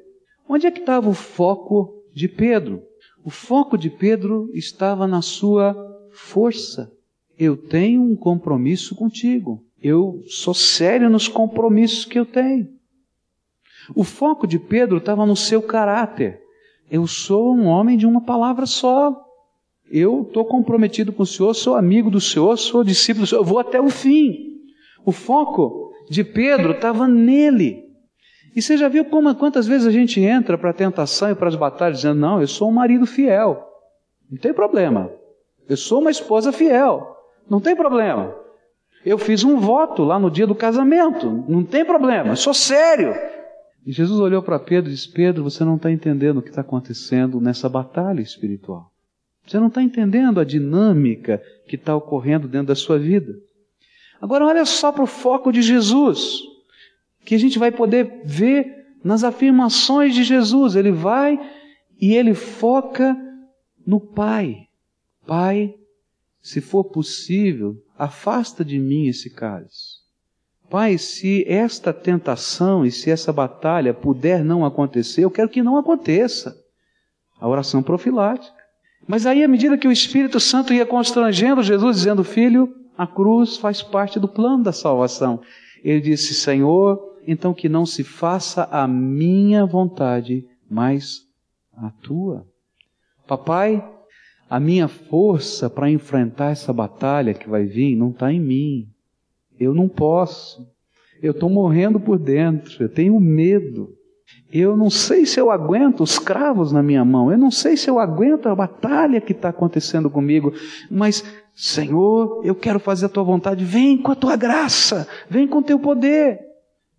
Onde 0.46 0.66
é 0.66 0.70
que 0.70 0.80
estava 0.80 1.08
o 1.08 1.14
foco 1.14 2.04
de 2.12 2.28
Pedro? 2.28 2.82
O 3.24 3.30
foco 3.30 3.78
de 3.78 3.88
Pedro 3.88 4.50
estava 4.52 5.06
na 5.06 5.22
sua 5.22 5.74
força. 6.10 6.92
Eu 7.38 7.56
tenho 7.56 8.02
um 8.02 8.14
compromisso 8.14 8.94
contigo. 8.94 9.64
Eu 9.82 10.22
sou 10.28 10.54
sério 10.54 11.10
nos 11.10 11.26
compromissos 11.26 12.04
que 12.04 12.18
eu 12.18 12.24
tenho. 12.24 12.68
O 13.96 14.04
foco 14.04 14.46
de 14.46 14.58
Pedro 14.58 14.98
estava 14.98 15.26
no 15.26 15.34
seu 15.34 15.60
caráter. 15.60 16.40
Eu 16.90 17.06
sou 17.06 17.54
um 17.54 17.66
homem 17.66 17.96
de 17.96 18.06
uma 18.06 18.20
palavra 18.20 18.64
só. 18.64 19.20
Eu 19.90 20.22
estou 20.22 20.44
comprometido 20.44 21.12
com 21.12 21.24
o 21.24 21.26
Senhor, 21.26 21.52
sou 21.54 21.74
amigo 21.74 22.10
do 22.10 22.20
Senhor, 22.20 22.56
sou 22.56 22.84
discípulo 22.84 23.24
do 23.24 23.28
Senhor, 23.28 23.40
eu 23.40 23.44
vou 23.44 23.58
até 23.58 23.80
o 23.80 23.90
fim. 23.90 24.60
O 25.04 25.10
foco 25.10 25.92
de 26.08 26.22
Pedro 26.22 26.72
estava 26.72 27.08
nele. 27.08 27.82
E 28.54 28.62
você 28.62 28.76
já 28.76 28.88
viu 28.88 29.04
como, 29.06 29.34
quantas 29.34 29.66
vezes 29.66 29.86
a 29.86 29.90
gente 29.90 30.20
entra 30.20 30.56
para 30.56 30.70
a 30.70 30.74
tentação 30.74 31.30
e 31.30 31.34
para 31.34 31.48
as 31.48 31.56
batalhas 31.56 31.98
dizendo: 31.98 32.20
Não, 32.20 32.40
eu 32.40 32.46
sou 32.46 32.68
um 32.68 32.72
marido 32.72 33.04
fiel. 33.06 33.66
Não 34.30 34.38
tem 34.38 34.52
problema. 34.52 35.10
Eu 35.68 35.76
sou 35.76 36.00
uma 36.00 36.10
esposa 36.10 36.52
fiel. 36.52 37.16
Não 37.48 37.60
tem 37.60 37.74
problema. 37.74 38.41
Eu 39.04 39.18
fiz 39.18 39.42
um 39.42 39.58
voto 39.58 40.04
lá 40.04 40.18
no 40.18 40.30
dia 40.30 40.46
do 40.46 40.54
casamento. 40.54 41.44
Não 41.48 41.64
tem 41.64 41.84
problema. 41.84 42.36
Sou 42.36 42.54
sério. 42.54 43.14
E 43.84 43.92
Jesus 43.92 44.20
olhou 44.20 44.42
para 44.42 44.58
Pedro 44.58 44.90
e 44.90 44.94
disse: 44.94 45.08
Pedro, 45.08 45.42
você 45.42 45.64
não 45.64 45.76
está 45.76 45.90
entendendo 45.90 46.38
o 46.38 46.42
que 46.42 46.50
está 46.50 46.60
acontecendo 46.60 47.40
nessa 47.40 47.68
batalha 47.68 48.20
espiritual. 48.20 48.92
Você 49.46 49.58
não 49.58 49.66
está 49.66 49.82
entendendo 49.82 50.38
a 50.38 50.44
dinâmica 50.44 51.42
que 51.66 51.74
está 51.74 51.96
ocorrendo 51.96 52.46
dentro 52.46 52.68
da 52.68 52.74
sua 52.76 52.98
vida. 52.98 53.34
Agora, 54.20 54.46
olha 54.46 54.64
só 54.64 54.92
para 54.92 55.02
o 55.02 55.06
foco 55.06 55.50
de 55.50 55.62
Jesus, 55.62 56.40
que 57.24 57.34
a 57.34 57.38
gente 57.38 57.58
vai 57.58 57.72
poder 57.72 58.22
ver 58.24 58.86
nas 59.02 59.24
afirmações 59.24 60.14
de 60.14 60.22
Jesus. 60.22 60.76
Ele 60.76 60.92
vai 60.92 61.40
e 62.00 62.14
ele 62.14 62.34
foca 62.34 63.16
no 63.84 63.98
Pai. 63.98 64.68
Pai, 65.26 65.74
se 66.42 66.60
for 66.60 66.84
possível, 66.84 67.80
afasta 67.96 68.64
de 68.64 68.78
mim 68.78 69.06
esse 69.06 69.30
cálice. 69.30 70.02
Pai, 70.68 70.98
se 70.98 71.44
esta 71.46 71.92
tentação 71.92 72.84
e 72.84 72.90
se 72.90 73.10
essa 73.10 73.32
batalha 73.32 73.94
puder 73.94 74.44
não 74.44 74.64
acontecer, 74.64 75.24
eu 75.24 75.30
quero 75.30 75.48
que 75.48 75.62
não 75.62 75.76
aconteça. 75.76 76.58
A 77.38 77.48
oração 77.48 77.82
profilática. 77.82 78.56
Mas 79.06 79.26
aí, 79.26 79.42
à 79.44 79.48
medida 79.48 79.76
que 79.76 79.86
o 79.86 79.92
Espírito 79.92 80.40
Santo 80.40 80.72
ia 80.72 80.86
constrangendo 80.86 81.62
Jesus, 81.62 81.96
dizendo: 81.96 82.24
Filho, 82.24 82.74
a 82.96 83.06
cruz 83.06 83.56
faz 83.56 83.82
parte 83.82 84.18
do 84.18 84.28
plano 84.28 84.62
da 84.62 84.72
salvação. 84.72 85.42
Ele 85.84 86.00
disse: 86.00 86.34
Senhor, 86.34 87.18
então 87.26 87.52
que 87.52 87.68
não 87.68 87.84
se 87.84 88.02
faça 88.02 88.68
a 88.70 88.86
minha 88.86 89.66
vontade, 89.66 90.46
mas 90.70 91.26
a 91.76 91.90
tua. 91.90 92.46
Papai, 93.26 93.84
a 94.52 94.60
minha 94.60 94.86
força 94.86 95.70
para 95.70 95.90
enfrentar 95.90 96.50
essa 96.50 96.74
batalha 96.74 97.32
que 97.32 97.48
vai 97.48 97.64
vir 97.64 97.96
não 97.96 98.10
está 98.10 98.30
em 98.30 98.38
mim. 98.38 98.86
Eu 99.58 99.72
não 99.72 99.88
posso. 99.88 100.70
Eu 101.22 101.30
estou 101.30 101.48
morrendo 101.48 101.98
por 101.98 102.18
dentro. 102.18 102.84
Eu 102.84 102.90
tenho 102.90 103.18
medo. 103.18 103.96
Eu 104.52 104.76
não 104.76 104.90
sei 104.90 105.24
se 105.24 105.40
eu 105.40 105.50
aguento 105.50 106.02
os 106.02 106.18
cravos 106.18 106.70
na 106.70 106.82
minha 106.82 107.02
mão. 107.02 107.32
Eu 107.32 107.38
não 107.38 107.50
sei 107.50 107.78
se 107.78 107.88
eu 107.88 107.98
aguento 107.98 108.46
a 108.46 108.54
batalha 108.54 109.22
que 109.22 109.32
está 109.32 109.48
acontecendo 109.48 110.10
comigo. 110.10 110.52
Mas, 110.90 111.24
Senhor, 111.54 112.42
eu 112.44 112.54
quero 112.54 112.78
fazer 112.78 113.06
a 113.06 113.08
tua 113.08 113.24
vontade. 113.24 113.64
Vem 113.64 113.96
com 113.96 114.12
a 114.12 114.14
tua 114.14 114.36
graça. 114.36 115.08
Vem 115.30 115.48
com 115.48 115.60
o 115.60 115.62
teu 115.62 115.78
poder. 115.78 116.40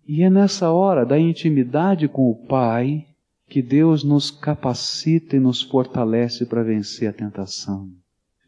E 0.08 0.24
é 0.24 0.28
nessa 0.28 0.72
hora 0.72 1.06
da 1.06 1.20
intimidade 1.20 2.08
com 2.08 2.28
o 2.28 2.34
Pai 2.34 3.06
que 3.54 3.62
Deus 3.62 4.02
nos 4.02 4.32
capacita 4.32 5.36
e 5.36 5.38
nos 5.38 5.62
fortalece 5.62 6.44
para 6.44 6.64
vencer 6.64 7.08
a 7.08 7.12
tentação. 7.12 7.88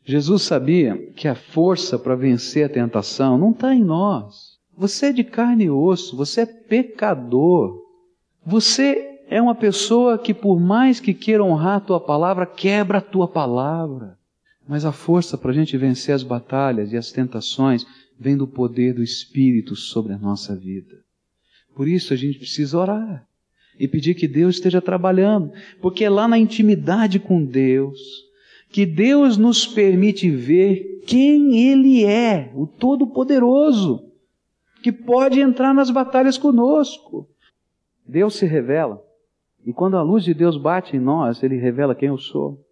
Jesus 0.04 0.42
sabia 0.42 0.96
que 1.12 1.28
a 1.28 1.34
força 1.36 1.96
para 1.96 2.16
vencer 2.16 2.66
a 2.66 2.68
tentação 2.68 3.38
não 3.38 3.52
está 3.52 3.72
em 3.72 3.84
nós. 3.84 4.58
Você 4.76 5.06
é 5.06 5.12
de 5.12 5.22
carne 5.22 5.66
e 5.66 5.70
osso, 5.70 6.16
você 6.16 6.40
é 6.40 6.46
pecador. 6.46 7.84
Você 8.44 9.20
é 9.28 9.40
uma 9.40 9.54
pessoa 9.54 10.18
que, 10.18 10.34
por 10.34 10.58
mais 10.58 10.98
que 10.98 11.14
queira 11.14 11.44
honrar 11.44 11.76
a 11.76 11.80
tua 11.80 12.00
palavra, 12.00 12.44
quebra 12.44 12.98
a 12.98 13.00
tua 13.00 13.28
palavra. 13.28 14.18
Mas 14.66 14.84
a 14.84 14.90
força 14.90 15.38
para 15.38 15.52
a 15.52 15.54
gente 15.54 15.78
vencer 15.78 16.16
as 16.16 16.24
batalhas 16.24 16.92
e 16.92 16.96
as 16.96 17.12
tentações 17.12 17.86
vem 18.18 18.36
do 18.36 18.48
poder 18.48 18.92
do 18.92 19.04
Espírito 19.04 19.76
sobre 19.76 20.14
a 20.14 20.18
nossa 20.18 20.56
vida. 20.56 20.96
Por 21.76 21.86
isso 21.86 22.12
a 22.12 22.16
gente 22.16 22.40
precisa 22.40 22.76
orar 22.76 23.24
e 23.78 23.86
pedir 23.86 24.14
que 24.14 24.26
Deus 24.26 24.56
esteja 24.56 24.80
trabalhando, 24.80 25.52
porque 25.80 26.04
é 26.04 26.10
lá 26.10 26.26
na 26.26 26.38
intimidade 26.38 27.18
com 27.18 27.44
Deus 27.44 28.26
que 28.68 28.84
Deus 28.84 29.36
nos 29.36 29.66
permite 29.66 30.30
ver 30.30 31.00
quem 31.06 31.70
Ele 31.70 32.04
é, 32.04 32.50
o 32.54 32.66
Todo-Poderoso, 32.66 34.12
que 34.82 34.92
pode 34.92 35.40
entrar 35.40 35.72
nas 35.72 35.90
batalhas 35.90 36.36
conosco. 36.36 37.28
Deus 38.06 38.36
se 38.36 38.44
revela, 38.44 39.02
e 39.64 39.72
quando 39.72 39.96
a 39.96 40.02
luz 40.02 40.24
de 40.24 40.34
Deus 40.34 40.56
bate 40.56 40.96
em 40.96 41.00
nós, 41.00 41.42
Ele 41.42 41.56
revela 41.56 41.94
quem 41.94 42.08
eu 42.08 42.18
sou. 42.18 42.62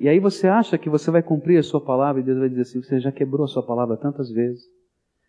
E 0.00 0.08
aí 0.08 0.18
você 0.18 0.46
acha 0.46 0.78
que 0.78 0.88
você 0.88 1.10
vai 1.10 1.22
cumprir 1.22 1.58
a 1.58 1.62
sua 1.62 1.80
palavra 1.80 2.22
e 2.22 2.24
Deus 2.24 2.38
vai 2.38 2.48
dizer 2.48 2.62
assim: 2.62 2.80
você 2.80 3.00
já 3.00 3.12
quebrou 3.12 3.44
a 3.44 3.48
sua 3.48 3.62
palavra 3.62 3.96
tantas 3.96 4.30
vezes. 4.30 4.62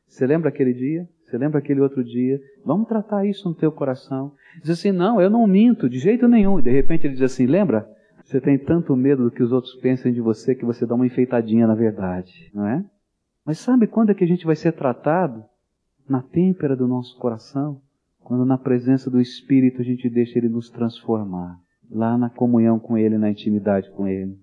Você 0.08 0.26
lembra 0.26 0.50
aquele 0.50 0.74
dia? 0.74 1.10
Você 1.30 1.38
lembra 1.38 1.60
aquele 1.60 1.80
outro 1.80 2.04
dia? 2.04 2.42
Vamos 2.66 2.88
tratar 2.88 3.24
isso 3.24 3.48
no 3.48 3.54
teu 3.54 3.72
coração. 3.72 4.34
Diz 4.62 4.72
assim: 4.72 4.92
Não, 4.92 5.22
eu 5.22 5.30
não 5.30 5.46
minto 5.46 5.88
de 5.88 6.00
jeito 6.00 6.28
nenhum. 6.28 6.58
E 6.58 6.64
de 6.64 6.72
repente 6.72 7.06
ele 7.06 7.14
diz 7.14 7.22
assim: 7.22 7.46
Lembra? 7.46 7.88
Você 8.24 8.42
tem 8.42 8.58
tanto 8.58 8.96
medo 8.96 9.26
do 9.26 9.32
que 9.32 9.44
os 9.44 9.52
outros 9.52 9.76
pensem 9.76 10.12
de 10.12 10.22
você 10.22 10.56
que 10.56 10.66
você 10.66 10.88
dá 10.88 10.96
uma 10.96 11.06
enfeitadinha 11.06 11.68
na 11.68 11.76
verdade, 11.76 12.50
não 12.54 12.68
é? 12.68 12.84
Mas 13.46 13.60
sabe 13.60 13.88
quando 13.88 14.10
é 14.10 14.14
que 14.14 14.24
a 14.24 14.28
gente 14.28 14.46
vai 14.46 14.56
ser 14.56 14.72
tratado? 14.72 15.44
Na 16.08 16.22
têmpera 16.22 16.76
do 16.76 16.88
nosso 16.88 17.18
coração. 17.20 17.80
Quando 18.20 18.44
na 18.44 18.58
presença 18.58 19.10
do 19.10 19.22
Espírito 19.22 19.82
a 19.82 19.86
gente 19.86 20.10
deixa 20.10 20.40
Ele 20.40 20.50
nos 20.50 20.70
transformar. 20.70 21.60
Lá 21.92 22.18
na 22.18 22.30
comunhão 22.30 22.80
com 22.80 22.98
Ele, 22.98 23.18
na 23.20 23.30
intimidade 23.30 23.90
com 23.92 24.08
Ele. 24.08 24.36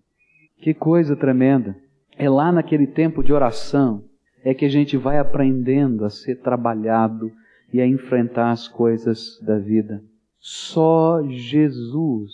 Que 0.58 0.72
coisa 0.72 1.16
tremenda! 1.16 1.76
É 2.16 2.30
lá 2.30 2.52
naquele 2.52 2.86
tempo 2.86 3.22
de 3.24 3.32
oração 3.32 4.04
é 4.46 4.54
que 4.54 4.64
a 4.64 4.68
gente 4.68 4.96
vai 4.96 5.18
aprendendo 5.18 6.04
a 6.04 6.08
ser 6.08 6.36
trabalhado 6.36 7.32
e 7.72 7.80
a 7.80 7.86
enfrentar 7.86 8.52
as 8.52 8.68
coisas 8.68 9.40
da 9.42 9.58
vida. 9.58 10.00
Só 10.38 11.20
Jesus 11.28 12.30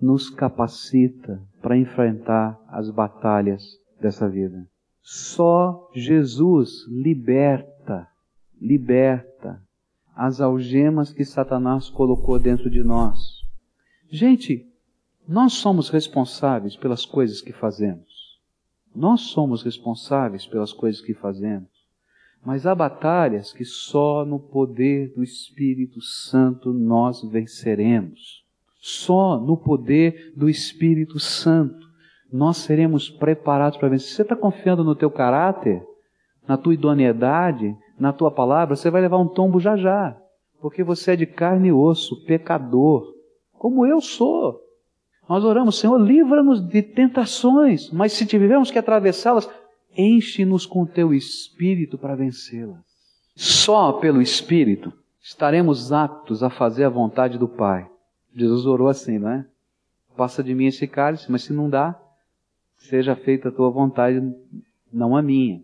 nos 0.00 0.30
capacita 0.30 1.42
para 1.60 1.76
enfrentar 1.76 2.56
as 2.68 2.88
batalhas 2.88 3.80
dessa 4.00 4.28
vida. 4.28 4.64
Só 5.00 5.90
Jesus 5.92 6.86
liberta, 6.88 8.06
liberta 8.60 9.60
as 10.14 10.40
algemas 10.40 11.12
que 11.12 11.24
Satanás 11.24 11.90
colocou 11.90 12.38
dentro 12.38 12.70
de 12.70 12.84
nós. 12.84 13.40
Gente, 14.08 14.70
nós 15.26 15.54
somos 15.54 15.88
responsáveis 15.88 16.76
pelas 16.76 17.04
coisas 17.04 17.40
que 17.40 17.52
fazemos. 17.52 18.11
Nós 18.94 19.22
somos 19.22 19.62
responsáveis 19.62 20.46
pelas 20.46 20.72
coisas 20.72 21.00
que 21.00 21.14
fazemos, 21.14 21.68
mas 22.44 22.66
há 22.66 22.74
batalhas 22.74 23.52
que 23.52 23.64
só 23.64 24.24
no 24.24 24.38
poder 24.38 25.14
do 25.14 25.22
Espírito 25.22 26.00
Santo 26.00 26.72
nós 26.72 27.22
venceremos. 27.22 28.42
Só 28.80 29.38
no 29.38 29.56
poder 29.56 30.32
do 30.36 30.48
Espírito 30.48 31.18
Santo 31.18 31.88
nós 32.32 32.56
seremos 32.58 33.08
preparados 33.08 33.78
para 33.78 33.88
vencer. 33.88 34.16
Você 34.16 34.22
está 34.22 34.34
confiando 34.34 34.82
no 34.82 34.94
teu 34.94 35.10
caráter, 35.10 35.82
na 36.46 36.56
tua 36.56 36.74
idoneidade, 36.74 37.76
na 37.98 38.12
tua 38.12 38.30
palavra, 38.30 38.74
você 38.74 38.90
vai 38.90 39.00
levar 39.00 39.18
um 39.18 39.28
tombo 39.28 39.60
já 39.60 39.76
já, 39.76 40.20
porque 40.60 40.82
você 40.82 41.12
é 41.12 41.16
de 41.16 41.26
carne 41.26 41.68
e 41.68 41.72
osso, 41.72 42.24
pecador, 42.24 43.06
como 43.52 43.86
eu 43.86 44.00
sou. 44.00 44.61
Nós 45.28 45.44
oramos, 45.44 45.78
Senhor, 45.78 45.98
livra-nos 45.98 46.60
de 46.60 46.82
tentações, 46.82 47.90
mas 47.90 48.12
se 48.12 48.26
tivermos 48.26 48.70
que 48.70 48.78
atravessá-las, 48.78 49.48
enche-nos 49.96 50.66
com 50.66 50.84
teu 50.84 51.14
espírito 51.14 51.96
para 51.96 52.14
vencê-las. 52.16 52.80
Só 53.34 53.92
pelo 53.92 54.20
espírito 54.20 54.92
estaremos 55.22 55.92
aptos 55.92 56.42
a 56.42 56.50
fazer 56.50 56.84
a 56.84 56.90
vontade 56.90 57.38
do 57.38 57.48
Pai. 57.48 57.88
Jesus 58.34 58.66
orou 58.66 58.88
assim, 58.88 59.18
não 59.18 59.30
é? 59.30 59.46
Passa 60.16 60.42
de 60.42 60.54
mim 60.54 60.66
esse 60.66 60.86
cálice, 60.86 61.30
mas 61.30 61.44
se 61.44 61.52
não 61.52 61.70
dá, 61.70 61.98
seja 62.76 63.16
feita 63.16 63.48
a 63.48 63.52
tua 63.52 63.70
vontade, 63.70 64.20
não 64.92 65.16
a 65.16 65.22
minha. 65.22 65.62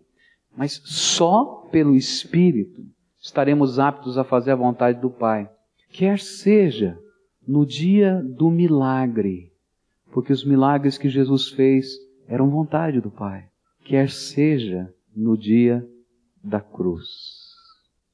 Mas 0.55 0.81
só 0.83 1.67
pelo 1.71 1.95
Espírito 1.95 2.83
estaremos 3.21 3.77
aptos 3.79 4.17
a 4.17 4.23
fazer 4.23 4.51
a 4.51 4.55
vontade 4.55 4.99
do 4.99 5.09
Pai. 5.09 5.49
Quer 5.91 6.19
seja 6.19 6.97
no 7.47 7.65
dia 7.65 8.21
do 8.23 8.49
milagre, 8.49 9.48
porque 10.11 10.33
os 10.33 10.43
milagres 10.43 10.97
que 10.97 11.09
Jesus 11.09 11.49
fez 11.49 11.97
eram 12.27 12.49
vontade 12.49 13.01
do 13.01 13.09
Pai, 13.09 13.45
quer 13.83 14.09
seja 14.09 14.93
no 15.15 15.37
dia 15.37 15.85
da 16.43 16.59
cruz. 16.59 17.07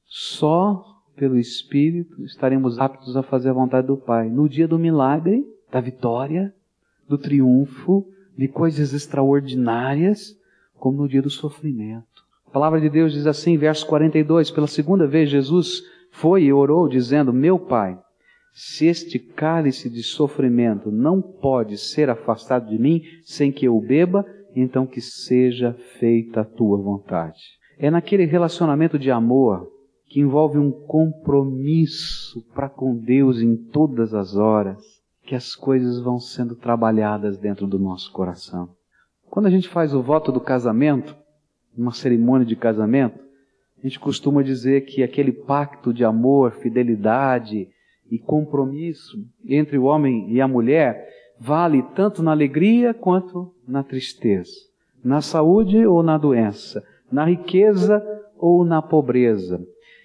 Só 0.06 0.84
pelo 1.16 1.38
Espírito 1.38 2.24
estaremos 2.24 2.78
aptos 2.78 3.16
a 3.16 3.22
fazer 3.22 3.50
a 3.50 3.54
vontade 3.54 3.86
do 3.86 3.96
Pai. 3.96 4.28
No 4.28 4.48
dia 4.48 4.68
do 4.68 4.78
milagre, 4.78 5.44
da 5.70 5.80
vitória, 5.80 6.54
do 7.08 7.16
triunfo, 7.16 8.06
de 8.36 8.48
coisas 8.48 8.92
extraordinárias, 8.92 10.36
como 10.78 11.02
no 11.02 11.08
dia 11.08 11.22
do 11.22 11.30
sofrimento. 11.30 12.24
A 12.46 12.50
palavra 12.50 12.80
de 12.80 12.88
Deus 12.88 13.12
diz 13.12 13.26
assim, 13.26 13.56
verso 13.56 13.86
42, 13.86 14.50
pela 14.50 14.66
segunda 14.66 15.06
vez 15.06 15.30
Jesus 15.30 15.82
foi 16.10 16.44
e 16.44 16.52
orou, 16.52 16.88
dizendo: 16.88 17.32
Meu 17.32 17.58
Pai, 17.58 17.98
se 18.58 18.86
este 18.86 19.18
cálice 19.18 19.90
de 19.90 20.02
sofrimento 20.02 20.90
não 20.90 21.20
pode 21.20 21.76
ser 21.76 22.08
afastado 22.08 22.70
de 22.70 22.78
mim 22.78 23.02
sem 23.22 23.52
que 23.52 23.66
eu 23.66 23.78
beba, 23.78 24.24
então 24.54 24.86
que 24.86 24.98
seja 24.98 25.74
feita 26.00 26.40
a 26.40 26.44
tua 26.44 26.78
vontade. 26.78 27.38
É 27.78 27.90
naquele 27.90 28.24
relacionamento 28.24 28.98
de 28.98 29.10
amor 29.10 29.70
que 30.08 30.20
envolve 30.20 30.56
um 30.56 30.70
compromisso 30.70 32.40
para 32.54 32.70
com 32.70 32.96
Deus 32.96 33.42
em 33.42 33.54
todas 33.54 34.14
as 34.14 34.36
horas 34.36 34.82
que 35.22 35.34
as 35.34 35.54
coisas 35.54 36.00
vão 36.00 36.18
sendo 36.18 36.56
trabalhadas 36.56 37.36
dentro 37.36 37.66
do 37.66 37.78
nosso 37.78 38.10
coração. 38.10 38.70
Quando 39.28 39.46
a 39.46 39.50
gente 39.50 39.68
faz 39.68 39.92
o 39.92 40.00
voto 40.00 40.32
do 40.32 40.40
casamento, 40.40 41.14
uma 41.76 41.92
cerimônia 41.92 42.46
de 42.46 42.56
casamento, 42.56 43.20
a 43.78 43.82
gente 43.86 44.00
costuma 44.00 44.42
dizer 44.42 44.86
que 44.86 45.02
aquele 45.02 45.30
pacto 45.30 45.92
de 45.92 46.04
amor, 46.06 46.52
fidelidade, 46.52 47.68
e 48.10 48.18
compromisso 48.18 49.18
entre 49.46 49.78
o 49.78 49.84
homem 49.84 50.30
e 50.30 50.40
a 50.40 50.48
mulher 50.48 51.08
vale 51.38 51.82
tanto 51.94 52.22
na 52.22 52.30
alegria 52.30 52.94
quanto 52.94 53.52
na 53.66 53.82
tristeza, 53.82 54.52
na 55.04 55.20
saúde 55.20 55.86
ou 55.86 56.02
na 56.02 56.16
doença, 56.16 56.82
na 57.10 57.24
riqueza 57.24 58.02
ou 58.38 58.64
na 58.64 58.80
pobreza. 58.80 59.60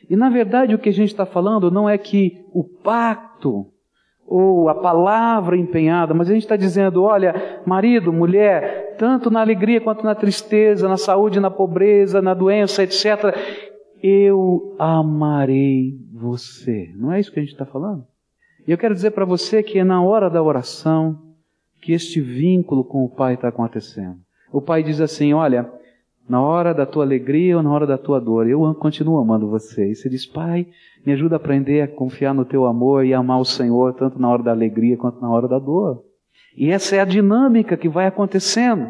E 0.10 0.16
na 0.16 0.30
verdade 0.30 0.76
o 0.76 0.80
que 0.80 0.90
a 0.90 0.94
gente 0.94 1.10
está 1.10 1.26
falando 1.26 1.72
não 1.72 1.90
é 1.90 1.98
que 1.98 2.44
o 2.54 2.64
pacto 2.64 3.68
ou 4.28 4.70
a 4.70 4.76
palavra 4.76 5.58
empenhada, 5.58 6.14
mas 6.14 6.30
a 6.30 6.34
gente 6.34 6.44
está 6.44 6.56
dizendo: 6.56 7.04
olha, 7.04 7.62
marido, 7.66 8.14
mulher, 8.14 8.96
tanto 8.98 9.30
na 9.30 9.42
alegria 9.42 9.82
quanto 9.82 10.06
na 10.06 10.16
tristeza, 10.16 10.88
na 10.88 10.96
saúde, 10.96 11.40
na 11.40 11.52
pobreza, 11.52 12.22
na 12.22 12.34
doença, 12.34 12.82
etc., 12.84 13.36
eu 14.02 14.76
amarei 14.80 16.00
você. 16.14 16.92
Não 16.96 17.12
é 17.12 17.20
isso 17.20 17.32
que 17.32 17.40
a 17.40 17.44
gente 17.44 17.52
está 17.52 17.66
falando? 17.66 18.06
E 18.68 18.72
eu 18.72 18.78
quero 18.78 18.94
dizer 18.94 19.12
para 19.12 19.26
você 19.26 19.64
que 19.64 19.80
é 19.80 19.84
na 19.84 20.04
hora 20.04 20.30
da 20.30 20.42
oração 20.42 21.20
que 21.82 21.94
este 21.94 22.22
vínculo 22.22 22.84
com 22.84 23.04
o 23.04 23.10
Pai 23.10 23.34
está 23.34 23.48
acontecendo. 23.48 24.18
O 24.52 24.62
Pai 24.62 24.84
diz 24.84 25.02
assim: 25.02 25.34
olha, 25.34 25.70
na 26.30 26.42
hora 26.42 26.74
da 26.74 26.86
tua 26.86 27.04
alegria 27.04 27.58
ou 27.58 27.64
na 27.64 27.72
hora 27.72 27.88
da 27.88 27.98
tua 27.98 28.20
dor, 28.20 28.48
eu 28.48 28.74
continuo 28.76 29.20
amando 29.20 29.50
você. 29.50 29.92
E 29.92 29.96
você 29.96 30.10
diz, 30.10 30.26
Pai, 30.26 30.68
me 31.06 31.14
ajuda 31.14 31.36
a 31.36 31.38
aprender 31.38 31.82
a 31.82 31.88
confiar 31.88 32.34
no 32.34 32.46
teu 32.46 32.66
amor 32.66 33.06
e 33.06 33.14
amar 33.14 33.40
o 33.40 33.46
Senhor, 33.46 33.94
tanto 33.94 34.20
na 34.20 34.30
hora 34.30 34.44
da 34.44 34.52
alegria 34.52 34.98
quanto 34.98 35.20
na 35.20 35.30
hora 35.30 35.48
da 35.48 35.60
dor. 35.60 36.04
E 36.56 36.70
essa 36.70 36.96
é 36.96 37.00
a 37.00 37.06
dinâmica 37.06 37.76
que 37.76 37.90
vai 37.90 38.06
acontecendo. 38.08 38.90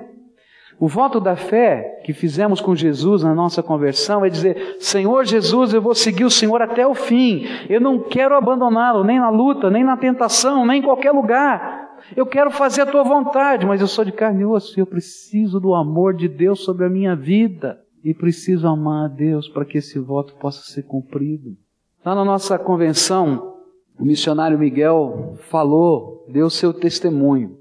O 0.82 0.88
voto 0.88 1.20
da 1.20 1.36
fé 1.36 2.02
que 2.04 2.12
fizemos 2.12 2.60
com 2.60 2.76
Jesus 2.76 3.22
na 3.22 3.36
nossa 3.36 3.62
conversão 3.62 4.26
é 4.26 4.30
dizer: 4.32 4.78
Senhor 4.80 5.24
Jesus, 5.26 5.76
eu 5.76 5.82
vou 5.82 5.94
seguir 5.94 6.26
o 6.26 6.30
Senhor 6.32 6.60
até 6.60 6.88
o 6.88 6.96
fim. 6.96 7.46
Eu 7.70 7.80
não 7.80 8.00
quero 8.00 8.36
abandoná-lo, 8.36 9.04
nem 9.04 9.20
na 9.20 9.30
luta, 9.30 9.70
nem 9.70 9.84
na 9.84 9.96
tentação, 9.96 10.66
nem 10.66 10.80
em 10.80 10.84
qualquer 10.84 11.12
lugar. 11.12 12.00
Eu 12.18 12.26
quero 12.26 12.50
fazer 12.50 12.82
a 12.82 12.86
tua 12.88 13.04
vontade, 13.04 13.64
mas 13.64 13.80
eu 13.80 13.86
sou 13.86 14.04
de 14.04 14.12
carne 14.12 14.42
e 14.42 14.46
osso 14.46 14.80
e 14.80 14.82
eu 14.82 14.88
preciso 14.88 15.60
do 15.60 15.76
amor 15.76 16.16
de 16.16 16.28
Deus 16.28 16.64
sobre 16.64 16.84
a 16.84 16.90
minha 16.90 17.16
vida. 17.16 17.80
E 18.04 18.12
preciso 18.12 18.68
amar 18.68 19.06
a 19.06 19.08
Deus 19.08 19.48
para 19.48 19.64
que 19.64 19.78
esse 19.78 20.00
voto 20.00 20.34
possa 20.38 20.64
ser 20.64 20.82
cumprido. 20.82 21.56
Lá 22.04 22.16
na 22.16 22.26
nossa 22.26 22.58
convenção, 22.58 23.58
o 24.00 24.04
missionário 24.04 24.58
Miguel 24.58 25.36
falou, 25.52 26.26
deu 26.28 26.50
seu 26.50 26.74
testemunho. 26.74 27.61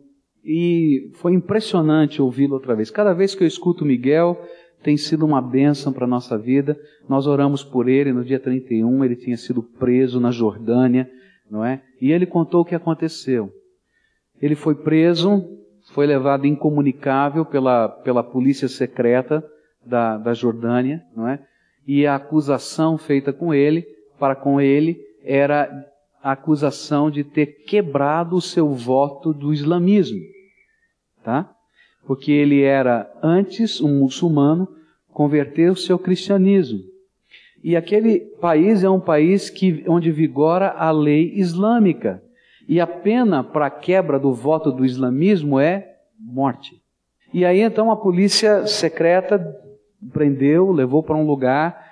E 0.52 1.12
foi 1.14 1.32
impressionante 1.32 2.20
ouvi-lo 2.20 2.54
outra 2.54 2.74
vez. 2.74 2.90
Cada 2.90 3.12
vez 3.14 3.36
que 3.36 3.44
eu 3.44 3.46
escuto 3.46 3.84
Miguel, 3.84 4.36
tem 4.82 4.96
sido 4.96 5.24
uma 5.24 5.40
bênção 5.40 5.92
para 5.92 6.06
a 6.06 6.08
nossa 6.08 6.36
vida. 6.36 6.76
Nós 7.08 7.28
oramos 7.28 7.62
por 7.62 7.88
ele 7.88 8.12
no 8.12 8.24
dia 8.24 8.40
31, 8.40 9.04
ele 9.04 9.14
tinha 9.14 9.36
sido 9.36 9.62
preso 9.62 10.18
na 10.18 10.32
Jordânia, 10.32 11.08
não 11.48 11.64
é? 11.64 11.80
E 12.00 12.10
ele 12.10 12.26
contou 12.26 12.62
o 12.62 12.64
que 12.64 12.74
aconteceu. 12.74 13.48
Ele 14.42 14.56
foi 14.56 14.74
preso, 14.74 15.40
foi 15.92 16.04
levado 16.04 16.48
incomunicável 16.48 17.44
pela, 17.44 17.88
pela 17.88 18.24
polícia 18.24 18.66
secreta 18.66 19.44
da, 19.86 20.18
da 20.18 20.34
Jordânia, 20.34 21.00
não 21.14 21.28
é? 21.28 21.38
E 21.86 22.08
a 22.08 22.16
acusação 22.16 22.98
feita 22.98 23.32
com 23.32 23.54
ele, 23.54 23.86
para 24.18 24.34
com 24.34 24.60
ele, 24.60 24.98
era 25.22 25.70
a 26.20 26.32
acusação 26.32 27.08
de 27.08 27.22
ter 27.22 27.46
quebrado 27.66 28.34
o 28.34 28.40
seu 28.40 28.74
voto 28.74 29.32
do 29.32 29.52
islamismo, 29.52 30.18
tá? 31.22 31.50
Porque 32.06 32.32
ele 32.32 32.62
era 32.62 33.10
antes 33.22 33.80
um 33.80 34.00
muçulmano, 34.00 34.68
converteu-se 35.12 35.90
ao 35.92 35.98
cristianismo. 35.98 36.80
E 37.62 37.76
aquele 37.76 38.20
país 38.40 38.82
é 38.82 38.88
um 38.88 39.00
país 39.00 39.50
que, 39.50 39.84
onde 39.86 40.10
vigora 40.10 40.70
a 40.70 40.90
lei 40.90 41.32
islâmica. 41.34 42.22
E 42.66 42.80
a 42.80 42.86
pena 42.86 43.44
para 43.44 43.66
a 43.66 43.70
quebra 43.70 44.18
do 44.18 44.32
voto 44.32 44.72
do 44.72 44.84
islamismo 44.84 45.60
é 45.60 45.96
morte. 46.18 46.80
E 47.32 47.44
aí 47.44 47.60
então 47.60 47.90
a 47.90 47.96
polícia 47.96 48.66
secreta 48.66 49.38
prendeu, 50.12 50.72
levou 50.72 51.02
para 51.02 51.16
um 51.16 51.26
lugar, 51.26 51.90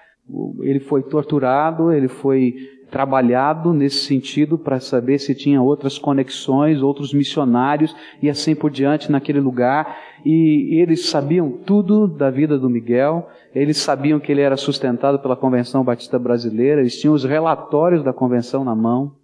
ele 0.60 0.80
foi 0.80 1.02
torturado, 1.02 1.92
ele 1.92 2.08
foi 2.08 2.54
trabalhado 2.90 3.72
nesse 3.72 4.06
sentido 4.06 4.56
para 4.56 4.80
saber 4.80 5.18
se 5.18 5.34
tinha 5.34 5.60
outras 5.60 5.98
conexões, 5.98 6.82
outros 6.82 7.12
missionários 7.12 7.94
e 8.22 8.30
assim 8.30 8.54
por 8.54 8.70
diante 8.70 9.10
naquele 9.10 9.40
lugar. 9.40 9.98
E 10.24 10.80
eles 10.80 11.08
sabiam 11.08 11.50
tudo 11.50 12.08
da 12.08 12.30
vida 12.30 12.58
do 12.58 12.68
Miguel, 12.68 13.28
eles 13.54 13.76
sabiam 13.76 14.18
que 14.18 14.32
ele 14.32 14.40
era 14.40 14.56
sustentado 14.56 15.18
pela 15.18 15.36
Convenção 15.36 15.84
Batista 15.84 16.18
Brasileira, 16.18 16.80
eles 16.80 16.98
tinham 17.00 17.14
os 17.14 17.24
relatórios 17.24 18.02
da 18.02 18.12
convenção 18.12 18.64
na 18.64 18.74
mão 18.74 19.18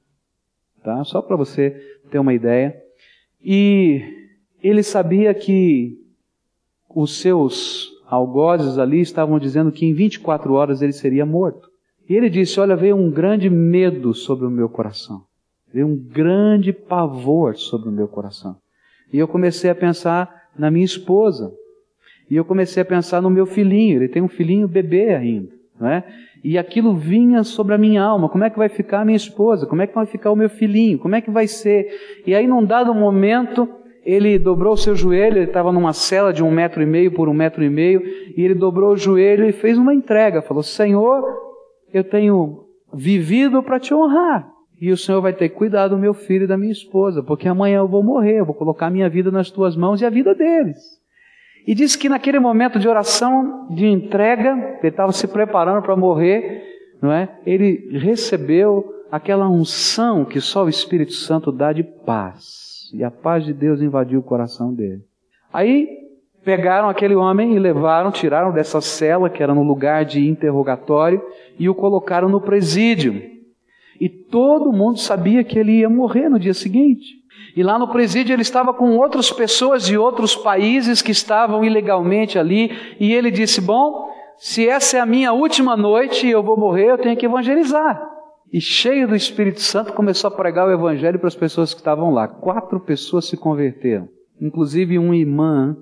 tá? 0.84 1.02
Só 1.02 1.22
para 1.22 1.34
você 1.34 1.70
ter 2.10 2.18
uma 2.18 2.34
ideia. 2.34 2.76
E 3.42 4.02
ele 4.62 4.82
sabia 4.82 5.34
que 5.34 5.98
os 6.94 7.18
seus 7.20 7.90
algozes 8.06 8.78
ali 8.78 9.00
estavam 9.00 9.38
dizendo 9.38 9.72
que 9.72 9.86
em 9.86 9.94
24 9.94 10.52
horas 10.52 10.82
ele 10.82 10.92
seria 10.92 11.26
morto. 11.26 11.68
E 12.08 12.14
ele 12.14 12.28
disse: 12.28 12.60
Olha, 12.60 12.76
veio 12.76 12.96
um 12.96 13.10
grande 13.10 13.48
medo 13.48 14.14
sobre 14.14 14.46
o 14.46 14.50
meu 14.50 14.68
coração. 14.68 15.22
Veio 15.72 15.86
um 15.86 15.96
grande 15.96 16.72
pavor 16.72 17.56
sobre 17.56 17.88
o 17.88 17.92
meu 17.92 18.08
coração. 18.08 18.56
E 19.12 19.18
eu 19.18 19.26
comecei 19.26 19.70
a 19.70 19.74
pensar 19.74 20.30
na 20.56 20.70
minha 20.70 20.84
esposa. 20.84 21.52
E 22.30 22.36
eu 22.36 22.44
comecei 22.44 22.82
a 22.82 22.86
pensar 22.86 23.20
no 23.20 23.30
meu 23.30 23.46
filhinho. 23.46 23.98
Ele 23.98 24.08
tem 24.08 24.22
um 24.22 24.28
filhinho 24.28 24.68
bebê 24.68 25.14
ainda. 25.14 25.52
Não 25.78 25.88
é? 25.88 26.04
e 26.44 26.58
aquilo 26.58 26.94
vinha 26.94 27.42
sobre 27.42 27.74
a 27.74 27.78
minha 27.78 28.02
alma. 28.02 28.28
Como 28.28 28.44
é 28.44 28.50
que 28.50 28.58
vai 28.58 28.68
ficar 28.68 29.00
a 29.00 29.04
minha 29.04 29.16
esposa? 29.16 29.66
Como 29.66 29.80
é 29.80 29.86
que 29.86 29.94
vai 29.94 30.04
ficar 30.04 30.30
o 30.30 30.36
meu 30.36 30.50
filhinho? 30.50 30.98
Como 30.98 31.16
é 31.16 31.22
que 31.22 31.30
vai 31.30 31.48
ser? 31.48 31.88
E 32.26 32.34
aí, 32.34 32.46
num 32.46 32.62
dado 32.62 32.94
momento, 32.94 33.66
ele 34.04 34.38
dobrou 34.38 34.74
o 34.74 34.76
seu 34.76 34.94
joelho, 34.94 35.38
ele 35.38 35.46
estava 35.46 35.72
numa 35.72 35.94
cela 35.94 36.34
de 36.34 36.44
um 36.44 36.50
metro 36.50 36.82
e 36.82 36.86
meio 36.86 37.12
por 37.12 37.30
um 37.30 37.32
metro 37.32 37.64
e 37.64 37.70
meio, 37.70 38.02
e 38.36 38.44
ele 38.44 38.54
dobrou 38.54 38.92
o 38.92 38.96
joelho 38.96 39.48
e 39.48 39.52
fez 39.52 39.78
uma 39.78 39.94
entrega. 39.94 40.42
Falou: 40.42 40.62
Senhor, 40.62 41.24
eu 41.94 42.02
tenho 42.02 42.64
vivido 42.92 43.62
para 43.62 43.78
te 43.78 43.94
honrar. 43.94 44.52
E 44.80 44.90
o 44.90 44.96
Senhor 44.96 45.20
vai 45.20 45.32
ter 45.32 45.50
cuidado 45.50 45.90
do 45.94 46.00
meu 46.00 46.12
filho 46.12 46.44
e 46.44 46.48
da 46.48 46.58
minha 46.58 46.72
esposa, 46.72 47.22
porque 47.22 47.48
amanhã 47.48 47.78
eu 47.78 47.88
vou 47.88 48.02
morrer, 48.02 48.40
eu 48.40 48.44
vou 48.44 48.54
colocar 48.54 48.90
minha 48.90 49.08
vida 49.08 49.30
nas 49.30 49.48
tuas 49.48 49.76
mãos 49.76 50.00
e 50.00 50.04
a 50.04 50.10
vida 50.10 50.34
deles. 50.34 50.76
E 51.66 51.74
diz 51.74 51.94
que 51.94 52.08
naquele 52.08 52.40
momento 52.40 52.78
de 52.78 52.88
oração, 52.88 53.68
de 53.70 53.86
entrega, 53.86 54.78
ele 54.80 54.88
estava 54.88 55.12
se 55.12 55.28
preparando 55.28 55.82
para 55.82 55.96
morrer, 55.96 56.62
não 57.00 57.12
é? 57.12 57.38
Ele 57.46 57.96
recebeu 57.98 58.84
aquela 59.10 59.48
unção 59.48 60.24
que 60.24 60.40
só 60.40 60.64
o 60.64 60.68
Espírito 60.68 61.12
Santo 61.12 61.52
dá 61.52 61.72
de 61.72 61.84
paz. 61.84 62.90
E 62.92 63.04
a 63.04 63.10
paz 63.10 63.44
de 63.44 63.54
Deus 63.54 63.80
invadiu 63.80 64.18
o 64.18 64.24
coração 64.24 64.74
dele. 64.74 65.02
Aí 65.52 66.03
pegaram 66.44 66.88
aquele 66.88 67.14
homem 67.14 67.54
e 67.54 67.58
levaram, 67.58 68.10
tiraram 68.10 68.52
dessa 68.52 68.80
cela 68.80 69.30
que 69.30 69.42
era 69.42 69.54
no 69.54 69.62
lugar 69.62 70.04
de 70.04 70.28
interrogatório 70.28 71.22
e 71.58 71.68
o 71.68 71.74
colocaram 71.74 72.28
no 72.28 72.40
presídio. 72.40 73.22
E 74.00 74.08
todo 74.08 74.72
mundo 74.72 74.98
sabia 74.98 75.42
que 75.42 75.58
ele 75.58 75.80
ia 75.80 75.88
morrer 75.88 76.28
no 76.28 76.38
dia 76.38 76.54
seguinte. 76.54 77.24
E 77.56 77.62
lá 77.62 77.78
no 77.78 77.88
presídio 77.88 78.34
ele 78.34 78.42
estava 78.42 78.74
com 78.74 78.96
outras 78.96 79.30
pessoas 79.30 79.84
de 79.84 79.96
outros 79.96 80.34
países 80.34 81.00
que 81.00 81.12
estavam 81.12 81.64
ilegalmente 81.64 82.38
ali, 82.38 82.72
e 82.98 83.12
ele 83.12 83.30
disse: 83.30 83.60
Bom, 83.60 84.08
se 84.36 84.68
essa 84.68 84.96
é 84.96 85.00
a 85.00 85.06
minha 85.06 85.32
última 85.32 85.76
noite 85.76 86.26
e 86.26 86.30
eu 86.30 86.42
vou 86.42 86.56
morrer, 86.56 86.90
eu 86.90 86.98
tenho 86.98 87.16
que 87.16 87.26
evangelizar. 87.26 88.10
E 88.52 88.60
cheio 88.60 89.06
do 89.06 89.16
Espírito 89.16 89.60
Santo 89.60 89.92
começou 89.92 90.28
a 90.28 90.30
pregar 90.30 90.66
o 90.66 90.72
evangelho 90.72 91.18
para 91.18 91.28
as 91.28 91.34
pessoas 91.34 91.72
que 91.72 91.80
estavam 91.80 92.12
lá. 92.12 92.26
Quatro 92.26 92.80
pessoas 92.80 93.26
se 93.26 93.36
converteram, 93.36 94.08
inclusive 94.40 94.98
um 94.98 95.14
imã, 95.14 95.76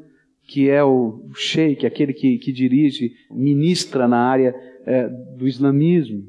que 0.52 0.68
é 0.68 0.84
o 0.84 1.22
sheik, 1.34 1.86
aquele 1.86 2.12
que, 2.12 2.36
que 2.36 2.52
dirige, 2.52 3.12
ministra 3.30 4.06
na 4.06 4.18
área 4.18 4.54
é, 4.86 5.08
do 5.08 5.48
islamismo. 5.48 6.22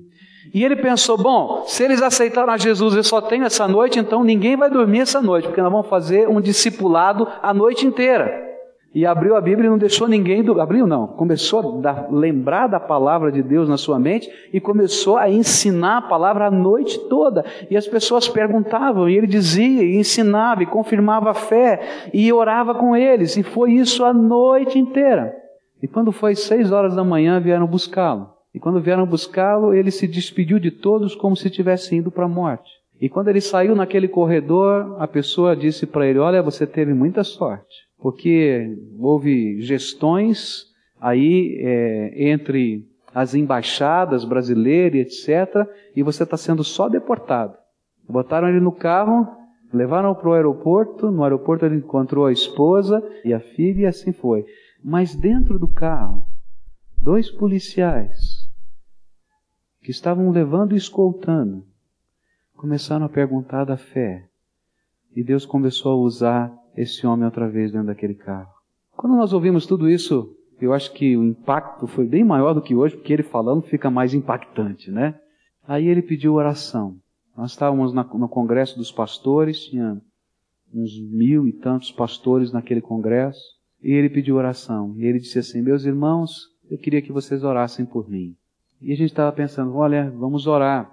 E 0.54 0.64
ele 0.64 0.78
pensou: 0.78 1.18
bom, 1.18 1.66
se 1.68 1.84
eles 1.84 2.02
aceitaram 2.02 2.54
a 2.54 2.58
Jesus, 2.58 2.96
eu 2.96 3.04
só 3.04 3.20
tenho 3.20 3.44
essa 3.44 3.68
noite, 3.68 4.00
então 4.00 4.24
ninguém 4.24 4.56
vai 4.56 4.70
dormir 4.70 5.02
essa 5.02 5.22
noite, 5.22 5.48
porque 5.50 5.62
nós 5.62 5.72
vamos 5.72 5.90
fazer 5.90 6.30
um 6.30 6.40
discipulado 6.40 7.28
a 7.42 7.54
noite 7.54 7.86
inteira. 7.86 8.53
E 8.93 9.08
abriu 9.08 9.36
a 9.36 9.41
Bíblia 9.41 9.67
e 9.67 9.69
não 9.69 9.77
deixou 9.77 10.08
ninguém 10.08 10.43
do... 10.43 10.62
abriu 10.62 10.86
não, 10.86 11.08
começou 11.08 11.60
a 11.60 11.82
dar, 11.82 12.08
lembrar 12.12 12.67
da 12.67 12.79
palavra 12.79 13.32
de 13.32 13.41
Deus 13.41 13.67
na 13.67 13.75
sua 13.75 13.97
mente 13.97 14.29
e 14.53 14.60
começou 14.60 15.17
a 15.17 15.27
ensinar 15.27 15.97
a 15.97 16.01
palavra 16.03 16.45
a 16.45 16.51
noite 16.51 16.99
toda. 17.10 17.43
E 17.71 17.75
as 17.75 17.88
pessoas 17.88 18.29
perguntavam 18.29 19.10
e 19.10 19.17
ele 19.17 19.25
dizia, 19.25 19.83
e 19.83 19.96
ensinava 19.98 20.62
e 20.62 20.67
confirmava 20.67 21.31
a 21.31 21.33
fé 21.33 22.10
e 22.13 22.31
orava 22.31 22.75
com 22.75 22.96
eles. 22.96 23.35
E 23.35 23.41
foi 23.41 23.73
isso 23.73 24.06
a 24.06 24.13
noite 24.13 24.77
inteira. 24.77 25.33
E 25.81 25.87
quando 25.87 26.12
foi 26.12 26.35
seis 26.35 26.71
horas 26.71 26.96
da 26.96 27.04
manhã 27.04 27.39
vieram 27.39 27.65
buscá-lo. 27.65 28.29
E 28.54 28.60
quando 28.60 28.79
vieram 28.79 29.08
buscá-lo, 29.08 29.73
ele 29.73 29.89
se 29.89 30.08
despediu 30.08 30.60
de 30.60 30.69
todos 30.69 31.15
como 31.15 31.35
se 31.35 31.50
tivesse 31.50 31.96
ido 31.96 32.12
para 32.12 32.25
a 32.25 32.29
morte. 32.29 32.71
E 33.02 33.10
quando 33.10 33.27
ele 33.27 33.41
saiu 33.41 33.75
naquele 33.75 34.08
corredor, 34.08 34.96
a 35.00 35.08
pessoa 35.08 35.56
disse 35.56 35.87
para 35.87 36.08
ele: 36.08 36.19
Olha, 36.19 36.41
você 36.44 36.67
teve 36.67 36.94
muita 36.94 37.23
sorte, 37.23 37.83
porque 38.04 38.77
houve 38.99 39.62
gestões 39.62 40.65
aí 40.99 41.58
é, 41.62 42.31
entre 42.31 42.85
as 43.15 43.33
embaixadas 43.33 44.25
brasileiras, 44.25 44.99
etc., 44.99 45.65
e 45.95 46.04
você 46.04 46.23
está 46.23 46.35
sendo 46.35 46.65
só 46.65 46.89
deportado. 46.89 47.58
Botaram 48.06 48.49
ele 48.49 48.60
no 48.60 48.73
carro, 48.73 49.25
levaram 49.71 50.13
para 50.13 50.27
o 50.27 50.33
aeroporto, 50.33 51.10
no 51.12 51.23
aeroporto 51.23 51.65
ele 51.65 51.77
encontrou 51.77 52.25
a 52.25 52.33
esposa 52.33 53.01
e 53.23 53.33
a 53.33 53.39
filha, 53.39 53.83
e 53.83 53.85
assim 53.85 54.12
foi. 54.12 54.45
Mas 54.83 55.15
dentro 55.15 55.58
do 55.58 55.69
carro, 55.69 56.27
dois 57.01 57.31
policiais 57.31 58.49
que 59.81 59.91
estavam 59.91 60.29
levando 60.29 60.73
e 60.73 60.77
escoltando, 60.77 61.63
começaram 62.58 63.06
a 63.06 63.10
perguntar 63.10 63.63
da 63.63 63.77
fé. 63.77 64.27
E 65.15 65.23
Deus 65.23 65.45
começou 65.45 65.93
a 65.93 66.04
usar 66.04 66.63
esse 66.76 67.06
homem 67.06 67.26
outra 67.26 67.48
vez 67.50 67.71
dentro 67.71 67.88
daquele 67.88 68.15
carro. 68.15 68.50
Quando 68.96 69.15
nós 69.15 69.34
ouvimos 69.34 69.65
tudo 69.65 69.90
isso, 69.90 70.36
eu 70.60 70.74
acho 70.74 70.94
que 70.94 71.17
o 71.17 71.24
impacto 71.24 71.88
foi 71.88 72.06
bem 72.06 72.24
maior 72.24 72.54
do 72.54 72.62
que 72.62 72.76
hoje, 72.76 72.96
porque 72.96 73.13
ele 73.13 73.24
falando 73.24 73.62
fica 73.62 73.90
mais 73.90 74.13
impactante, 74.13 74.92
né? 74.92 75.19
Aí 75.67 75.88
ele 75.88 76.02
pediu 76.02 76.34
oração. 76.34 76.98
Nós 77.36 77.52
estávamos 77.52 77.94
na, 77.94 78.04
no 78.04 78.30
congresso 78.30 78.78
dos 78.78 78.92
pastores, 78.92 79.65
tinha 79.65 80.00
uns 80.74 81.00
mil 81.00 81.48
e 81.48 81.54
tantos 81.54 81.92
pastores 81.92 82.52
naquele 82.52 82.82
congresso, 82.82 83.42
e 83.82 83.92
ele 83.92 84.10
pediu 84.10 84.36
oração. 84.36 84.94
E 84.98 85.06
ele 85.06 85.19
disse 85.19 85.40
assim: 85.40 85.62
Meus 85.62 85.86
irmãos, 85.86 86.48
eu 86.69 86.78
queria 86.78 87.02
que 87.02 87.12
vocês 87.12 87.44
orassem 87.44 87.86
por 87.86 88.10
mim. 88.10 88.36
E 88.82 88.92
a 88.92 88.96
gente 88.96 89.10
estava 89.10 89.32
pensando: 89.32 89.76
olha, 89.76 90.10
vamos 90.12 90.48
orar, 90.48 90.92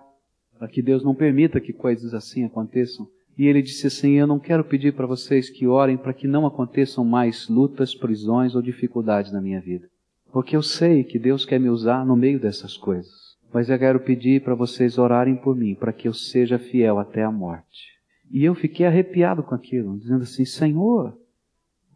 para 0.58 0.68
que 0.68 0.82
Deus 0.82 1.04
não 1.04 1.14
permita 1.14 1.60
que 1.60 1.72
coisas 1.72 2.14
assim 2.14 2.44
aconteçam. 2.44 3.06
E 3.40 3.46
ele 3.46 3.62
disse 3.62 3.86
assim: 3.86 4.18
Eu 4.18 4.26
não 4.26 4.38
quero 4.38 4.62
pedir 4.62 4.92
para 4.92 5.06
vocês 5.06 5.48
que 5.48 5.66
orem 5.66 5.96
para 5.96 6.12
que 6.12 6.28
não 6.28 6.44
aconteçam 6.44 7.02
mais 7.02 7.48
lutas, 7.48 7.94
prisões 7.94 8.54
ou 8.54 8.60
dificuldades 8.60 9.32
na 9.32 9.40
minha 9.40 9.58
vida. 9.58 9.88
Porque 10.30 10.54
eu 10.54 10.62
sei 10.62 11.04
que 11.04 11.18
Deus 11.18 11.46
quer 11.46 11.58
me 11.58 11.70
usar 11.70 12.04
no 12.04 12.14
meio 12.14 12.38
dessas 12.38 12.76
coisas. 12.76 13.38
Mas 13.50 13.70
eu 13.70 13.78
quero 13.78 13.98
pedir 13.98 14.44
para 14.44 14.54
vocês 14.54 14.98
orarem 14.98 15.36
por 15.36 15.56
mim, 15.56 15.74
para 15.74 15.90
que 15.90 16.06
eu 16.06 16.12
seja 16.12 16.58
fiel 16.58 16.98
até 16.98 17.22
a 17.22 17.32
morte. 17.32 17.88
E 18.30 18.44
eu 18.44 18.54
fiquei 18.54 18.84
arrepiado 18.84 19.42
com 19.42 19.54
aquilo, 19.54 19.98
dizendo 19.98 20.24
assim: 20.24 20.44
Senhor, 20.44 21.16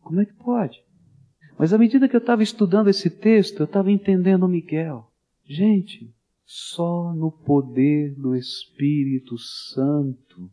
como 0.01 0.23
é 0.23 0.25
que 0.25 0.33
pode? 0.33 0.83
Mas 1.59 1.75
à 1.75 1.77
medida 1.77 2.09
que 2.09 2.17
eu 2.17 2.21
estava 2.21 2.43
estudando 2.43 2.89
esse 2.89 3.11
texto, 3.11 3.61
eu 3.61 3.65
estava 3.65 3.93
entendendo 3.93 4.49
Miguel. 4.49 5.13
Gente, 5.45 6.11
só 6.47 7.13
no 7.13 7.31
poder 7.31 8.15
do 8.15 8.35
Espírito 8.35 9.37
Santo 9.37 10.51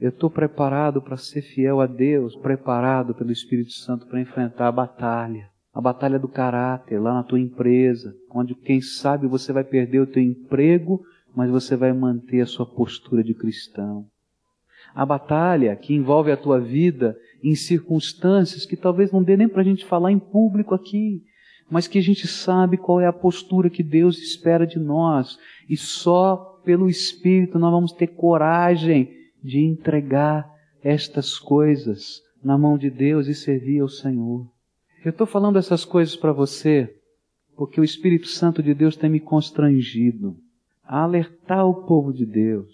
eu 0.00 0.08
estou 0.08 0.30
preparado 0.30 1.02
para 1.02 1.18
ser 1.18 1.42
fiel 1.42 1.80
a 1.80 1.86
Deus, 1.86 2.34
preparado 2.34 3.14
pelo 3.14 3.30
Espírito 3.30 3.72
Santo 3.72 4.06
para 4.06 4.20
enfrentar 4.20 4.68
a 4.68 4.72
batalha. 4.72 5.50
A 5.74 5.80
batalha 5.80 6.18
do 6.18 6.26
caráter 6.26 6.98
lá 6.98 7.12
na 7.12 7.22
tua 7.22 7.38
empresa, 7.38 8.16
onde 8.34 8.54
quem 8.54 8.80
sabe 8.80 9.26
você 9.26 9.52
vai 9.52 9.62
perder 9.62 10.00
o 10.00 10.06
teu 10.06 10.22
emprego, 10.22 11.02
mas 11.36 11.50
você 11.50 11.76
vai 11.76 11.92
manter 11.92 12.40
a 12.40 12.46
sua 12.46 12.64
postura 12.64 13.22
de 13.22 13.34
cristão. 13.34 14.06
A 14.94 15.04
batalha 15.04 15.76
que 15.76 15.94
envolve 15.94 16.32
a 16.32 16.36
tua 16.36 16.58
vida 16.58 17.14
em 17.44 17.54
circunstâncias 17.54 18.64
que 18.64 18.76
talvez 18.76 19.12
não 19.12 19.22
dê 19.22 19.36
nem 19.36 19.48
para 19.48 19.60
a 19.60 19.64
gente 19.64 19.84
falar 19.84 20.10
em 20.10 20.18
público 20.18 20.74
aqui, 20.74 21.22
mas 21.70 21.86
que 21.86 21.98
a 21.98 22.02
gente 22.02 22.26
sabe 22.26 22.78
qual 22.78 23.00
é 23.00 23.06
a 23.06 23.12
postura 23.12 23.70
que 23.70 23.82
Deus 23.82 24.18
espera 24.18 24.66
de 24.66 24.78
nós, 24.78 25.38
e 25.68 25.76
só 25.76 26.58
pelo 26.64 26.88
Espírito 26.88 27.58
nós 27.58 27.70
vamos 27.70 27.92
ter 27.92 28.08
coragem 28.08 29.19
de 29.42 29.60
entregar 29.60 30.50
estas 30.82 31.38
coisas 31.38 32.22
na 32.42 32.56
mão 32.56 32.78
de 32.78 32.90
Deus 32.90 33.26
e 33.26 33.34
servir 33.34 33.80
ao 33.80 33.88
Senhor. 33.88 34.46
Eu 35.04 35.10
estou 35.10 35.26
falando 35.26 35.58
essas 35.58 35.84
coisas 35.84 36.16
para 36.16 36.32
você 36.32 36.94
porque 37.56 37.80
o 37.80 37.84
Espírito 37.84 38.28
Santo 38.28 38.62
de 38.62 38.72
Deus 38.72 38.96
tem 38.96 39.10
me 39.10 39.20
constrangido 39.20 40.36
a 40.82 41.02
alertar 41.02 41.66
o 41.66 41.86
povo 41.86 42.12
de 42.12 42.24
Deus. 42.24 42.70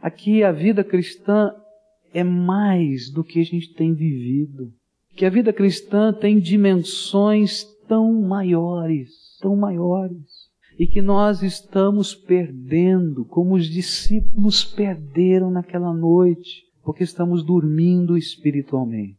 Aqui 0.00 0.44
a 0.44 0.52
vida 0.52 0.84
cristã 0.84 1.52
é 2.14 2.22
mais 2.22 3.10
do 3.10 3.24
que 3.24 3.40
a 3.40 3.44
gente 3.44 3.74
tem 3.74 3.92
vivido. 3.92 4.72
Que 5.14 5.26
a 5.26 5.30
vida 5.30 5.52
cristã 5.52 6.12
tem 6.12 6.38
dimensões 6.38 7.64
tão 7.88 8.12
maiores, 8.22 9.36
tão 9.40 9.56
maiores 9.56 10.47
e 10.78 10.86
que 10.86 11.02
nós 11.02 11.42
estamos 11.42 12.14
perdendo, 12.14 13.24
como 13.24 13.54
os 13.54 13.66
discípulos 13.66 14.64
perderam 14.64 15.50
naquela 15.50 15.92
noite, 15.92 16.64
porque 16.84 17.02
estamos 17.02 17.42
dormindo 17.42 18.16
espiritualmente. 18.16 19.18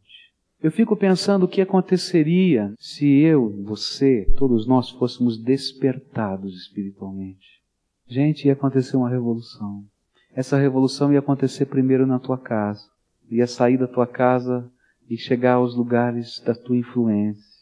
Eu 0.62 0.72
fico 0.72 0.96
pensando 0.96 1.44
o 1.44 1.48
que 1.48 1.60
aconteceria 1.60 2.72
se 2.78 3.06
eu, 3.06 3.62
você, 3.62 4.26
todos 4.36 4.66
nós 4.66 4.90
fôssemos 4.90 5.38
despertados 5.38 6.54
espiritualmente. 6.54 7.60
Gente, 8.06 8.46
ia 8.46 8.54
acontecer 8.54 8.96
uma 8.96 9.08
revolução. 9.08 9.84
Essa 10.34 10.58
revolução 10.58 11.12
ia 11.12 11.18
acontecer 11.18 11.66
primeiro 11.66 12.06
na 12.06 12.18
tua 12.18 12.38
casa. 12.38 12.88
Ia 13.30 13.46
sair 13.46 13.78
da 13.78 13.86
tua 13.86 14.06
casa 14.06 14.70
e 15.08 15.16
chegar 15.16 15.54
aos 15.54 15.74
lugares 15.74 16.40
da 16.40 16.54
tua 16.54 16.76
influência. 16.76 17.59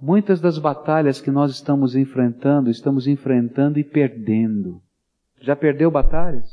Muitas 0.00 0.40
das 0.40 0.56
batalhas 0.56 1.20
que 1.20 1.30
nós 1.30 1.50
estamos 1.50 1.94
enfrentando, 1.94 2.70
estamos 2.70 3.06
enfrentando 3.06 3.78
e 3.78 3.84
perdendo. 3.84 4.80
Já 5.42 5.54
perdeu 5.54 5.90
batalhas? 5.90 6.48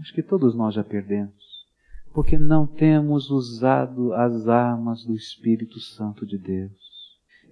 Acho 0.00 0.14
que 0.14 0.22
todos 0.22 0.54
nós 0.54 0.74
já 0.74 0.82
perdemos. 0.82 1.34
Porque 2.14 2.38
não 2.38 2.66
temos 2.66 3.30
usado 3.30 4.14
as 4.14 4.48
armas 4.48 5.04
do 5.04 5.14
Espírito 5.14 5.78
Santo 5.78 6.24
de 6.24 6.38
Deus. 6.38 6.72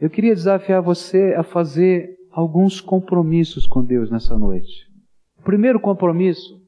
Eu 0.01 0.09
queria 0.09 0.35
desafiar 0.35 0.81
você 0.81 1.35
a 1.35 1.43
fazer 1.43 2.17
alguns 2.31 2.81
compromissos 2.81 3.67
com 3.67 3.85
Deus 3.85 4.11
nessa 4.11 4.39
noite. 4.39 4.91
O 5.39 5.43
primeiro 5.43 5.79
compromisso, 5.79 6.63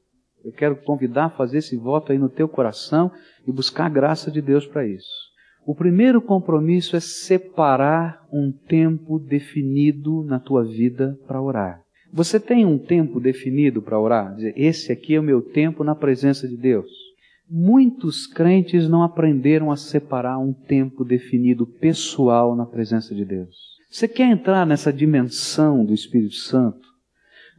eu 0.45 0.51
quero 0.51 0.75
convidar 0.75 1.25
a 1.25 1.29
fazer 1.31 1.57
esse 1.57 1.75
voto 1.75 2.11
aí 2.11 2.19
no 2.19 2.29
teu 2.29 2.47
coração 2.47 3.11
e 3.47 3.51
buscar 3.51 3.87
a 3.87 3.89
graça 3.89 4.29
de 4.29 4.43
Deus 4.43 4.67
para 4.67 4.85
isso. 4.87 5.28
O 5.65 5.75
primeiro 5.75 6.21
compromisso 6.21 6.95
é 6.95 6.99
separar 6.99 8.25
um 8.31 8.51
tempo 8.51 9.19
definido 9.19 10.23
na 10.23 10.39
tua 10.39 10.63
vida 10.63 11.17
para 11.27 11.41
orar. 11.41 11.81
Você 12.11 12.39
tem 12.39 12.65
um 12.65 12.77
tempo 12.77 13.19
definido 13.19 13.81
para 13.81 13.99
orar? 13.99 14.35
Dizer, 14.35 14.53
esse 14.57 14.91
aqui 14.91 15.13
é 15.13 15.19
o 15.19 15.23
meu 15.23 15.41
tempo 15.41 15.83
na 15.83 15.93
presença 15.93 16.47
de 16.47 16.57
Deus. 16.57 16.89
Muitos 17.47 18.27
crentes 18.27 18.89
não 18.89 19.03
aprenderam 19.03 19.71
a 19.71 19.75
separar 19.75 20.39
um 20.39 20.53
tempo 20.53 21.03
definido 21.03 21.65
pessoal 21.65 22.55
na 22.55 22.65
presença 22.65 23.13
de 23.13 23.25
Deus. 23.25 23.55
Você 23.89 24.07
quer 24.07 24.29
entrar 24.29 24.65
nessa 24.65 24.93
dimensão 24.93 25.83
do 25.83 25.93
Espírito 25.93 26.35
Santo? 26.35 26.87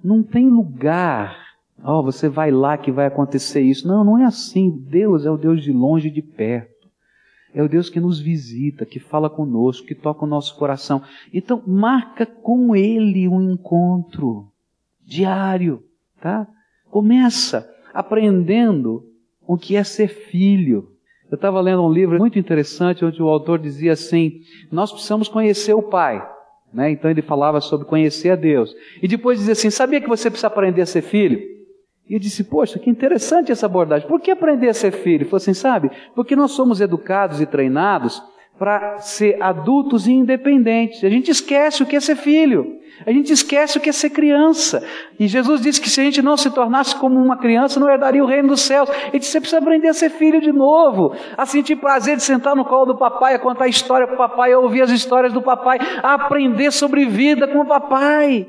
Não 0.02 0.22
tem 0.22 0.48
lugar. 0.48 1.36
Ó, 1.82 1.98
oh, 1.98 2.02
você 2.02 2.28
vai 2.28 2.50
lá 2.50 2.78
que 2.78 2.92
vai 2.92 3.06
acontecer 3.06 3.62
isso. 3.62 3.86
Não, 3.86 4.04
não 4.04 4.18
é 4.18 4.24
assim. 4.24 4.70
Deus 4.88 5.26
é 5.26 5.30
o 5.30 5.36
Deus 5.36 5.62
de 5.62 5.72
longe 5.72 6.08
e 6.08 6.12
de 6.12 6.22
perto. 6.22 6.69
É 7.54 7.62
o 7.62 7.68
Deus 7.68 7.90
que 7.90 7.98
nos 7.98 8.20
visita, 8.20 8.86
que 8.86 9.00
fala 9.00 9.28
conosco, 9.28 9.86
que 9.86 9.94
toca 9.94 10.24
o 10.24 10.28
nosso 10.28 10.56
coração. 10.56 11.02
Então, 11.32 11.62
marca 11.66 12.24
com 12.24 12.76
Ele 12.76 13.26
um 13.26 13.52
encontro 13.52 14.48
diário, 15.04 15.82
tá? 16.20 16.46
Começa 16.88 17.68
aprendendo 17.92 19.04
o 19.46 19.56
que 19.56 19.74
é 19.74 19.82
ser 19.82 20.08
filho. 20.08 20.88
Eu 21.30 21.34
estava 21.36 21.60
lendo 21.60 21.82
um 21.82 21.92
livro 21.92 22.18
muito 22.18 22.38
interessante 22.38 23.04
onde 23.04 23.22
o 23.22 23.28
autor 23.28 23.58
dizia 23.58 23.92
assim: 23.92 24.40
nós 24.70 24.92
precisamos 24.92 25.28
conhecer 25.28 25.74
o 25.74 25.82
Pai. 25.82 26.24
Né? 26.72 26.92
Então 26.92 27.10
ele 27.10 27.22
falava 27.22 27.60
sobre 27.60 27.86
conhecer 27.86 28.30
a 28.30 28.36
Deus. 28.36 28.74
E 29.02 29.08
depois 29.08 29.38
dizia 29.38 29.52
assim: 29.52 29.70
sabia 29.70 30.00
que 30.00 30.08
você 30.08 30.30
precisa 30.30 30.46
aprender 30.46 30.82
a 30.82 30.86
ser 30.86 31.02
filho? 31.02 31.59
E 32.10 32.14
eu 32.14 32.18
disse, 32.18 32.42
poxa, 32.42 32.76
que 32.76 32.90
interessante 32.90 33.52
essa 33.52 33.66
abordagem. 33.66 34.08
Por 34.08 34.20
que 34.20 34.32
aprender 34.32 34.68
a 34.68 34.74
ser 34.74 34.90
filho? 34.90 35.18
Ele 35.18 35.24
falou 35.26 35.36
assim, 35.36 35.54
sabe? 35.54 35.92
Porque 36.12 36.34
nós 36.34 36.50
somos 36.50 36.80
educados 36.80 37.40
e 37.40 37.46
treinados 37.46 38.20
para 38.58 38.98
ser 38.98 39.40
adultos 39.40 40.08
e 40.08 40.12
independentes. 40.12 41.04
A 41.04 41.08
gente 41.08 41.30
esquece 41.30 41.84
o 41.84 41.86
que 41.86 41.94
é 41.94 42.00
ser 42.00 42.16
filho. 42.16 42.80
A 43.06 43.12
gente 43.12 43.32
esquece 43.32 43.78
o 43.78 43.80
que 43.80 43.88
é 43.88 43.92
ser 43.92 44.10
criança. 44.10 44.84
E 45.20 45.28
Jesus 45.28 45.60
disse 45.60 45.80
que 45.80 45.88
se 45.88 46.00
a 46.00 46.04
gente 46.04 46.20
não 46.20 46.36
se 46.36 46.50
tornasse 46.50 46.96
como 46.96 47.16
uma 47.16 47.36
criança, 47.36 47.78
não 47.78 47.88
herdaria 47.88 48.24
o 48.24 48.26
reino 48.26 48.48
dos 48.48 48.62
céus. 48.62 48.90
Ele 48.90 49.20
disse, 49.20 49.30
você 49.30 49.40
precisa 49.40 49.60
aprender 49.60 49.86
a 49.86 49.94
ser 49.94 50.10
filho 50.10 50.40
de 50.40 50.50
novo. 50.50 51.14
A 51.36 51.46
sentir 51.46 51.76
prazer 51.76 52.16
de 52.16 52.24
sentar 52.24 52.56
no 52.56 52.64
colo 52.64 52.86
do 52.86 52.98
papai, 52.98 53.36
a 53.36 53.38
contar 53.38 53.68
história 53.68 54.08
para 54.08 54.16
o 54.16 54.18
papai, 54.18 54.52
a 54.52 54.58
ouvir 54.58 54.82
as 54.82 54.90
histórias 54.90 55.32
do 55.32 55.40
papai, 55.40 55.78
a 56.02 56.14
aprender 56.14 56.72
sobre 56.72 57.06
vida 57.06 57.46
com 57.46 57.60
o 57.60 57.66
papai. 57.66 58.48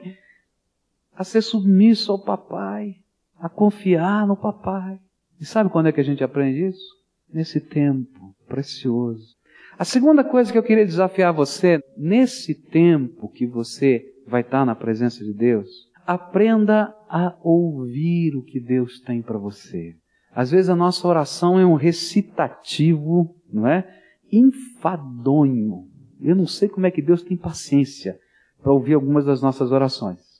A 1.15 1.23
ser 1.23 1.43
submisso 1.43 2.11
ao 2.11 2.17
papai 2.17 2.95
a 3.41 3.49
confiar 3.49 4.27
no 4.27 4.37
papai. 4.37 4.99
E 5.39 5.45
sabe 5.45 5.69
quando 5.69 5.87
é 5.87 5.91
que 5.91 5.99
a 5.99 6.03
gente 6.03 6.23
aprende 6.23 6.67
isso? 6.67 6.85
Nesse 7.33 7.59
tempo 7.59 8.35
precioso. 8.47 9.35
A 9.79 9.83
segunda 9.83 10.23
coisa 10.23 10.51
que 10.51 10.57
eu 10.57 10.63
queria 10.63 10.85
desafiar 10.85 11.33
você, 11.33 11.79
nesse 11.97 12.53
tempo 12.53 13.27
que 13.29 13.47
você 13.47 14.05
vai 14.27 14.41
estar 14.41 14.63
na 14.63 14.75
presença 14.75 15.23
de 15.23 15.33
Deus, 15.33 15.67
aprenda 16.05 16.95
a 17.09 17.35
ouvir 17.41 18.35
o 18.35 18.43
que 18.43 18.59
Deus 18.59 18.99
tem 18.99 19.21
para 19.23 19.39
você. 19.39 19.95
Às 20.33 20.51
vezes 20.51 20.69
a 20.69 20.75
nossa 20.75 21.07
oração 21.07 21.59
é 21.59 21.65
um 21.65 21.73
recitativo, 21.73 23.35
não 23.51 23.67
é? 23.67 23.87
Enfadonho. 24.31 25.87
Eu 26.21 26.35
não 26.35 26.45
sei 26.45 26.69
como 26.69 26.85
é 26.85 26.91
que 26.91 27.01
Deus 27.01 27.23
tem 27.23 27.35
paciência 27.35 28.19
para 28.61 28.71
ouvir 28.71 28.93
algumas 28.93 29.25
das 29.25 29.41
nossas 29.41 29.71
orações. 29.71 30.30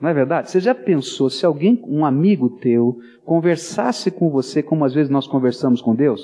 Não 0.00 0.08
é 0.08 0.14
verdade? 0.14 0.50
Você 0.50 0.60
já 0.60 0.74
pensou 0.74 1.28
se 1.28 1.44
alguém, 1.44 1.82
um 1.86 2.04
amigo 2.04 2.48
teu, 2.48 2.98
conversasse 3.24 4.10
com 4.10 4.30
você 4.30 4.62
como 4.62 4.84
às 4.84 4.94
vezes 4.94 5.10
nós 5.10 5.26
conversamos 5.26 5.82
com 5.82 5.94
Deus? 5.94 6.22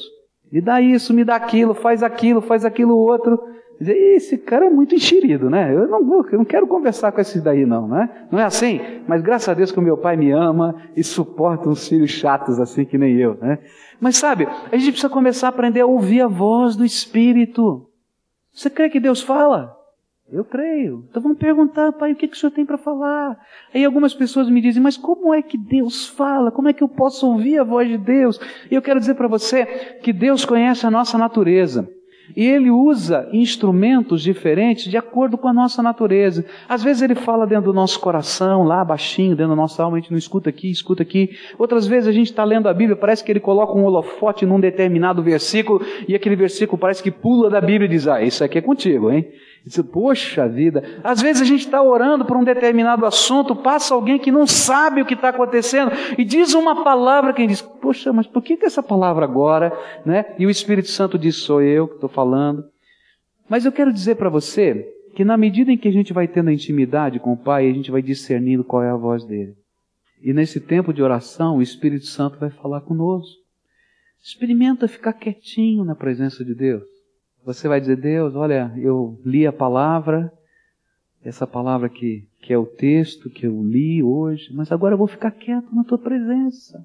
Me 0.50 0.60
dá 0.60 0.80
isso, 0.80 1.12
me 1.12 1.24
dá 1.24 1.34
aquilo, 1.34 1.74
faz 1.74 2.02
aquilo, 2.02 2.40
faz 2.40 2.64
aquilo 2.64 2.96
outro. 2.96 3.40
Esse 3.80 4.38
cara 4.38 4.66
é 4.66 4.70
muito 4.70 4.94
enxerido, 4.94 5.50
né? 5.50 5.74
Eu 5.74 5.88
não, 5.88 6.04
vou, 6.04 6.24
eu 6.30 6.38
não 6.38 6.44
quero 6.44 6.66
conversar 6.66 7.10
com 7.10 7.20
esses 7.20 7.42
daí, 7.42 7.66
não, 7.66 7.88
né? 7.88 8.08
Não 8.30 8.38
é 8.38 8.44
assim? 8.44 8.80
Mas 9.08 9.20
graças 9.20 9.48
a 9.48 9.54
Deus 9.54 9.72
que 9.72 9.78
o 9.80 9.82
meu 9.82 9.96
pai 9.96 10.16
me 10.16 10.30
ama 10.30 10.76
e 10.96 11.02
suporta 11.02 11.68
uns 11.68 11.88
filhos 11.88 12.10
chatos 12.10 12.60
assim 12.60 12.84
que 12.84 12.96
nem 12.96 13.16
eu, 13.16 13.36
né? 13.40 13.58
Mas 14.00 14.16
sabe, 14.16 14.46
a 14.46 14.76
gente 14.76 14.92
precisa 14.92 15.08
começar 15.08 15.48
a 15.48 15.50
aprender 15.50 15.80
a 15.80 15.86
ouvir 15.86 16.20
a 16.20 16.28
voz 16.28 16.76
do 16.76 16.84
Espírito. 16.84 17.88
Você 18.52 18.70
crê 18.70 18.88
que 18.88 19.00
Deus 19.00 19.20
fala? 19.20 19.76
Eu 20.32 20.44
creio. 20.44 21.04
Então 21.10 21.22
vamos 21.22 21.38
perguntar, 21.38 21.92
pai, 21.92 22.12
o 22.12 22.16
que, 22.16 22.26
que 22.26 22.36
o 22.36 22.38
senhor 22.38 22.50
tem 22.50 22.64
para 22.64 22.78
falar? 22.78 23.38
Aí 23.74 23.84
algumas 23.84 24.14
pessoas 24.14 24.48
me 24.48 24.60
dizem, 24.60 24.82
mas 24.82 24.96
como 24.96 25.34
é 25.34 25.42
que 25.42 25.58
Deus 25.58 26.06
fala? 26.06 26.50
Como 26.50 26.68
é 26.68 26.72
que 26.72 26.82
eu 26.82 26.88
posso 26.88 27.26
ouvir 27.28 27.58
a 27.58 27.64
voz 27.64 27.88
de 27.88 27.98
Deus? 27.98 28.40
E 28.70 28.74
eu 28.74 28.82
quero 28.82 28.98
dizer 28.98 29.14
para 29.14 29.28
você 29.28 29.66
que 30.02 30.12
Deus 30.12 30.44
conhece 30.44 30.86
a 30.86 30.90
nossa 30.90 31.18
natureza. 31.18 31.88
E 32.34 32.46
ele 32.46 32.70
usa 32.70 33.28
instrumentos 33.32 34.22
diferentes 34.22 34.90
de 34.90 34.96
acordo 34.96 35.36
com 35.36 35.46
a 35.46 35.52
nossa 35.52 35.82
natureza. 35.82 36.44
Às 36.66 36.82
vezes 36.82 37.02
ele 37.02 37.14
fala 37.14 37.46
dentro 37.46 37.66
do 37.66 37.74
nosso 37.74 38.00
coração, 38.00 38.64
lá 38.64 38.82
baixinho, 38.82 39.36
dentro 39.36 39.50
da 39.50 39.56
nossa 39.56 39.82
alma, 39.82 39.98
a 39.98 40.00
gente 40.00 40.10
não 40.10 40.18
escuta 40.18 40.48
aqui, 40.48 40.70
escuta 40.70 41.02
aqui. 41.02 41.30
Outras 41.58 41.86
vezes 41.86 42.08
a 42.08 42.12
gente 42.12 42.30
está 42.30 42.42
lendo 42.42 42.66
a 42.66 42.72
Bíblia, 42.72 42.96
parece 42.96 43.22
que 43.22 43.30
ele 43.30 43.40
coloca 43.40 43.74
um 43.74 43.84
holofote 43.84 44.46
num 44.46 44.58
determinado 44.58 45.22
versículo, 45.22 45.82
e 46.08 46.14
aquele 46.14 46.34
versículo 46.34 46.78
parece 46.78 47.02
que 47.02 47.10
pula 47.10 47.50
da 47.50 47.60
Bíblia 47.60 47.86
e 47.86 47.90
diz, 47.90 48.08
ah, 48.08 48.22
isso 48.22 48.42
aqui 48.42 48.58
é 48.58 48.62
contigo, 48.62 49.12
hein? 49.12 49.28
Diz, 49.64 49.80
Poxa 49.90 50.46
vida, 50.46 51.00
às 51.02 51.22
vezes 51.22 51.40
a 51.40 51.44
gente 51.44 51.64
está 51.64 51.82
orando 51.82 52.24
por 52.24 52.36
um 52.36 52.44
determinado 52.44 53.06
assunto, 53.06 53.56
passa 53.56 53.94
alguém 53.94 54.18
que 54.18 54.30
não 54.30 54.46
sabe 54.46 55.00
o 55.00 55.06
que 55.06 55.14
está 55.14 55.30
acontecendo 55.30 55.90
e 56.18 56.24
diz 56.24 56.52
uma 56.52 56.84
palavra 56.84 57.32
que 57.32 57.46
diz, 57.46 57.62
poxa, 57.62 58.12
mas 58.12 58.26
por 58.26 58.42
que, 58.42 58.58
que 58.58 58.66
essa 58.66 58.82
palavra 58.82 59.24
agora, 59.24 59.72
né? 60.04 60.34
E 60.38 60.46
o 60.46 60.50
Espírito 60.50 60.88
Santo 60.88 61.18
diz, 61.18 61.36
sou 61.36 61.62
eu 61.62 61.88
que 61.88 61.94
estou 61.94 62.10
falando. 62.10 62.62
Mas 63.48 63.64
eu 63.64 63.72
quero 63.72 63.92
dizer 63.92 64.16
para 64.16 64.28
você 64.28 64.86
que 65.14 65.24
na 65.24 65.36
medida 65.36 65.72
em 65.72 65.78
que 65.78 65.88
a 65.88 65.92
gente 65.92 66.12
vai 66.12 66.28
tendo 66.28 66.50
intimidade 66.50 67.18
com 67.18 67.32
o 67.32 67.36
Pai, 67.36 67.68
a 67.68 67.72
gente 67.72 67.90
vai 67.90 68.02
discernindo 68.02 68.64
qual 68.64 68.82
é 68.82 68.90
a 68.90 68.96
voz 68.96 69.24
dele. 69.24 69.54
E 70.22 70.32
nesse 70.32 70.60
tempo 70.60 70.92
de 70.92 71.02
oração, 71.02 71.56
o 71.56 71.62
Espírito 71.62 72.06
Santo 72.06 72.38
vai 72.38 72.50
falar 72.50 72.82
conosco. 72.82 73.42
Experimenta 74.22 74.88
ficar 74.88 75.12
quietinho 75.12 75.84
na 75.84 75.94
presença 75.94 76.44
de 76.44 76.54
Deus. 76.54 76.93
Você 77.44 77.68
vai 77.68 77.78
dizer, 77.78 77.96
Deus, 77.96 78.34
olha, 78.34 78.72
eu 78.76 79.20
li 79.24 79.46
a 79.46 79.52
palavra, 79.52 80.32
essa 81.22 81.46
palavra 81.46 81.90
que, 81.90 82.24
que 82.40 82.52
é 82.52 82.58
o 82.58 82.64
texto 82.64 83.28
que 83.28 83.46
eu 83.46 83.62
li 83.62 84.02
hoje, 84.02 84.50
mas 84.54 84.72
agora 84.72 84.94
eu 84.94 84.98
vou 84.98 85.06
ficar 85.06 85.30
quieto 85.30 85.74
na 85.74 85.84
tua 85.84 85.98
presença. 85.98 86.78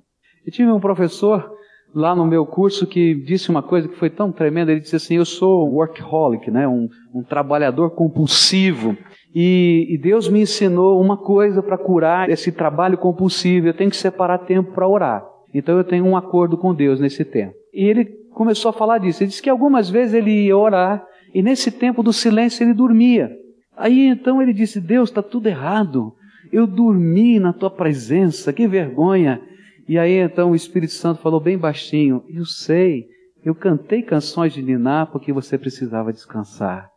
Eu 0.46 0.52
tive 0.52 0.70
um 0.70 0.80
professor 0.80 1.50
lá 1.96 2.14
no 2.14 2.26
meu 2.26 2.46
curso 2.46 2.86
que 2.86 3.16
disse 3.16 3.50
uma 3.50 3.64
coisa 3.64 3.88
que 3.88 3.96
foi 3.96 4.10
tão 4.10 4.32
tremenda. 4.32 4.72
Ele 4.72 4.82
disse 4.82 4.96
assim: 4.96 5.16
Eu 5.16 5.26
sou 5.26 5.70
workaholic, 5.72 6.52
né? 6.52 6.68
um, 6.68 6.90
um 7.14 7.24
trabalhador 7.24 7.92
compulsivo. 7.92 8.98
E, 9.34 9.88
e 9.90 9.98
Deus 9.98 10.28
me 10.28 10.42
ensinou 10.42 11.00
uma 11.00 11.18
coisa 11.18 11.62
para 11.62 11.78
curar 11.78 12.30
esse 12.30 12.52
trabalho 12.52 12.98
compulsivo: 12.98 13.68
eu 13.68 13.74
tenho 13.74 13.90
que 13.90 13.98
separar 13.98 14.40
tempo 14.40 14.74
para 14.74 14.88
orar. 14.88 15.26
Então 15.54 15.78
eu 15.78 15.84
tenho 15.84 16.06
um 16.06 16.18
acordo 16.18 16.58
com 16.58 16.74
Deus 16.74 17.00
nesse 17.00 17.24
tempo. 17.24 17.54
E 17.74 17.86
ele 17.86 18.19
começou 18.40 18.70
a 18.70 18.74
falar 18.74 19.00
disso. 19.00 19.22
Ele 19.22 19.28
disse 19.28 19.42
que 19.42 19.50
algumas 19.50 19.90
vezes 19.90 20.14
ele 20.14 20.46
ia 20.46 20.56
orar 20.56 21.06
e 21.36 21.44
nesse 21.44 21.70
tempo 21.70 22.02
do 22.02 22.14
silêncio 22.14 22.64
ele 22.64 22.74
dormia. 22.74 23.30
Aí 23.76 24.08
então 24.08 24.42
ele 24.42 24.54
disse: 24.54 24.80
Deus, 24.80 25.10
está 25.10 25.22
tudo 25.22 25.48
errado. 25.48 26.14
Eu 26.50 26.66
dormi 26.66 27.38
na 27.38 27.52
tua 27.52 27.70
presença, 27.70 28.54
que 28.54 28.66
vergonha. 28.66 29.42
E 29.90 30.00
aí 30.00 30.14
então 30.14 30.52
o 30.52 30.56
Espírito 30.56 30.94
Santo 30.94 31.20
falou 31.20 31.42
bem 31.42 31.58
baixinho: 31.58 32.24
Eu 32.30 32.46
sei, 32.46 33.08
eu 33.44 33.54
cantei 33.54 34.02
canções 34.02 34.54
de 34.54 34.64
Niná 34.64 35.06
porque 35.06 35.34
você 35.34 35.58
precisava 35.58 36.14
descansar. 36.14 36.90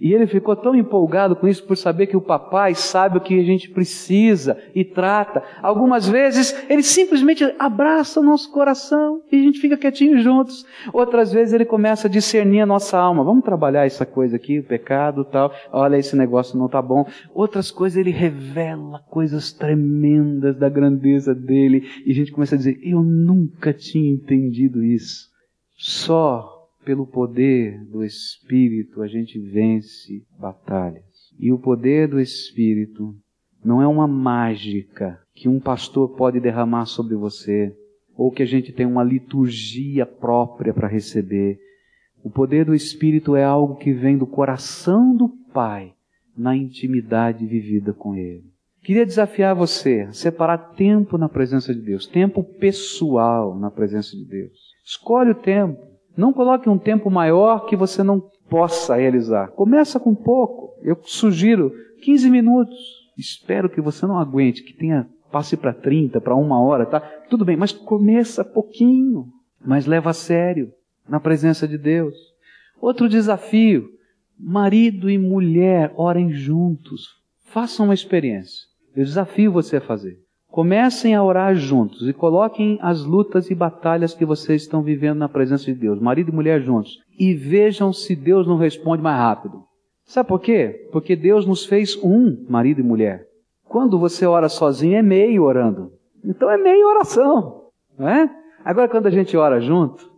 E 0.00 0.12
ele 0.12 0.26
ficou 0.26 0.54
tão 0.54 0.74
empolgado 0.74 1.34
com 1.34 1.48
isso 1.48 1.64
por 1.66 1.76
saber 1.76 2.06
que 2.06 2.16
o 2.16 2.20
papai 2.20 2.74
sabe 2.74 3.18
o 3.18 3.20
que 3.20 3.38
a 3.38 3.42
gente 3.42 3.70
precisa 3.70 4.58
e 4.74 4.84
trata. 4.84 5.42
Algumas 5.62 6.08
vezes 6.08 6.54
ele 6.68 6.82
simplesmente 6.82 7.44
abraça 7.58 8.20
o 8.20 8.22
nosso 8.22 8.52
coração 8.52 9.22
e 9.30 9.36
a 9.36 9.42
gente 9.42 9.60
fica 9.60 9.76
quietinho 9.76 10.18
juntos. 10.20 10.64
Outras 10.92 11.32
vezes 11.32 11.54
ele 11.54 11.64
começa 11.64 12.06
a 12.06 12.10
discernir 12.10 12.60
a 12.60 12.66
nossa 12.66 12.98
alma. 12.98 13.24
Vamos 13.24 13.44
trabalhar 13.44 13.86
essa 13.86 14.04
coisa 14.04 14.36
aqui, 14.36 14.58
o 14.58 14.64
pecado 14.64 15.24
tal. 15.24 15.52
Olha, 15.72 15.96
esse 15.96 16.16
negócio 16.16 16.58
não 16.58 16.66
está 16.66 16.82
bom. 16.82 17.06
Outras 17.34 17.70
coisas 17.70 17.98
ele 17.98 18.10
revela 18.10 19.00
coisas 19.10 19.52
tremendas 19.52 20.56
da 20.56 20.68
grandeza 20.68 21.34
dele 21.34 21.88
e 22.04 22.12
a 22.12 22.14
gente 22.14 22.32
começa 22.32 22.54
a 22.54 22.58
dizer: 22.58 22.78
Eu 22.82 23.02
nunca 23.02 23.72
tinha 23.72 24.12
entendido 24.12 24.82
isso. 24.84 25.28
Só 25.76 26.57
pelo 26.84 27.06
poder 27.06 27.84
do 27.84 28.04
Espírito 28.04 29.02
a 29.02 29.06
gente 29.06 29.38
vence 29.38 30.24
batalhas. 30.38 31.04
E 31.38 31.52
o 31.52 31.58
poder 31.58 32.08
do 32.08 32.20
Espírito 32.20 33.14
não 33.64 33.82
é 33.82 33.86
uma 33.86 34.06
mágica 34.06 35.20
que 35.34 35.48
um 35.48 35.60
pastor 35.60 36.16
pode 36.16 36.40
derramar 36.40 36.86
sobre 36.86 37.14
você, 37.14 37.74
ou 38.16 38.30
que 38.32 38.42
a 38.42 38.46
gente 38.46 38.72
tem 38.72 38.86
uma 38.86 39.04
liturgia 39.04 40.04
própria 40.04 40.74
para 40.74 40.88
receber. 40.88 41.58
O 42.22 42.30
poder 42.30 42.64
do 42.64 42.74
Espírito 42.74 43.36
é 43.36 43.44
algo 43.44 43.76
que 43.76 43.92
vem 43.92 44.18
do 44.18 44.26
coração 44.26 45.14
do 45.14 45.28
Pai, 45.52 45.94
na 46.36 46.56
intimidade 46.56 47.46
vivida 47.46 47.92
com 47.92 48.14
Ele. 48.14 48.44
Queria 48.82 49.04
desafiar 49.04 49.54
você 49.54 50.06
a 50.08 50.12
separar 50.12 50.74
tempo 50.74 51.18
na 51.18 51.28
presença 51.28 51.74
de 51.74 51.80
Deus, 51.80 52.06
tempo 52.06 52.42
pessoal 52.42 53.58
na 53.58 53.70
presença 53.70 54.16
de 54.16 54.24
Deus. 54.24 54.72
Escolhe 54.84 55.30
o 55.30 55.34
tempo. 55.34 55.97
Não 56.18 56.32
coloque 56.32 56.68
um 56.68 56.76
tempo 56.76 57.08
maior 57.08 57.66
que 57.66 57.76
você 57.76 58.02
não 58.02 58.20
possa 58.50 58.96
realizar. 58.96 59.52
Começa 59.52 60.00
com 60.00 60.16
pouco. 60.16 60.74
Eu 60.82 60.98
sugiro 61.04 61.72
15 62.02 62.28
minutos. 62.28 62.76
Espero 63.16 63.70
que 63.70 63.80
você 63.80 64.04
não 64.04 64.18
aguente, 64.18 64.64
que 64.64 64.72
tenha 64.72 65.08
passe 65.30 65.56
para 65.56 65.72
30, 65.72 66.20
para 66.20 66.34
uma 66.34 66.60
hora, 66.60 66.84
tá? 66.84 66.98
Tudo 67.30 67.44
bem, 67.44 67.56
mas 67.56 67.70
começa 67.70 68.44
pouquinho, 68.44 69.28
mas 69.64 69.86
leva 69.86 70.10
a 70.10 70.12
sério 70.12 70.72
na 71.08 71.20
presença 71.20 71.68
de 71.68 71.78
Deus. 71.78 72.16
Outro 72.80 73.08
desafio: 73.08 73.88
marido 74.36 75.08
e 75.08 75.16
mulher 75.16 75.92
orem 75.94 76.32
juntos. 76.32 77.16
Façam 77.44 77.86
uma 77.86 77.94
experiência. 77.94 78.66
Eu 78.92 79.04
desafio 79.04 79.52
você 79.52 79.76
a 79.76 79.80
fazer. 79.80 80.18
Comecem 80.50 81.14
a 81.14 81.22
orar 81.22 81.54
juntos 81.54 82.08
e 82.08 82.12
coloquem 82.12 82.78
as 82.80 83.04
lutas 83.04 83.50
e 83.50 83.54
batalhas 83.54 84.14
que 84.14 84.24
vocês 84.24 84.62
estão 84.62 84.82
vivendo 84.82 85.18
na 85.18 85.28
presença 85.28 85.66
de 85.66 85.74
Deus, 85.74 86.00
marido 86.00 86.30
e 86.30 86.34
mulher 86.34 86.62
juntos, 86.62 86.98
e 87.18 87.34
vejam 87.34 87.92
se 87.92 88.16
Deus 88.16 88.46
não 88.46 88.56
responde 88.56 89.02
mais 89.02 89.18
rápido. 89.18 89.62
Sabe 90.04 90.28
por 90.28 90.40
quê? 90.40 90.88
Porque 90.90 91.14
Deus 91.14 91.46
nos 91.46 91.66
fez 91.66 91.96
um, 92.02 92.46
marido 92.48 92.80
e 92.80 92.84
mulher. 92.84 93.26
Quando 93.68 93.98
você 93.98 94.24
ora 94.24 94.48
sozinho, 94.48 94.96
é 94.96 95.02
meio 95.02 95.44
orando. 95.44 95.92
Então 96.24 96.50
é 96.50 96.56
meio 96.56 96.88
oração, 96.88 97.64
não 97.98 98.08
é? 98.08 98.30
Agora, 98.64 98.88
quando 98.88 99.06
a 99.06 99.10
gente 99.10 99.36
ora 99.36 99.60
junto, 99.60 100.10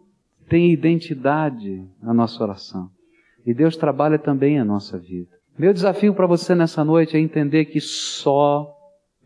tem 0.49 0.73
identidade 0.73 1.85
na 2.01 2.15
nossa 2.15 2.43
oração. 2.43 2.89
E 3.45 3.53
Deus 3.53 3.77
trabalha 3.77 4.19
também 4.19 4.59
a 4.59 4.65
nossa 4.65 4.97
vida. 4.97 5.31
Meu 5.59 5.73
desafio 5.73 6.15
para 6.15 6.27
você 6.27 6.55
nessa 6.55 6.85
noite 6.85 7.17
é 7.17 7.21
entender 7.21 7.67
que 7.67 7.81
só 7.81 8.80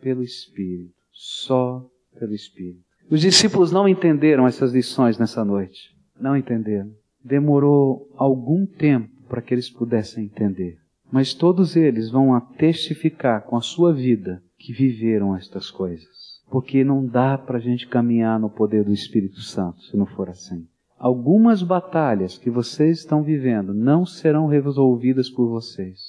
pelo 0.05 0.23
Espírito. 0.23 0.93
Só 1.11 1.83
pelo 2.19 2.35
Espírito. 2.35 2.85
Os 3.11 3.23
discípulos 3.23 3.73
não 3.73 3.89
entenderam 3.89 4.47
essas 4.47 4.73
lições 4.73 5.19
nessa 5.19 5.43
noite. 5.43 5.97
Não 6.21 6.37
entenderam. 6.37 6.91
Demorou 7.25 8.07
algum 8.15 8.67
tempo 8.67 9.09
para 9.29 9.41
que 9.41 9.55
eles 9.55 9.71
pudessem 9.71 10.27
entender. 10.27 10.79
Mas 11.11 11.33
todos 11.33 11.75
eles 11.75 12.11
vão 12.11 12.35
a 12.35 12.41
testificar 12.41 13.45
com 13.45 13.57
a 13.57 13.63
sua 13.63 13.95
vida 13.95 14.43
que 14.59 14.75
viveram 14.75 15.35
estas 15.35 15.71
coisas. 15.71 16.43
Porque 16.51 16.85
não 16.85 17.07
dá 17.07 17.39
para 17.39 17.57
a 17.57 17.61
gente 17.61 17.89
caminhar 17.89 18.39
no 18.39 18.51
poder 18.51 18.85
do 18.85 18.93
Espírito 18.93 19.41
Santo 19.41 19.83
se 19.85 19.97
não 19.97 20.05
for 20.05 20.29
assim. 20.29 20.67
Algumas 20.99 21.63
batalhas 21.63 22.37
que 22.37 22.51
vocês 22.51 22.99
estão 22.99 23.23
vivendo 23.23 23.73
não 23.73 24.05
serão 24.05 24.47
resolvidas 24.47 25.31
por 25.31 25.49
vocês. 25.49 26.01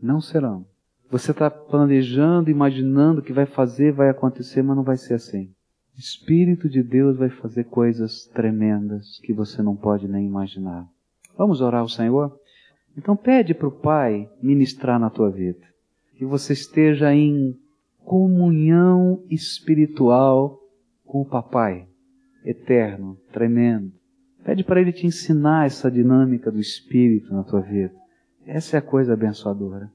Não 0.00 0.20
serão. 0.20 0.64
Você 1.12 1.30
está 1.30 1.50
planejando, 1.50 2.50
imaginando 2.50 3.20
que 3.20 3.34
vai 3.34 3.44
fazer, 3.44 3.92
vai 3.92 4.08
acontecer, 4.08 4.62
mas 4.62 4.74
não 4.74 4.82
vai 4.82 4.96
ser 4.96 5.12
assim. 5.12 5.52
O 5.94 6.00
Espírito 6.00 6.70
de 6.70 6.82
Deus 6.82 7.18
vai 7.18 7.28
fazer 7.28 7.64
coisas 7.64 8.24
tremendas 8.32 9.20
que 9.22 9.30
você 9.30 9.60
não 9.60 9.76
pode 9.76 10.08
nem 10.08 10.24
imaginar. 10.24 10.88
Vamos 11.36 11.60
orar 11.60 11.82
ao 11.82 11.88
Senhor? 11.88 12.34
Então 12.96 13.14
pede 13.14 13.52
para 13.52 13.68
o 13.68 13.70
Pai 13.70 14.26
ministrar 14.42 14.98
na 14.98 15.10
tua 15.10 15.28
vida. 15.28 15.60
Que 16.16 16.24
você 16.24 16.54
esteja 16.54 17.14
em 17.14 17.58
comunhão 18.02 19.22
espiritual 19.28 20.62
com 21.04 21.20
o 21.20 21.26
Papai 21.26 21.86
eterno, 22.42 23.18
tremendo. 23.30 23.92
Pede 24.42 24.64
para 24.64 24.80
Ele 24.80 24.94
te 24.94 25.06
ensinar 25.06 25.66
essa 25.66 25.90
dinâmica 25.90 26.50
do 26.50 26.58
Espírito 26.58 27.34
na 27.34 27.44
tua 27.44 27.60
vida. 27.60 27.92
Essa 28.46 28.76
é 28.76 28.78
a 28.78 28.82
coisa 28.82 29.12
abençoadora. 29.12 29.92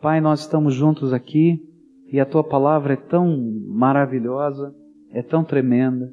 Pai, 0.00 0.20
nós 0.20 0.40
estamos 0.40 0.74
juntos 0.74 1.12
aqui 1.12 1.60
e 2.12 2.20
a 2.20 2.26
tua 2.26 2.44
palavra 2.44 2.94
é 2.94 2.96
tão 2.96 3.36
maravilhosa, 3.68 4.74
é 5.10 5.22
tão 5.22 5.42
tremenda. 5.42 6.12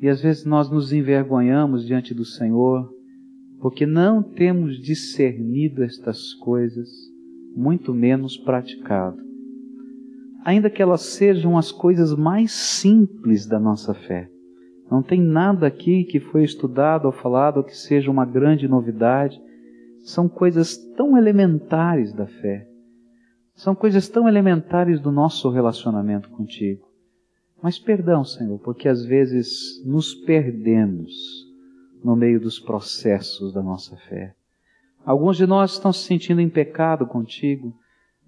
E 0.00 0.08
às 0.08 0.22
vezes 0.22 0.44
nós 0.44 0.70
nos 0.70 0.92
envergonhamos 0.92 1.86
diante 1.86 2.14
do 2.14 2.24
Senhor 2.24 2.88
porque 3.60 3.84
não 3.84 4.22
temos 4.22 4.80
discernido 4.80 5.82
estas 5.84 6.32
coisas, 6.34 6.88
muito 7.54 7.92
menos 7.92 8.36
praticado. 8.36 9.18
Ainda 10.44 10.70
que 10.70 10.80
elas 10.80 11.02
sejam 11.02 11.58
as 11.58 11.70
coisas 11.70 12.14
mais 12.14 12.52
simples 12.52 13.46
da 13.46 13.60
nossa 13.60 13.92
fé. 13.92 14.30
Não 14.90 15.02
tem 15.02 15.20
nada 15.20 15.66
aqui 15.66 16.04
que 16.04 16.18
foi 16.18 16.42
estudado 16.42 17.04
ou 17.04 17.12
falado 17.12 17.62
que 17.62 17.76
seja 17.76 18.10
uma 18.10 18.24
grande 18.24 18.66
novidade. 18.66 19.38
São 20.02 20.26
coisas 20.26 20.76
tão 20.96 21.16
elementares 21.16 22.12
da 22.14 22.26
fé. 22.26 22.66
São 23.60 23.74
coisas 23.74 24.08
tão 24.08 24.26
elementares 24.26 24.98
do 25.00 25.12
nosso 25.12 25.50
relacionamento 25.50 26.30
contigo. 26.30 26.88
Mas 27.62 27.78
perdão, 27.78 28.24
Senhor, 28.24 28.58
porque 28.60 28.88
às 28.88 29.04
vezes 29.04 29.84
nos 29.84 30.14
perdemos 30.14 31.46
no 32.02 32.16
meio 32.16 32.40
dos 32.40 32.58
processos 32.58 33.52
da 33.52 33.62
nossa 33.62 33.98
fé. 34.08 34.34
Alguns 35.04 35.36
de 35.36 35.46
nós 35.46 35.72
estão 35.72 35.92
se 35.92 36.06
sentindo 36.06 36.40
em 36.40 36.48
pecado 36.48 37.06
contigo 37.06 37.76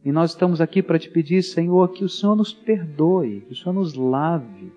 e 0.05 0.12
nós 0.12 0.33
estamos 0.33 0.61
aqui 0.61 0.83
para 0.83 0.99
te 0.99 1.09
pedir, 1.09 1.43
Senhor, 1.43 1.89
que 1.93 2.05
o 2.05 2.11
Senhor 2.11 2.37
nos 2.37 2.53
perdoe, 2.53 3.41
que 3.41 3.55
o 3.55 3.57
Senhor 3.57 3.72
nos 3.72 3.95
lave. 3.95 4.70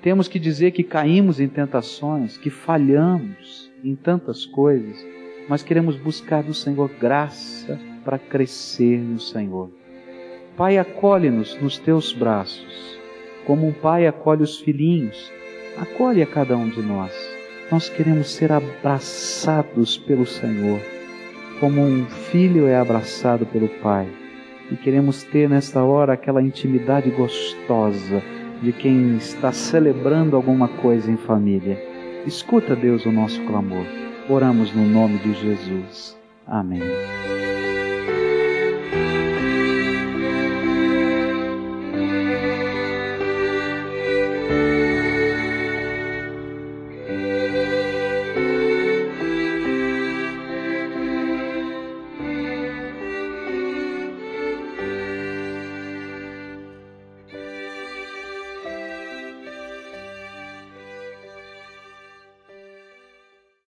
Temos 0.00 0.28
que 0.28 0.38
dizer 0.38 0.70
que 0.70 0.84
caímos 0.84 1.40
em 1.40 1.48
tentações, 1.48 2.38
que 2.38 2.48
falhamos 2.48 3.68
em 3.82 3.96
tantas 3.96 4.46
coisas, 4.46 5.04
mas 5.48 5.64
queremos 5.64 5.96
buscar 5.96 6.44
do 6.44 6.54
Senhor 6.54 6.88
graça 7.00 7.87
para 8.08 8.18
crescer 8.18 8.98
no 8.98 9.20
Senhor. 9.20 9.70
Pai, 10.56 10.78
acolhe-nos 10.78 11.60
nos 11.60 11.76
teus 11.76 12.10
braços, 12.10 12.98
como 13.44 13.68
um 13.68 13.72
pai 13.72 14.06
acolhe 14.06 14.42
os 14.42 14.58
filhinhos, 14.58 15.30
acolhe 15.76 16.22
a 16.22 16.26
cada 16.26 16.56
um 16.56 16.70
de 16.70 16.80
nós. 16.80 17.12
Nós 17.70 17.90
queremos 17.90 18.30
ser 18.30 18.50
abraçados 18.50 19.98
pelo 19.98 20.24
Senhor, 20.24 20.80
como 21.60 21.82
um 21.82 22.06
filho 22.06 22.66
é 22.66 22.78
abraçado 22.78 23.44
pelo 23.44 23.68
pai. 23.68 24.08
E 24.72 24.76
queremos 24.76 25.22
ter 25.24 25.46
nesta 25.46 25.84
hora 25.84 26.14
aquela 26.14 26.40
intimidade 26.40 27.10
gostosa 27.10 28.22
de 28.62 28.72
quem 28.72 29.18
está 29.18 29.52
celebrando 29.52 30.34
alguma 30.34 30.66
coisa 30.66 31.10
em 31.10 31.18
família. 31.18 31.78
Escuta, 32.26 32.74
Deus, 32.74 33.04
o 33.04 33.12
nosso 33.12 33.38
clamor. 33.42 33.84
Oramos 34.30 34.74
no 34.74 34.86
nome 34.86 35.18
de 35.18 35.34
Jesus. 35.34 36.18
Amém. 36.46 36.80